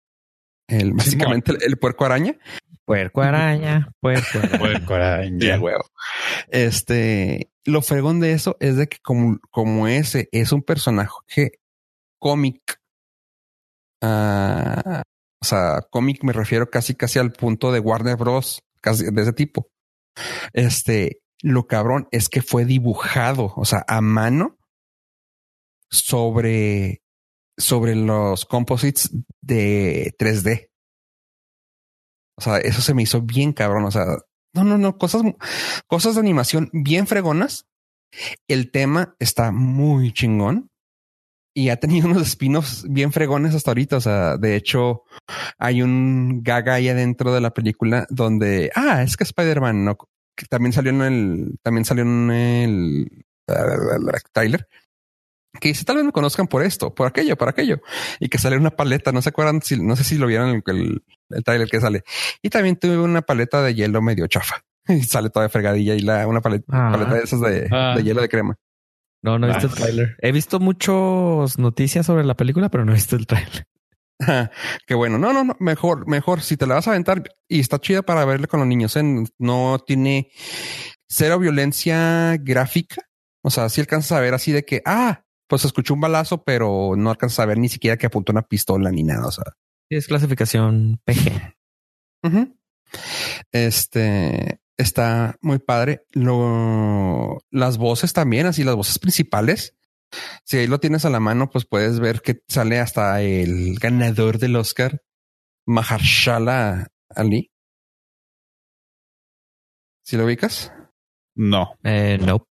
[0.67, 2.37] el, básicamente el, el, puerco araña.
[2.85, 4.59] Puerco araña, puerco araña.
[4.59, 5.59] puerco araña.
[5.59, 5.85] huevo.
[6.49, 11.51] Este, lo fregón de eso es de que como, como ese es un personaje
[12.19, 12.79] cómic,
[14.01, 15.01] uh,
[15.41, 18.63] o sea, cómic me refiero casi casi al punto de Warner Bros.
[18.81, 19.69] Casi de ese tipo.
[20.51, 24.57] Este, lo cabrón es que fue dibujado, o sea, a mano
[25.93, 27.03] sobre,
[27.57, 29.09] sobre los composites
[29.41, 30.69] de 3D.
[32.37, 33.85] O sea, eso se me hizo bien cabrón.
[33.85, 34.05] O sea,
[34.53, 35.21] no, no, no, cosas,
[35.87, 37.67] cosas de animación bien fregonas.
[38.47, 40.69] El tema está muy chingón
[41.55, 43.97] y ha tenido unos espinos bien fregones hasta ahorita.
[43.97, 45.03] O sea, de hecho,
[45.57, 49.97] hay un gaga ahí adentro de la película donde, ah, es que Spider-Man no,
[50.35, 53.25] que también salió en el, también salió en el,
[54.31, 54.67] Tyler,
[55.59, 57.81] que dice tal vez me conozcan por esto, por aquello, por aquello,
[58.19, 59.11] y que sale una paleta.
[59.11, 62.03] No se acuerdan si, no sé si lo vieron el, el, el trailer que sale.
[62.41, 66.27] Y también tuve una paleta de hielo medio chafa y sale toda fregadilla y la,
[66.27, 66.91] una paleta, ah.
[66.91, 67.93] paleta de esas de, ah.
[67.95, 68.55] de, hielo de crema.
[69.21, 69.71] No, no he visto ah.
[69.71, 70.15] el trailer.
[70.19, 73.67] He visto muchas noticias sobre la película, pero no he visto el trailer.
[74.87, 75.17] Qué bueno.
[75.17, 75.55] No, no, no.
[75.59, 76.41] Mejor, mejor.
[76.41, 79.03] Si te la vas a aventar y está chida para verle con los niños, ¿eh?
[79.37, 80.29] no tiene
[81.07, 83.01] cero violencia gráfica.
[83.41, 86.95] O sea, si alcanzas a ver así de que, ah, pues escuchó un balazo, pero
[86.97, 89.27] no alcanzas a ver ni siquiera que apuntó una pistola ni nada.
[89.27, 89.45] O sea,
[89.89, 91.55] es clasificación PG.
[92.23, 92.57] Uh -huh.
[93.51, 96.05] Este está muy padre.
[96.11, 99.75] Lo, las voces también, así las voces principales.
[100.43, 104.37] Si ahí lo tienes a la mano, pues puedes ver que sale hasta el ganador
[104.37, 105.01] del Oscar,
[105.65, 107.51] Mahershala Ali.
[110.03, 110.71] ¿Si lo ubicas?
[111.35, 111.75] No.
[111.83, 112.47] Eh, no.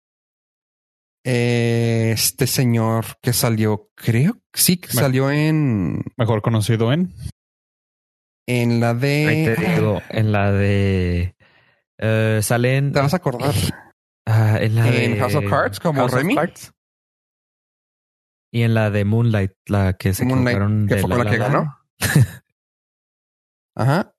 [1.24, 6.02] Eh, este señor que salió, creo que sí, que Me salió en.
[6.16, 7.12] Mejor conocido en.
[8.46, 9.26] En la de.
[9.28, 11.36] Ahí te digo, en la de.
[11.98, 12.92] Uh, sale en.
[12.92, 13.54] Te vas a acordar.
[14.26, 15.20] Uh, en la en de.
[15.20, 16.34] House of Cards, como House Remy.
[16.34, 16.72] Cards.
[18.52, 21.36] Y en la de Moonlight, la que se Moonlight, que de fue con la que
[21.36, 21.76] ganó.
[23.76, 24.14] Ajá.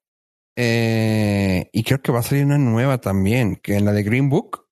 [0.56, 4.30] Eh, y creo que va a salir una nueva también, que en la de Green
[4.30, 4.68] Book,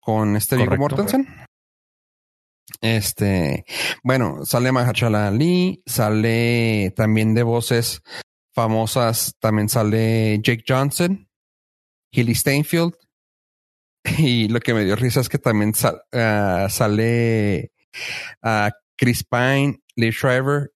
[0.00, 0.76] con este Correcto.
[0.78, 1.28] Mortensen.
[2.80, 3.64] Este,
[4.02, 8.02] bueno, sale Mahershala Ali, sale también de voces
[8.54, 11.28] famosas, también sale Jake Johnson,
[12.10, 12.94] Hilly Steinfeld,
[14.18, 17.72] y lo que me dio risa es que también sal, uh, sale
[18.42, 20.72] a Chris Pine, Lee Shriver,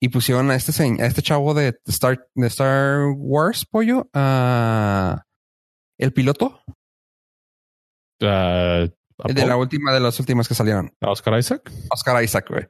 [0.00, 5.16] y pusieron a este, a este chavo de Star, de Star Wars, pollo, uh,
[5.98, 6.60] el piloto.
[8.22, 8.88] Uh,
[9.32, 10.92] de la última de las últimas que salieron.
[11.00, 11.70] Oscar Isaac.
[11.90, 12.66] Oscar Isaac, güey.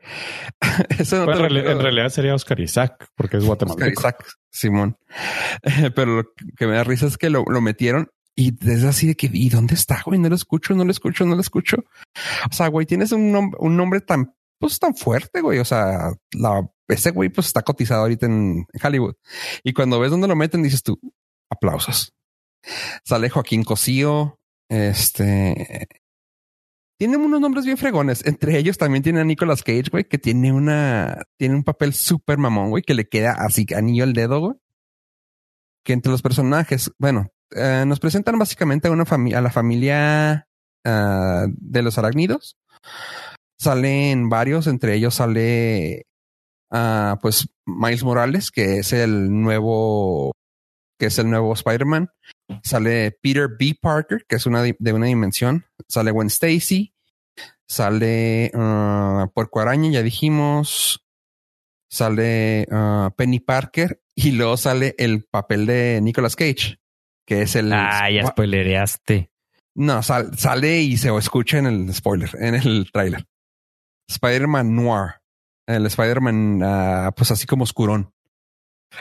[0.99, 4.01] Eso no Pues te en, realidad sería Oscar Isaac, porque es Oscar guatemalteco.
[4.01, 4.97] Isaac, Simón.
[5.95, 6.25] Pero lo
[6.57, 9.49] que me da risa es que lo, lo metieron y es así de que, ¿y
[9.51, 10.19] dónde está, güey?
[10.19, 11.77] No lo escucho, no lo escucho, no lo escucho.
[12.51, 15.59] O sea, güey, tienes un, nom- un nombre tan, pues tan fuerte, güey.
[15.59, 19.15] O sea, la, ese güey pues está cotizado ahorita en, en Hollywood.
[19.65, 20.99] Y cuando ves dónde lo meten, dices tú,
[21.51, 22.13] aplausos.
[23.05, 25.89] Sale Joaquín Cosío, este,
[27.03, 28.25] Tienen unos nombres bien fregones.
[28.27, 32.39] Entre ellos también tiene a Nicolas Cage, güey, que tiene una, tiene un papel súper
[32.39, 34.55] mamón, güey, que le queda así anillo al dedo, güey.
[35.85, 40.47] Que entre los personajes, bueno, eh, nos presentan básicamente a una familia, a la familia
[40.87, 42.57] uh, de los arácnidos.
[43.59, 46.07] Salen varios, entre ellos sale
[46.71, 50.31] uh, pues Miles Morales, que es el nuevo,
[51.01, 52.11] que es el nuevo Spider-Man.
[52.63, 53.77] Sale Peter B.
[53.81, 55.67] Parker, que es una de una dimensión.
[55.89, 56.95] Sale Gwen Stacy.
[57.67, 61.05] Sale uh, Puerco Araña, ya dijimos.
[61.89, 64.03] Sale uh, Penny Parker.
[64.15, 66.79] Y luego sale el papel de Nicolas Cage,
[67.27, 67.73] que es el.
[67.73, 69.31] Ah, ya spoilereaste.
[69.75, 73.27] No, sal, sale y se escucha en el spoiler, en el tráiler.
[74.09, 75.15] Spider-Man Noir.
[75.67, 78.12] El Spider-Man, uh, pues así como oscurón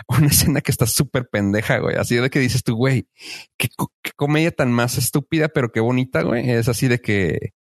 [0.08, 1.96] una escena que está súper pendeja, güey.
[1.96, 3.08] Así de que dices tú, güey,
[3.58, 3.70] qué,
[4.16, 6.50] comedia tan más estúpida, pero qué bonita, güey.
[6.50, 7.54] Es así de que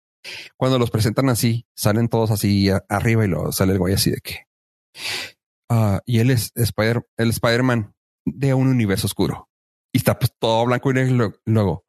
[0.57, 4.17] cuando los presentan así, salen todos así arriba y lo sale el güey así de
[4.17, 4.45] que.
[5.69, 7.93] Uh, y él es Spider, el Spider-Man
[8.25, 9.49] de un universo oscuro.
[9.93, 11.33] Y está pues todo blanco y negro.
[11.45, 11.85] Luego,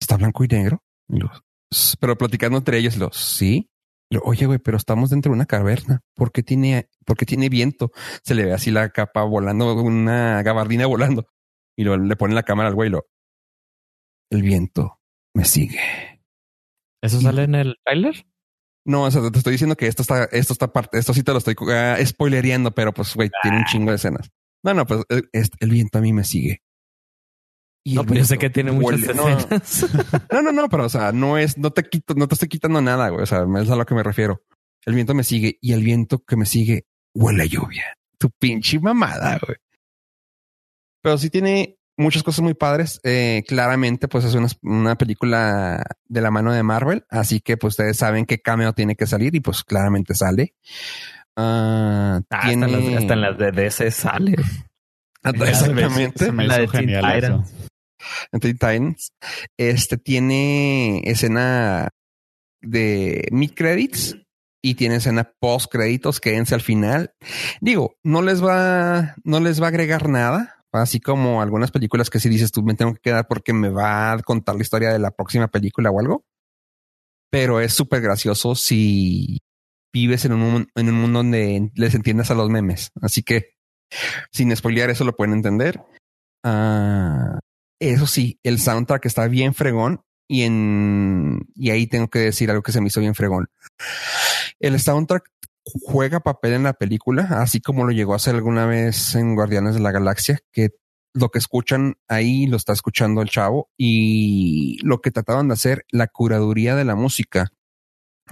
[0.00, 0.82] ¿está blanco y negro?
[2.00, 3.70] Pero platicando entre ellos, los sí.
[4.22, 6.02] Oye, güey, pero estamos dentro de una caverna.
[6.14, 7.90] ¿Por qué tiene, porque tiene viento?
[8.22, 11.26] Se le ve así la capa volando, una gabardina volando.
[11.76, 12.90] Y lo, le pone la cámara al güey.
[12.90, 13.06] Lo,
[14.30, 15.00] el viento
[15.34, 15.80] me sigue.
[17.02, 18.26] ¿Eso sale en el trailer?
[18.86, 21.32] No, o sea, te estoy diciendo que esto está, esto está parte, esto sí te
[21.32, 23.38] lo estoy uh, spoilereando, pero pues, güey, ah.
[23.42, 24.30] tiene un chingo de escenas.
[24.62, 26.62] No, no, pues el, el viento a mí me sigue.
[27.86, 29.46] Y no, pero yo sé que tiene muchas escenas.
[30.32, 32.80] No, no, no, pero o sea, no es, no te quito, no te estoy quitando
[32.80, 33.22] nada, güey.
[33.22, 34.42] O sea, es a lo que me refiero.
[34.86, 37.84] El viento me sigue y el viento que me sigue huele a lluvia.
[38.18, 39.58] Tu pinche mamada, güey.
[41.02, 43.00] Pero sí tiene muchas cosas muy padres.
[43.04, 47.72] Eh, claramente, pues es una, una, película de la mano de Marvel, así que pues
[47.72, 50.54] ustedes saben qué cameo tiene que salir y pues claramente sale.
[51.36, 52.64] Uh, ah, tiene...
[52.64, 54.36] hasta, en las, hasta en las de DC sale.
[55.22, 56.26] Exactamente.
[56.26, 57.44] Se me hizo genial eso.
[58.40, 59.12] Teen Titans.
[59.56, 61.90] Este tiene escena
[62.60, 64.16] de mid credits
[64.62, 67.14] y tiene escena post créditos, quédense al final.
[67.60, 70.56] Digo, no les va, no les va a agregar nada.
[70.72, 74.12] Así como algunas películas que si dices tú me tengo que quedar porque me va
[74.12, 76.24] a contar la historia de la próxima película o algo.
[77.30, 79.38] Pero es súper gracioso si
[79.92, 82.90] vives en un, en un mundo donde les entiendas a los memes.
[83.00, 83.54] Así que
[84.32, 85.80] sin spoilear eso lo pueden entender.
[86.44, 87.38] Uh,
[87.90, 92.62] eso sí, el soundtrack está bien fregón y en y ahí tengo que decir algo
[92.62, 93.48] que se me hizo bien fregón.
[94.60, 95.30] El soundtrack
[95.64, 99.74] juega papel en la película, así como lo llegó a hacer alguna vez en Guardianes
[99.74, 100.70] de la Galaxia, que
[101.14, 105.86] lo que escuchan ahí lo está escuchando el chavo y lo que trataban de hacer,
[105.90, 107.52] la curaduría de la música,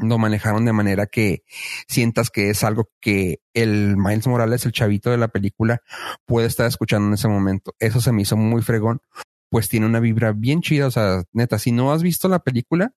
[0.00, 1.44] lo manejaron de manera que
[1.86, 5.82] sientas que es algo que el Miles Morales, el chavito de la película,
[6.26, 7.74] puede estar escuchando en ese momento.
[7.78, 9.00] Eso se me hizo muy fregón
[9.52, 10.86] pues tiene una vibra bien chida.
[10.86, 12.94] O sea, neta, si no has visto la película,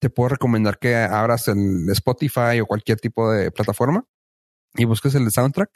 [0.00, 4.06] te puedo recomendar que abras el Spotify o cualquier tipo de plataforma
[4.74, 5.70] y busques el soundtrack.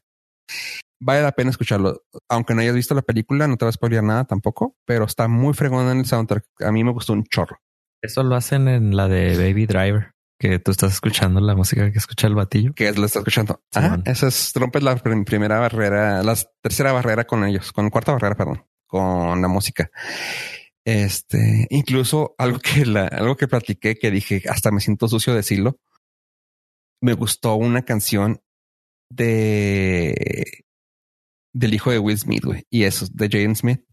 [1.03, 2.03] Vale la pena escucharlo.
[2.31, 5.29] Aunque no hayas visto la película, no te va a spoilear nada tampoco, pero está
[5.29, 6.47] muy fregón en el soundtrack.
[6.61, 7.59] A mí me gustó un chorro.
[8.01, 11.99] Eso lo hacen en la de Baby Driver, que tú estás escuchando la música que
[11.99, 12.73] escucha el batillo.
[12.73, 13.63] Que es lo está escuchando.
[13.75, 18.35] Ah, esa es rompes la primera barrera, la tercera barrera con ellos, con cuarta barrera,
[18.35, 19.91] perdón con la música.
[20.85, 25.79] Este, incluso algo que la, algo que platiqué que dije, hasta me siento sucio decirlo.
[27.01, 28.43] Me gustó una canción
[29.11, 30.65] de
[31.53, 33.85] del hijo de Will Smith, güey, y eso de Jaden Smith.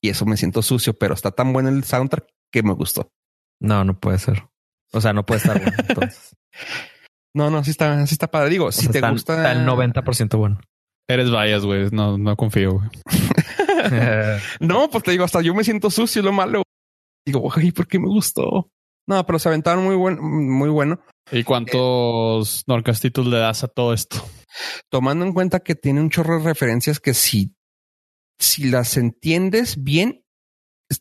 [0.00, 3.12] Y eso me siento sucio, pero está tan bueno el soundtrack que me gustó.
[3.60, 4.48] No, no puede ser.
[4.92, 5.76] O sea, no puede estar bueno.
[5.88, 6.36] Entonces.
[7.34, 8.50] no, no, sí está, sí está padre.
[8.50, 9.36] Digo, o si sea, te está, gusta.
[9.36, 10.60] Está el 90% bueno.
[11.08, 11.88] Eres bias, güey.
[11.90, 12.88] No, no confío, güey.
[14.60, 16.62] no, pues te digo, hasta yo me siento sucio, lo malo.
[17.26, 18.70] Digo, güey, ¿por qué me gustó?
[19.06, 21.00] No, pero se aventaron muy buen, muy bueno.
[21.32, 24.22] ¿Y cuántos eh, Norcastitos le das a todo esto?
[24.90, 27.54] Tomando en cuenta que tiene un chorro de referencias que si,
[28.38, 30.24] si las entiendes bien,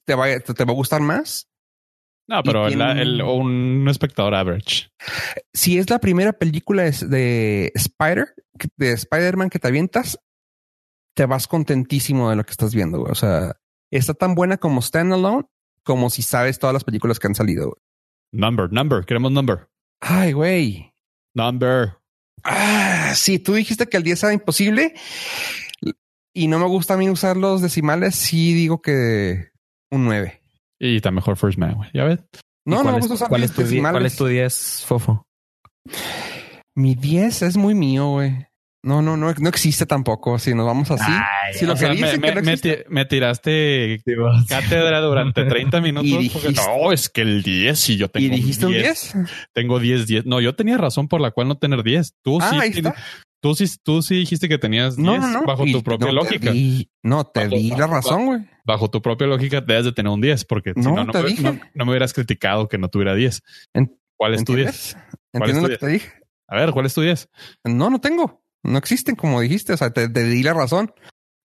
[0.05, 1.49] te va, te, te va a gustar más.
[2.29, 3.01] No, pero tiene...
[3.01, 4.89] el, un espectador average.
[5.53, 8.33] Si es la primera película de, de Spider,
[8.75, 10.19] de Spider-Man que te avientas,
[11.17, 12.99] te vas contentísimo de lo que estás viendo.
[12.99, 13.11] Güey.
[13.11, 13.57] O sea,
[13.91, 15.47] está tan buena como standalone
[15.83, 17.69] como si sabes todas las películas que han salido.
[17.71, 17.81] Güey.
[18.33, 19.67] Number, number, queremos number.
[19.99, 20.93] Ay, güey.
[21.33, 21.97] Number.
[22.43, 24.93] Ah, sí, tú dijiste que el 10 era imposible
[26.35, 28.13] y no me gusta a mí usar los decimales.
[28.13, 29.49] Sí, digo que
[29.89, 30.39] un 9.
[30.79, 31.89] Y está mejor First Man, güey.
[31.95, 32.19] Ya ves.
[32.63, 33.91] No, no cuál, vamos es, a usar cuál die- decimales.
[33.93, 35.25] ¿Cuál es tu 10, Fofo?
[36.75, 38.46] Mi 10 es muy mío, güey.
[38.87, 40.39] No, no, no, no existe tampoco.
[40.39, 41.11] Si nos vamos así.
[41.53, 42.85] si lo que sea, dicen me, que no me- me existe.
[42.89, 44.01] me tiraste
[44.47, 46.07] cátedra durante 30 minutos.
[46.09, 49.13] Y porque, dijiste- no, es que el 10 y yo tengo ¿Y dijiste un 10.
[49.13, 49.15] 10?
[49.53, 50.25] Tengo 10, 10.
[50.25, 52.13] No, yo tenía razón por la cual no tener 10.
[52.23, 52.57] Tú Ah, sí.
[52.61, 52.95] ahí está.
[53.41, 55.45] Tú sí, tú sí dijiste que tenías 10 No, no, no.
[55.45, 56.51] bajo Y tu propia lógica.
[56.51, 58.39] di- no, te Bajo- di la bajo- razón, güey.
[58.65, 61.43] Bajo tu propia lógica debes de tener un 10 porque si No, te me, dije.
[61.43, 63.41] no- no me hubieras criticado que no tuviera 10.
[63.73, 64.95] En- ¿Cuál es tu 10?
[64.95, 64.95] ¿Entiendes?
[65.31, 66.11] ¿Cuál es ¿Entiendes tu lo que te dije?
[66.47, 67.29] A ver, ¿cuál es tu 10?
[67.65, 68.41] No, no tengo.
[68.67, 69.73] No existen, como dijiste.
[69.73, 70.93] O sea, te, te di la razón.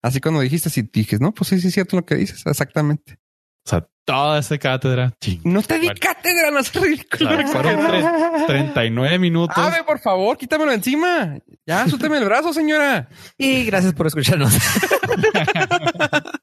[0.02, 2.42] Así cuando dijiste, si dije, no, pues sí, sí es cierto lo que dices.
[2.44, 3.18] Exactamente.
[3.64, 5.12] O sea, toda esta cátedra.
[5.20, 5.40] ching.
[5.44, 6.00] No te di Bueno.
[6.00, 7.30] cátedra, no es ridículo.
[7.30, 9.56] Claro, fueron tres- 39 minutos.
[9.56, 11.38] Ave, por favor, quítamelo encima.
[11.64, 13.08] Ya, suélteme el brazo, señora.
[13.38, 14.52] Y gracias por escucharnos.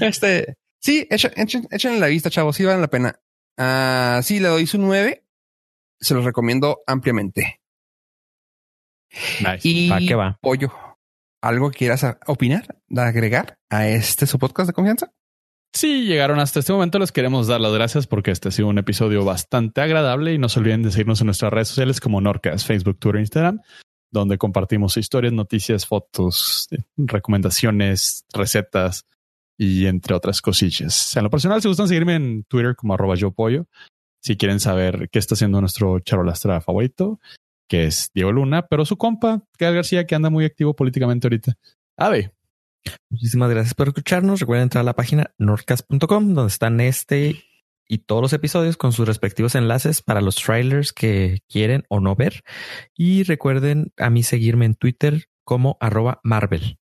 [0.00, 2.56] Este, sí, echen, echen, échenle la vista, chavos.
[2.56, 3.18] Sí, vale la pena.
[3.58, 5.24] Ah, sí, le doy su 9.
[6.00, 7.59] Se los recomiendo ampliamente.
[9.40, 9.60] Nice.
[9.68, 10.38] Y ¿Pa' qué va?
[10.40, 10.72] Pollo,
[11.42, 15.12] ¿algo que quieras a- opinar, de agregar a este su podcast de confianza?
[15.72, 18.78] Si llegaron hasta este momento, les queremos dar las gracias porque este ha sido un
[18.78, 22.64] episodio bastante agradable y no se olviden de seguirnos en nuestras redes sociales como Norcas,
[22.64, 23.60] Facebook, Twitter, Instagram,
[24.12, 29.06] donde compartimos historias, noticias, fotos, eh, recomendaciones, recetas
[29.56, 31.16] y entre otras cosillas.
[31.16, 33.66] En lo personal, si gustan seguirme en Twitter como arroba yo pollo,
[34.22, 37.20] si quieren saber qué está haciendo nuestro charolastra favorito,
[37.70, 41.54] que es Diego Luna, pero su compa, Gal García, que anda muy activo políticamente ahorita.
[41.96, 42.32] Ave,
[43.10, 44.40] Muchísimas gracias por escucharnos.
[44.40, 47.44] Recuerden entrar a la página nordcast.com donde están este
[47.86, 52.16] y todos los episodios con sus respectivos enlaces para los trailers que quieren o no
[52.16, 52.42] ver.
[52.96, 56.78] Y recuerden a mí seguirme en Twitter como arroba Marvel.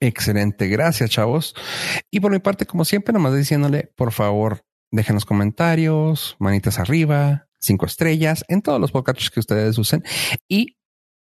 [0.00, 1.54] Excelente, gracias, chavos.
[2.10, 7.86] Y por mi parte, como siempre, nomás diciéndole, por favor, déjenos comentarios, manitas arriba, cinco
[7.86, 10.04] estrellas en todos los podcasts que ustedes usen.
[10.48, 10.76] Y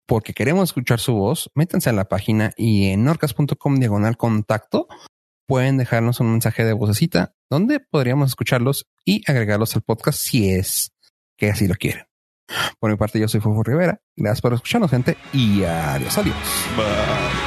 [0.06, 4.86] porque queremos escuchar su voz, métanse a la página y en norcas.com diagonal contacto
[5.46, 10.92] pueden dejarnos un mensaje de vocecita donde podríamos escucharlos y agregarlos al podcast si es
[11.36, 12.06] que así lo quieren.
[12.78, 14.00] Por mi parte, yo soy Fofo Rivera.
[14.16, 16.36] Gracias por escucharnos, gente, y adiós, adiós.
[16.76, 17.45] bye.